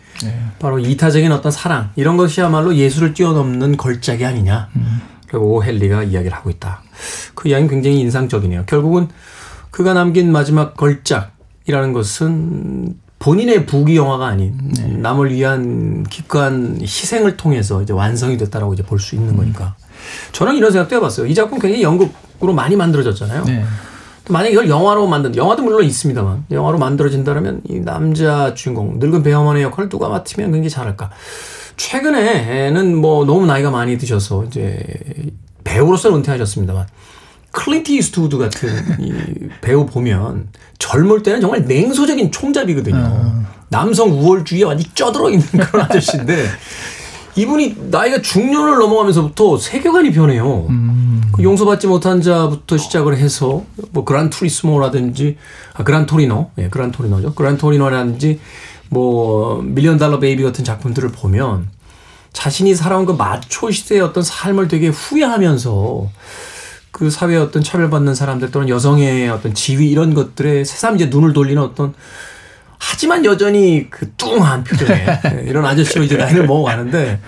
바로 0.58 0.78
이타적인 0.78 1.30
어떤 1.32 1.52
사랑 1.52 1.90
이런 1.96 2.16
것이야말로 2.16 2.74
예술을 2.74 3.12
뛰어넘는 3.12 3.76
걸작이 3.76 4.24
아니냐. 4.24 4.68
그리고 5.28 5.56
오헨리가 5.56 6.04
이야기를 6.04 6.36
하고 6.36 6.50
있다. 6.50 6.82
그 7.34 7.48
이야기는 7.48 7.68
굉장히 7.68 7.98
인상적이네요. 8.00 8.64
결국은 8.66 9.08
그가 9.72 9.92
남긴 9.92 10.30
마지막 10.30 10.76
걸작이라는 10.76 11.92
것은 11.92 12.94
본인의 13.18 13.66
부귀 13.66 13.96
영화가 13.96 14.26
아닌 14.26 14.54
남을 15.02 15.32
위한 15.34 16.04
기꺼한 16.04 16.78
희생을 16.80 17.36
통해서 17.36 17.82
이제 17.82 17.92
완성이 17.92 18.36
됐다라고 18.36 18.74
이제 18.74 18.84
볼 18.84 19.00
수 19.00 19.16
있는 19.16 19.36
거니까. 19.36 19.74
저는 20.30 20.54
이런 20.54 20.70
생각도 20.70 20.94
해봤어요. 20.96 21.26
이 21.26 21.34
작품 21.34 21.58
굉장히 21.58 21.82
연극으로 21.82 22.52
많이 22.54 22.76
만들어졌잖아요. 22.76 23.44
네. 23.44 23.64
만약에 24.28 24.52
이걸 24.52 24.68
영화로 24.68 25.06
만든 25.06 25.36
영화도 25.36 25.62
물론 25.62 25.84
있습니다만 25.84 26.46
영화로 26.50 26.78
만들어진다면 26.78 27.62
이 27.68 27.80
남자 27.80 28.54
주인공 28.54 28.98
늙은 28.98 29.22
베어먼의 29.22 29.62
역할을 29.64 29.88
누가 29.88 30.08
맡으면 30.08 30.50
굉장히 30.52 30.70
잘할까 30.70 31.10
최근에는 31.76 32.96
뭐 32.96 33.24
너무 33.24 33.46
나이가 33.46 33.70
많이 33.70 33.98
드셔서 33.98 34.44
이제 34.44 34.82
배우로서는 35.64 36.18
은퇴하셨습니다만 36.18 36.86
클린트 37.52 37.92
이스트우드 37.92 38.36
같은 38.38 38.68
이 39.00 39.14
배우 39.60 39.86
보면 39.86 40.48
젊을 40.78 41.22
때는 41.22 41.40
정말 41.40 41.64
냉소적인 41.64 42.30
총잡이거든요. 42.30 43.44
남성 43.68 44.10
우월주의에 44.10 44.64
완전히 44.64 44.90
쪄들어 44.94 45.30
있는 45.30 45.46
그런 45.46 45.86
아저씨인데 45.86 46.46
이분이 47.34 47.76
나이가 47.90 48.20
중년을 48.20 48.78
넘어가면서부터 48.78 49.58
세계관이 49.58 50.12
변해요. 50.12 50.66
그 50.66 50.72
용서받지 51.40 51.86
못한 51.86 52.22
자부터 52.22 52.76
시작을 52.76 53.16
해서 53.16 53.64
뭐 53.90 54.04
그란 54.04 54.30
투리스모라든지 54.30 55.36
아, 55.74 55.84
그란 55.84 56.06
토리노, 56.06 56.50
예, 56.58 56.68
그란 56.68 56.92
토리노죠. 56.92 57.34
그란 57.34 57.58
토리노라든지 57.58 58.40
뭐 58.88 59.62
밀리언 59.62 59.98
달러 59.98 60.18
베이비 60.18 60.42
같은 60.42 60.64
작품들을 60.64 61.10
보면 61.10 61.68
자신이 62.32 62.74
살아온 62.74 63.06
그 63.06 63.12
마초 63.12 63.70
시대의 63.70 64.00
어떤 64.02 64.22
삶을 64.22 64.68
되게 64.68 64.88
후회하면서 64.88 66.10
그 66.90 67.10
사회의 67.10 67.38
어떤 67.38 67.62
차별받는 67.62 68.14
사람들 68.14 68.50
또는 68.50 68.68
여성의 68.68 69.28
어떤 69.28 69.54
지위 69.54 69.90
이런 69.90 70.14
것들에 70.14 70.64
새삼 70.64 70.96
이제 70.96 71.06
눈을 71.06 71.32
돌리는 71.32 71.60
어떤 71.60 71.94
하지만 72.78 73.24
여전히 73.24 73.88
그 73.90 74.12
뚱한 74.16 74.64
표정에 74.64 75.06
예, 75.32 75.44
이런 75.46 75.64
아저씨로 75.66 76.04
이제 76.04 76.16
나이를 76.16 76.46
먹어가는데 76.46 77.20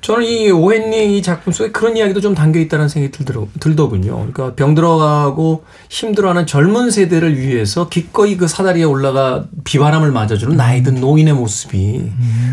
저는 0.00 0.24
이 0.24 0.50
오헨리 0.50 1.18
이 1.18 1.22
작품 1.22 1.52
속에 1.52 1.72
그런 1.72 1.96
이야기도 1.96 2.20
좀 2.20 2.34
담겨 2.34 2.60
있다는 2.60 2.88
생각이 2.88 3.12
들더, 3.12 3.48
들더군요. 3.58 4.12
그러니까 4.16 4.54
병들어가고 4.54 5.64
힘들어하는 5.88 6.46
젊은 6.46 6.90
세대를 6.90 7.36
위해서 7.36 7.88
기꺼이 7.88 8.36
그 8.36 8.46
사다리에 8.46 8.84
올라가 8.84 9.46
비바람을 9.64 10.12
맞아주는 10.12 10.56
나이 10.56 10.82
든 10.82 11.00
노인의 11.00 11.34
모습이 11.34 12.10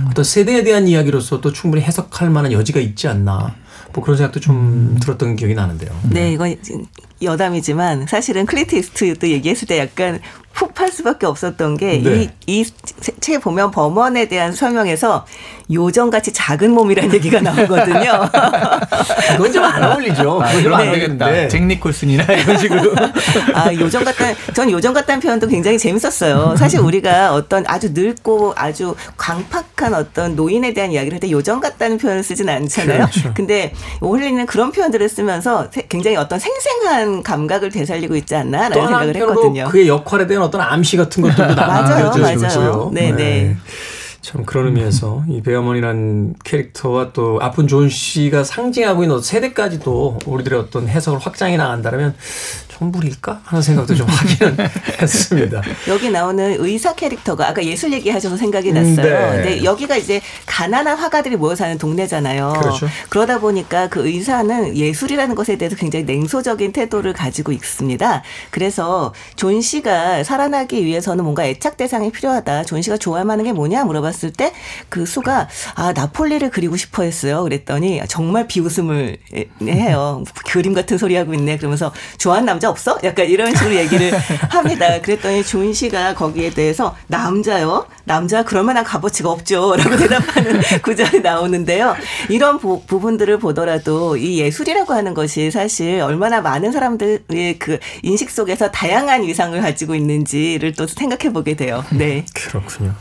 어떤 0.09 0.25
세대에 0.25 0.63
대한 0.63 0.87
이야기로서 0.87 1.39
또 1.41 1.53
충분히 1.53 1.83
해석할 1.83 2.29
만한 2.29 2.51
여지가 2.51 2.79
있지 2.79 3.07
않나. 3.07 3.55
뭐 3.93 4.03
그런 4.03 4.17
생각도 4.17 4.39
좀 4.41 4.97
들었던 5.01 5.35
기억이 5.37 5.53
나는데요. 5.53 5.91
네, 6.09 6.33
이건 6.33 6.57
여담이지만 7.21 8.07
사실은 8.07 8.45
클린트 8.45 8.75
이스트우드 8.75 9.29
얘기했을 9.29 9.67
때 9.67 9.77
약간 9.77 10.19
훅 10.51 10.73
팔 10.73 10.91
수밖에 10.91 11.25
없었던 11.25 11.77
게 11.77 11.95
이 11.95 12.03
네. 12.03 12.35
이 13.25 13.28
책 13.28 13.41
보면 13.41 13.71
베어먼에 13.71 14.25
대한 14.27 14.51
설명에서 14.51 15.25
요정같이 15.71 16.31
작은 16.31 16.71
몸이라는 16.71 17.11
얘기가 17.15 17.41
나오거든요. 17.41 18.29
그건 19.35 19.51
좀 19.51 19.65
안 19.65 19.83
어울리죠. 19.83 20.39
아, 20.43 20.47
안 20.47 20.85
네. 20.85 20.91
되겠다. 20.91 21.25
네. 21.31 21.47
잭 21.47 21.63
니콜슨이나 21.65 22.23
이런 22.33 22.55
식으로. 22.59 22.93
아, 23.55 23.73
요정 23.73 24.03
같다는, 24.03 24.35
전 24.53 24.69
요정 24.69 24.93
같다는 24.93 25.19
표현도 25.21 25.47
굉장히 25.47 25.79
재밌었어요. 25.79 26.55
사실 26.55 26.79
우리가 26.79 27.33
어떤 27.33 27.63
아주 27.67 27.89
늙고 27.93 28.53
아주 28.55 28.95
괴팍한 29.17 29.95
어떤 29.95 30.35
노인에 30.35 30.73
대한 30.75 30.91
이야기를 30.91 31.15
할 31.15 31.19
때 31.19 31.31
요정 31.31 31.59
같다는 31.61 31.97
표현을 31.97 32.21
쓰진 32.23 32.47
않잖아요. 32.47 33.07
그렇죠. 33.07 33.33
근데 33.33 33.73
오 34.01 34.06
헨리는 34.06 34.45
그런 34.45 34.71
표현들을 34.71 35.07
쓰면서 35.09 35.67
세- 35.71 35.87
굉장히 35.89 36.17
어떤 36.17 36.37
생생한 36.37 37.23
감각을 37.23 37.71
되살리고 37.71 38.15
있지 38.17 38.35
않나라는 38.35 38.73
또 38.73 38.81
생각을 38.81 39.07
한편으로 39.07 39.31
했거든요. 39.31 39.67
그의 39.69 39.87
역할에 39.87 40.27
대한 40.27 40.43
어떤 40.43 40.61
암시 40.61 40.97
같은 40.97 41.23
것들도 41.23 41.55
맞아요, 41.55 42.11
남겨져 42.11 42.19
맞아요. 42.19 42.35
있고요. 42.35 42.89
네, 42.93 43.11
네. 43.17 43.57
참 44.25 44.43
그런 44.43 44.65
의미에서 44.65 45.23
이 45.29 45.43
베어먼이라는 45.43 46.33
캐릭터와 46.43 47.13
또 47.13 47.37
아픈 47.43 47.67
존시가 47.67 48.43
상징하고 48.43 49.03
있는 49.03 49.21
세대까지도 49.21 50.17
우리들의 50.25 50.57
어떤 50.57 50.87
해석을 50.87 51.19
확장해 51.19 51.57
나간다면 51.57 52.15
전부일까 52.79 53.41
하는 53.43 53.61
생각도 53.61 53.95
좀 53.95 54.07
하기는 54.07 54.57
했습니다. 55.01 55.61
여기 55.87 56.09
나오는 56.09 56.55
의사 56.59 56.93
캐릭터가 56.93 57.47
아까 57.49 57.63
예술 57.63 57.93
얘기하셔서 57.93 58.37
생각이 58.37 58.69
음, 58.71 58.75
났어요. 58.75 59.31
네. 59.31 59.35
근데 59.35 59.63
여기가 59.63 59.95
이제 59.97 60.21
가난한 60.45 60.97
화가들이 60.97 61.35
모여 61.37 61.55
사는 61.55 61.77
동네잖아요. 61.77 62.53
그렇죠. 62.61 62.87
그러다 63.09 63.39
보니까 63.39 63.87
그 63.87 64.05
의사는 64.07 64.75
예술이라는 64.75 65.35
것에 65.35 65.57
대해서 65.57 65.75
굉장히 65.75 66.05
냉소적인 66.05 66.71
태도를 66.73 67.13
가지고 67.13 67.51
있습니다. 67.51 68.23
그래서 68.51 69.13
존시가 69.35 70.23
살아나기 70.23 70.83
위해서는 70.85 71.23
뭔가 71.23 71.45
애착 71.45 71.77
대상이 71.77 72.11
필요하다. 72.11 72.63
존시가 72.63 72.97
좋아할 72.97 73.25
만한 73.25 73.45
게 73.45 73.53
뭐냐 73.53 73.83
물어봤을 73.83 74.31
때 74.33 74.53
그 74.89 75.05
수가 75.05 75.47
아 75.75 75.93
나폴리를 75.93 76.49
그리고 76.51 76.77
싶어 76.77 77.03
했어요. 77.03 77.43
그랬더니 77.43 78.01
정말 78.07 78.47
비웃음을 78.47 79.17
해요. 79.63 80.23
그림 80.47 80.73
같은 80.73 80.97
소리 80.97 81.15
하고 81.15 81.33
있네. 81.33 81.57
그러면서 81.57 81.91
좋아하는 82.17 82.45
남자 82.45 82.64
남자 82.65 82.69
없어? 82.69 82.97
약간 83.03 83.27
이런 83.27 83.53
식으로 83.55 83.75
얘기를 83.75 84.11
합니다. 84.49 84.99
그랬더니 85.01 85.43
존시가 85.43 86.15
거기에 86.15 86.49
대해서 86.49 86.95
남자요? 87.07 87.85
남자 88.05 88.43
그럴 88.43 88.63
만한 88.63 88.83
값어치가 88.83 89.29
없죠. 89.29 89.75
라고 89.75 89.95
대답하는 89.97 90.61
구절이 90.83 91.21
나오는데요. 91.21 91.95
이런 92.29 92.57
부, 92.57 92.81
부분들을 92.85 93.37
보더라도 93.39 94.17
이 94.17 94.39
예술이라고 94.39 94.93
하는 94.93 95.13
것이 95.13 95.51
사실 95.51 96.01
얼마나 96.01 96.41
많은 96.41 96.71
사람들의 96.71 97.59
그 97.59 97.77
인식 98.01 98.31
속에서 98.31 98.71
다양한 98.71 99.23
위상을 99.23 99.59
가지고 99.61 99.95
있는지를 99.95 100.73
또 100.73 100.87
생각해 100.87 101.31
보게 101.31 101.55
돼요. 101.55 101.83
네. 101.91 102.25
그렇군요. 102.33 102.93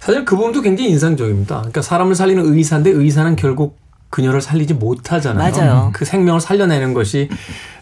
사실 0.00 0.24
그 0.24 0.36
부분도 0.36 0.62
굉장히 0.62 0.90
인상적입니다. 0.90 1.56
그러니까 1.56 1.82
사람을 1.82 2.14
살리는 2.14 2.44
의사인데 2.44 2.90
의사는 2.90 3.36
결국 3.36 3.81
그녀를 4.12 4.42
살리지 4.42 4.74
못하잖아요. 4.74 5.52
맞아요. 5.52 5.90
그 5.94 6.04
생명을 6.04 6.38
살려내는 6.38 6.92
것이 6.92 7.30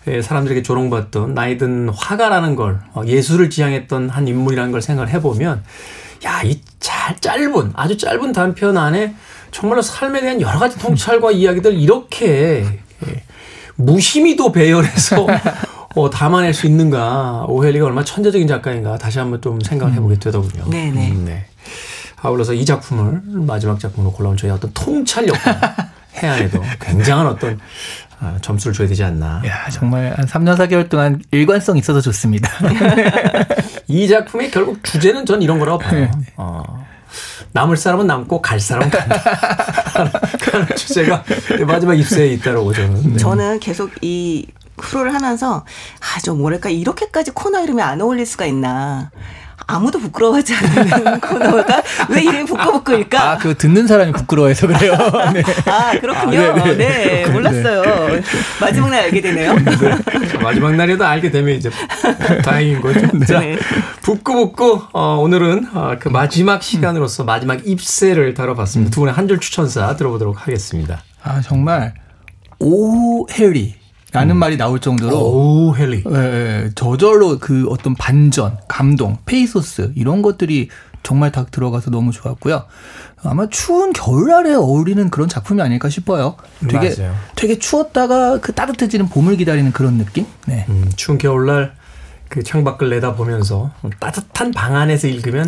예, 0.06 0.22
사람들에게 0.22 0.62
조롱받던 0.62 1.34
나이든 1.34 1.88
화가라는 1.90 2.54
걸 2.54 2.80
어, 2.94 3.02
예술을 3.04 3.50
지향했던 3.50 4.08
한 4.08 4.28
인물이라는 4.28 4.70
걸 4.70 4.80
생각을 4.80 5.10
해보면 5.10 5.64
야, 6.24 6.42
이잘 6.42 7.18
짧은 7.20 7.72
아주 7.74 7.98
짧은 7.98 8.32
단편 8.32 8.78
안에 8.78 9.16
정말로 9.50 9.82
삶에 9.82 10.20
대한 10.20 10.40
여러 10.40 10.60
가지 10.60 10.78
통찰과 10.78 11.32
이야기들 11.32 11.74
이렇게 11.74 12.64
예, 13.08 13.22
무심히도 13.74 14.52
배열해서 14.52 15.26
어, 15.96 16.10
담아낼 16.10 16.54
수 16.54 16.66
있는가 16.68 17.46
오헬리가 17.48 17.86
얼마나 17.86 18.04
천재적인 18.04 18.46
작가인가 18.46 18.98
다시 18.98 19.18
한번 19.18 19.42
좀 19.42 19.60
생각을 19.60 19.94
해보게 19.94 20.20
되더군요. 20.20 20.70
네네. 20.70 21.10
음, 21.10 21.24
네. 21.24 21.46
아울러서 22.22 22.52
이 22.52 22.64
작품을 22.64 23.20
마지막 23.24 23.80
작품으로 23.80 24.12
골라온 24.12 24.36
저희 24.36 24.52
어떤 24.52 24.70
통찰 24.74 25.26
역할 25.26 25.58
해안에도 26.16 26.62
굉장한 26.80 27.26
어떤 27.26 27.58
아, 28.20 28.36
점수를 28.42 28.74
줘야 28.74 28.86
되지 28.86 29.02
않나. 29.02 29.42
야, 29.46 29.68
정말 29.70 30.14
한 30.14 30.26
3년 30.26 30.56
4개월 30.56 30.88
동안 30.90 31.22
일관성 31.30 31.78
있어서 31.78 32.02
좋습니다. 32.02 32.50
이 33.88 34.06
작품의 34.06 34.50
결국 34.50 34.84
주제는 34.84 35.24
전 35.24 35.40
이런 35.40 35.58
거라고 35.58 35.78
봐요. 35.78 36.10
어, 36.36 36.86
남을 37.52 37.78
사람은 37.78 38.06
남고 38.06 38.42
갈 38.42 38.60
사람은 38.60 38.90
간다. 38.90 39.16
그런 40.42 40.66
주제가 40.76 41.24
마지막 41.66 41.94
입세에 41.94 42.28
있다라고 42.34 42.72
저는. 42.74 43.12
네. 43.12 43.16
저는 43.16 43.60
계속 43.60 43.90
이 44.02 44.46
프로를 44.76 45.14
하면서 45.14 45.64
아, 46.00 46.20
좀 46.20 46.38
뭐랄까 46.38 46.68
이렇게까지 46.68 47.32
코너 47.32 47.62
이름이 47.62 47.80
안 47.80 48.00
어울릴 48.00 48.26
수가 48.26 48.44
있나. 48.46 49.10
아무도 49.66 49.98
부끄러워하지 50.00 50.54
않는 50.54 51.20
코너가 51.20 51.82
왜 52.08 52.22
이름이 52.22 52.44
부끄부끄일까? 52.46 53.30
아, 53.30 53.38
그 53.38 53.56
듣는 53.56 53.86
사람이 53.86 54.12
부끄러워해서 54.12 54.66
그래요. 54.66 54.92
네. 55.32 55.42
아, 55.66 55.92
그렇군요. 56.00 56.40
아, 56.40 56.54
네, 56.64 56.76
네, 56.76 57.24
네. 57.24 57.30
몰랐어요. 57.30 57.82
마지막 58.60 58.90
날 58.90 59.04
알게 59.04 59.20
되네요. 59.20 59.54
자, 59.64 60.38
마지막 60.42 60.74
날에도 60.74 61.04
알게 61.06 61.30
되면 61.30 61.54
이제 61.56 61.70
다행인 62.44 62.80
거죠. 62.80 63.00
자, 63.26 63.40
네. 63.40 63.56
북구북구 64.02 64.82
어, 64.92 65.16
오늘은 65.20 65.68
어, 65.72 65.94
그 66.00 66.08
마지막 66.08 66.62
시간으로서 66.62 67.24
마지막 67.24 67.66
입세를 67.66 68.34
다뤄봤습니다. 68.34 68.90
두 68.90 69.00
분의 69.00 69.14
한 69.14 69.28
줄 69.30 69.38
추천사 69.38 69.94
들어보도록 69.94 70.42
하겠습니다. 70.46 71.02
아, 71.22 71.40
정말 71.40 71.94
오 72.58 73.26
해리 73.30 73.76
라는 74.12 74.36
말이 74.36 74.56
나올 74.56 74.80
정도로 74.80 75.16
오 75.16 75.76
헬리. 75.76 76.04
예, 76.08 76.14
예, 76.64 76.70
저절로 76.74 77.38
그 77.38 77.66
어떤 77.68 77.94
반전, 77.94 78.58
감동, 78.68 79.18
페이소스 79.24 79.92
이런 79.94 80.22
것들이 80.22 80.68
정말 81.02 81.32
다 81.32 81.46
들어가서 81.50 81.90
너무 81.90 82.12
좋았고요. 82.12 82.64
아마 83.22 83.48
추운 83.48 83.92
겨울날에 83.92 84.54
어울리는 84.54 85.10
그런 85.10 85.28
작품이 85.28 85.62
아닐까 85.62 85.88
싶어요. 85.88 86.36
되게 86.68 86.94
맞아요. 86.96 87.14
되게 87.36 87.58
추웠다가 87.58 88.38
그 88.40 88.52
따뜻해지는 88.52 89.08
봄을 89.08 89.36
기다리는 89.36 89.72
그런 89.72 89.98
느낌? 89.98 90.26
네. 90.46 90.66
음, 90.68 90.90
추운 90.96 91.18
겨울날 91.18 91.74
그 92.28 92.42
창밖을 92.42 92.90
내다보면서 92.90 93.72
따뜻한 93.98 94.52
방 94.52 94.76
안에서 94.76 95.08
읽으면 95.08 95.46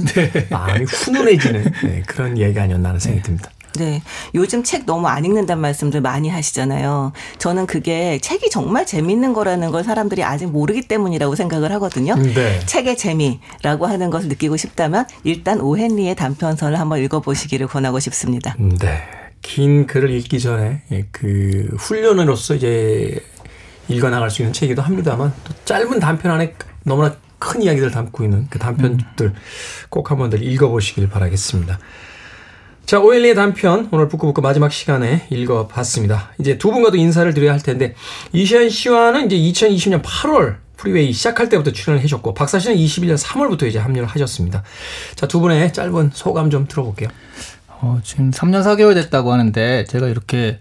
마음이 0.51 0.85
훈훈해지는 0.85 1.73
네, 1.85 2.03
그런 2.07 2.37
얘기 2.39 2.59
아니었나 2.59 2.89
하는 2.89 3.01
생각이 3.01 3.23
듭니다. 3.23 3.51
네. 3.79 4.03
요즘 4.35 4.63
책 4.63 4.87
너무 4.87 5.07
안 5.09 5.25
읽는다는 5.25 5.61
말씀들 5.61 6.01
많이 6.01 6.29
하시잖아요. 6.29 7.13
저는 7.39 7.67
그게 7.67 8.19
책이 8.19 8.51
정말 8.51 8.87
재밌는 8.87 9.33
거라는 9.33 9.71
걸 9.71 9.85
사람들이 9.85 10.23
아직 10.23 10.47
모르기 10.47 10.83
때문이라고 10.83 11.35
생각을 11.35 11.73
하거든요. 11.73 12.15
네. 12.15 12.61
책의 12.67 12.97
재미라고 12.97 13.87
하는 13.87 14.11
것을 14.11 14.29
느끼고 14.29 14.57
싶다면 14.57 15.07
일단 15.25 15.61
오헨리의 15.61 16.15
단편선을 16.17 16.79
한번 16.79 17.03
읽어보시기를 17.03 17.67
권하고 17.67 17.99
싶습니다. 18.01 18.57
네. 18.59 19.03
긴 19.43 19.87
글을 19.87 20.11
읽기 20.11 20.39
전에 20.39 20.83
예, 20.93 21.05
그 21.11 21.69
훈련으로서 21.77 22.55
이제 22.55 23.21
읽어 23.89 24.09
나갈 24.09 24.31
수 24.31 24.43
있는 24.43 24.53
책이기도 24.53 24.83
합니다만 24.83 25.33
또 25.45 25.53
짧은 25.65 25.99
단편 25.99 26.31
안에 26.31 26.55
너무나 26.85 27.17
큰 27.39 27.61
이야기를 27.61 27.91
담고 27.91 28.23
있는 28.23 28.47
그 28.49 28.59
단편들 28.61 29.35
꼭 29.91 30.11
한번 30.13 30.31
들 30.31 30.43
읽어보시길 30.43 31.09
바라겠습니다. 31.09 31.79
자, 32.87 33.01
오 33.01 33.05
헨리의 33.05 33.35
단편 33.35 33.89
오늘 33.91 34.09
북끄북끄 34.09 34.43
마지막 34.43 34.71
시간에 34.71 35.27
읽어봤습니다. 35.31 36.33
이제 36.39 36.59
두 36.59 36.71
분과도 36.73 36.97
인사를 36.97 37.33
드려야 37.33 37.53
할 37.53 37.61
텐데 37.61 37.95
이시한 38.33 38.69
씨와는 38.69 39.31
이제 39.31 39.37
2020년 39.69 40.03
8월 40.03 40.57
프리웨이 40.77 41.13
시작할 41.13 41.49
때부터 41.49 41.71
출연을 41.71 42.03
해줬고 42.03 42.35
박사 42.35 42.59
씨는 42.59 42.77
21년 42.77 43.17
3월부터 43.17 43.67
이제 43.67 43.79
합류를 43.79 44.09
하셨습니다. 44.09 44.63
자, 45.15 45.27
두 45.27 45.41
분의 45.41 45.73
짧은 45.73 46.11
소감 46.13 46.51
좀 46.51 46.67
들어볼게요. 46.67 47.09
어, 47.69 48.01
지금 48.05 48.31
3년 48.31 48.63
4개월 48.63 48.95
됐다고 48.95 49.33
하는데 49.33 49.85
제가 49.85 50.09
이렇게 50.09 50.59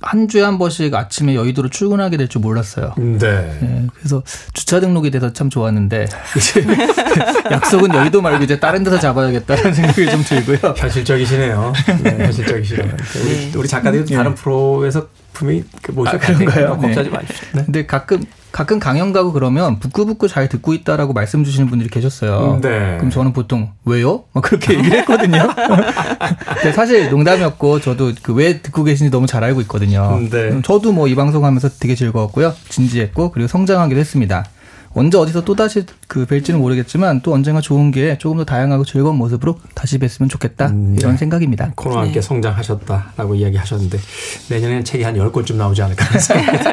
한 0.00 0.28
주에 0.28 0.42
한 0.42 0.58
번씩 0.58 0.94
아침에 0.94 1.34
여의도로 1.34 1.68
출근하게 1.68 2.16
될 2.16 2.28
줄 2.28 2.40
몰랐어요. 2.40 2.94
네. 2.96 3.18
네, 3.60 3.86
그래서 3.94 4.22
주차 4.54 4.80
등록이 4.80 5.10
돼서 5.10 5.32
참 5.32 5.50
좋았는데 5.50 6.06
이제 6.36 6.64
약속은 7.50 7.92
여의도 7.94 8.22
말고 8.22 8.44
이제 8.44 8.58
다른 8.60 8.84
데서 8.84 8.98
잡아야겠다는 8.98 9.74
생각이 9.74 10.10
좀 10.10 10.22
들고요. 10.24 10.74
현실적이시네요. 10.78 11.72
네, 12.02 12.16
현실적이시네요. 12.24 12.96
우리, 13.22 13.52
우리 13.56 13.68
작가들이 13.68 14.04
다른 14.14 14.34
프로에서 14.34 15.08
분명히 15.42 15.64
그 15.82 15.90
모실 15.92 16.14
아, 16.14 16.18
그런가요? 16.18 16.68
걱정하지 16.70 17.02
네. 17.02 17.08
마십시오. 17.10 17.48
네. 17.54 17.62
근데 17.64 17.86
가끔 17.86 18.24
가끔 18.52 18.78
강연 18.78 19.12
가고 19.14 19.32
그러면 19.32 19.78
북구북구 19.80 20.28
잘 20.28 20.46
듣고 20.48 20.74
있다라고 20.74 21.14
말씀 21.14 21.42
주시는 21.42 21.68
분들이 21.68 21.88
계셨어요. 21.88 22.58
네. 22.62 22.96
그럼 22.98 23.10
저는 23.10 23.32
보통 23.32 23.70
왜요? 23.86 24.24
막 24.34 24.42
그렇게 24.42 24.74
얘기를 24.78 24.98
했거든요. 24.98 25.48
근데 26.60 26.72
사실 26.72 27.10
농담이었고 27.10 27.80
저도 27.80 28.12
그 28.22 28.32
왜 28.32 28.60
듣고 28.62 28.82
계신지 28.84 29.10
너무 29.10 29.26
잘 29.26 29.42
알고 29.44 29.60
있거든요. 29.62 30.18
네. 30.30 30.60
저도 30.62 30.92
뭐 30.92 31.06
이 31.08 31.14
방송하면서 31.14 31.70
되게 31.80 31.94
즐거웠고요. 31.94 32.54
진지했고 32.68 33.32
그리고 33.32 33.48
성장하기도 33.48 33.98
했습니다. 34.00 34.44
언제 34.94 35.16
어디서 35.18 35.44
또 35.44 35.54
다시 35.54 35.84
그 36.08 36.26
뵐지는 36.26 36.56
모르겠지만 36.56 37.20
또 37.22 37.32
언젠가 37.32 37.60
좋은 37.60 37.90
기회에 37.92 38.18
조금 38.18 38.38
더 38.38 38.44
다양하고 38.44 38.84
즐거운 38.84 39.16
모습으로 39.16 39.58
다시 39.74 39.98
뵀으면 39.98 40.28
좋겠다 40.28 40.66
음, 40.68 40.96
이런 40.98 41.12
네. 41.12 41.18
생각입니다. 41.18 41.72
코너와 41.76 42.02
함께 42.02 42.20
성장하셨다라고 42.20 43.34
이야기하셨는데 43.36 43.98
내년에는 44.50 44.84
책이 44.84 45.04
한 45.04 45.14
10권쯤 45.14 45.54
나오지 45.54 45.82
않을까 45.82 46.04
듭니다. 46.18 46.72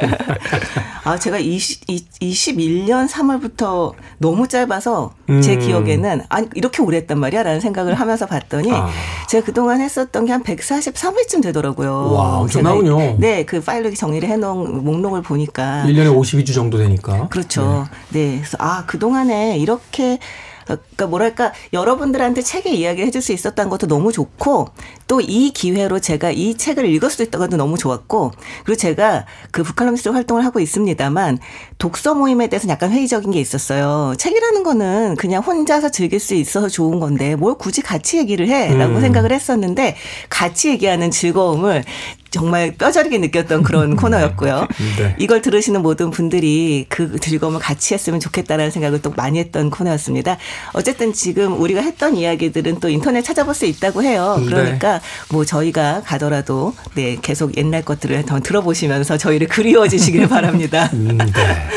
아, 1.03 1.17
제가 1.17 1.37
20, 1.39 1.87
21년 1.87 3.07
3월부터 3.07 3.93
너무 4.17 4.47
짧아서 4.47 5.13
제 5.41 5.53
음. 5.55 5.59
기억에는 5.59 6.21
아니, 6.29 6.47
이렇게 6.55 6.81
오래 6.81 6.97
했단 6.97 7.19
말이야? 7.19 7.43
라는 7.43 7.59
생각을 7.61 7.93
하면서 7.93 8.25
봤더니 8.25 8.71
아. 8.71 8.89
제가 9.29 9.45
그동안 9.45 9.79
했었던 9.81 10.25
게 10.25 10.29
한 10.29 10.43
143회쯤 10.43 11.41
되더라고요. 11.43 12.11
와, 12.13 12.37
엄청나군요. 12.39 13.17
네, 13.17 13.43
그 13.45 13.61
파일로 13.61 13.93
정리를 13.93 14.27
해 14.29 14.37
놓은 14.37 14.83
목록을 14.83 15.21
보니까. 15.23 15.83
1년에 15.87 16.15
52주 16.15 16.53
정도 16.53 16.77
되니까. 16.77 17.27
그렇죠. 17.29 17.87
네. 18.08 18.08
그래서 18.11 18.57
아, 18.59 18.85
그동안에 18.85 19.57
이렇게 19.57 20.19
그러니까 20.65 21.07
뭐랄까 21.07 21.53
여러분들한테 21.73 22.41
책의 22.43 22.79
이야기를 22.79 23.07
해줄 23.07 23.21
수 23.21 23.31
있었던 23.31 23.69
것도 23.69 23.87
너무 23.87 24.11
좋고 24.11 24.67
또 25.07 25.19
이 25.21 25.51
기회로 25.51 25.99
제가 25.99 26.31
이 26.31 26.55
책을 26.55 26.85
읽을 26.85 27.09
수도 27.09 27.23
있다는 27.23 27.47
것도 27.47 27.57
너무 27.57 27.77
좋았고 27.77 28.31
그리고 28.63 28.77
제가 28.77 29.25
그 29.51 29.63
북칼럼니스트 29.63 30.09
활동을 30.09 30.45
하고 30.45 30.59
있습니다만 30.59 31.39
독서 31.77 32.15
모임에 32.15 32.47
대해서는 32.47 32.73
약간 32.73 32.91
회의적인 32.91 33.31
게 33.31 33.39
있었어요. 33.39 34.15
책이라는 34.17 34.63
거는 34.63 35.15
그냥 35.17 35.43
혼자서 35.43 35.89
즐길 35.89 36.19
수 36.19 36.33
있어서 36.35 36.67
좋은 36.69 36.99
건데 36.99 37.35
뭘 37.35 37.55
굳이 37.55 37.81
같이 37.81 38.17
얘기를 38.17 38.47
해라고 38.47 38.95
음. 38.95 39.01
생각을 39.01 39.31
했었는데 39.31 39.95
같이 40.29 40.69
얘기하는 40.69 41.11
즐거움을 41.11 41.83
정말 42.31 42.73
뼈저리게 42.75 43.17
느꼈던 43.17 43.63
그런 43.63 43.95
코너였고요. 43.95 44.67
네. 44.97 45.15
이걸 45.17 45.41
들으시는 45.41 45.81
모든 45.81 46.11
분들이 46.11 46.85
그 46.89 47.19
즐거움을 47.19 47.59
같이 47.59 47.93
했으면 47.93 48.19
좋겠다라는 48.19 48.71
생각을 48.71 49.01
또 49.01 49.11
많이 49.11 49.39
했던 49.39 49.69
코너였습니다. 49.69 50.37
어쨌든 50.73 51.13
지금 51.13 51.59
우리가 51.59 51.81
했던 51.81 52.15
이야기들은 52.15 52.79
또 52.79 52.89
인터넷 52.89 53.21
찾아볼 53.23 53.53
수 53.55 53.65
있다고 53.65 54.03
해요. 54.03 54.37
네. 54.39 54.45
그러니까 54.45 55.01
뭐 55.31 55.45
저희가 55.45 56.03
가더라도 56.05 56.73
네 56.95 57.17
계속 57.21 57.57
옛날 57.57 57.83
것들을 57.83 58.25
더 58.25 58.39
들어보시면서 58.39 59.17
저희를 59.17 59.47
그리워지시길 59.47 60.27
바랍니다. 60.29 60.89
음, 60.93 61.17
네. 61.17 61.67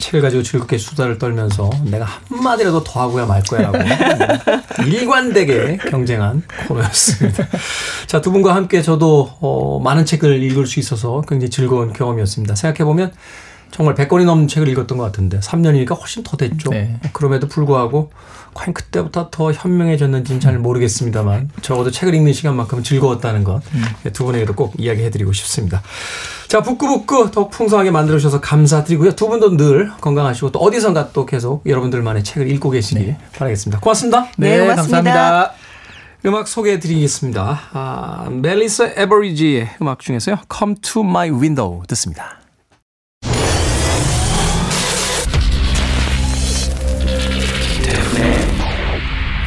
책을 0.00 0.22
가지고 0.22 0.42
즐겁게 0.42 0.78
수다를 0.78 1.18
떨면서 1.18 1.70
내가 1.84 2.06
한마디라도 2.28 2.82
더 2.82 3.00
하고야 3.02 3.26
말 3.26 3.42
거야라고 3.42 3.78
일관되게 4.86 5.78
경쟁한 5.88 6.42
코너였습니다. 6.66 7.46
자, 8.06 8.20
두 8.20 8.32
분과 8.32 8.54
함께 8.54 8.82
저도 8.82 9.30
어, 9.40 9.78
많은 9.80 10.04
책을 10.04 10.42
읽을 10.42 10.66
수 10.66 10.80
있어서 10.80 11.22
굉장히 11.28 11.50
즐거운 11.50 11.92
경험이었습니다. 11.92 12.54
생각해보면 12.54 13.12
정말 13.70 13.94
100권이 13.94 14.24
넘는 14.24 14.48
책을 14.48 14.68
읽었던 14.68 14.98
것 14.98 15.04
같은데 15.04 15.38
3년이니까 15.40 15.98
훨씬 15.98 16.22
더 16.22 16.36
됐죠. 16.36 16.70
네. 16.70 16.98
그럼에도 17.12 17.48
불구하고 17.48 18.10
과연 18.52 18.74
그때부터 18.74 19.28
더 19.30 19.52
현명해졌는지는 19.52 20.40
잘 20.40 20.58
모르겠습니다만 20.58 21.50
적어도 21.62 21.90
책을 21.90 22.14
읽는 22.14 22.32
시간만큼은 22.32 22.82
즐거웠다는 22.82 23.44
것 23.44 23.62
두 24.12 24.24
분에게도 24.24 24.54
꼭 24.54 24.74
이야기해드리고 24.78 25.32
싶습니다. 25.32 25.82
자 26.48 26.62
북구북구 26.62 27.30
더 27.30 27.48
풍성하게 27.48 27.90
만들어주셔서 27.90 28.40
감사드리고요. 28.40 29.12
두 29.12 29.28
분도 29.28 29.56
늘 29.56 29.90
건강하시고 30.00 30.52
또 30.52 30.58
어디선가 30.58 31.12
또 31.12 31.26
계속 31.26 31.62
여러분들만의 31.66 32.24
책을 32.24 32.50
읽고 32.50 32.70
계시길 32.70 33.16
바라겠습니다. 33.36 33.80
고맙습니다. 33.80 34.26
네, 34.36 34.60
고맙습니다. 34.60 35.02
감사합니다. 35.02 35.52
음악 36.26 36.48
소개해드리겠습니다. 36.48 37.60
아, 37.72 38.28
멜리사 38.30 38.92
에버리지의 38.96 39.70
음악 39.80 40.00
중에서요. 40.00 40.36
Come 40.52 40.74
to 40.82 41.02
my 41.02 41.30
window 41.30 41.82
듣습니다. 41.88 42.39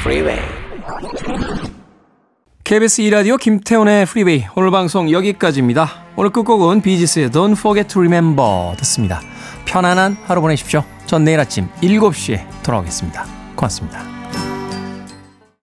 Freeway. 0.03 0.41
KBS 2.65 3.03
2라디오 3.03 3.39
김태훈의 3.39 4.05
프리웨이 4.05 4.45
오늘 4.53 4.69
방송 4.69 5.09
여기까지입니다. 5.09 6.03
오늘 6.17 6.29
끝곡은 6.29 6.81
비지스의 6.81 7.29
Don't 7.29 7.53
Forget 7.53 7.87
to 7.93 8.01
Remember 8.01 8.75
듣습니다. 8.79 9.21
편안한 9.63 10.17
하루 10.25 10.41
보내십시오. 10.41 10.83
전 11.05 11.23
내일 11.23 11.39
아침 11.39 11.69
7시에 11.81 12.45
돌아오겠습니다. 12.63 13.25
고맙습니다. 13.55 14.12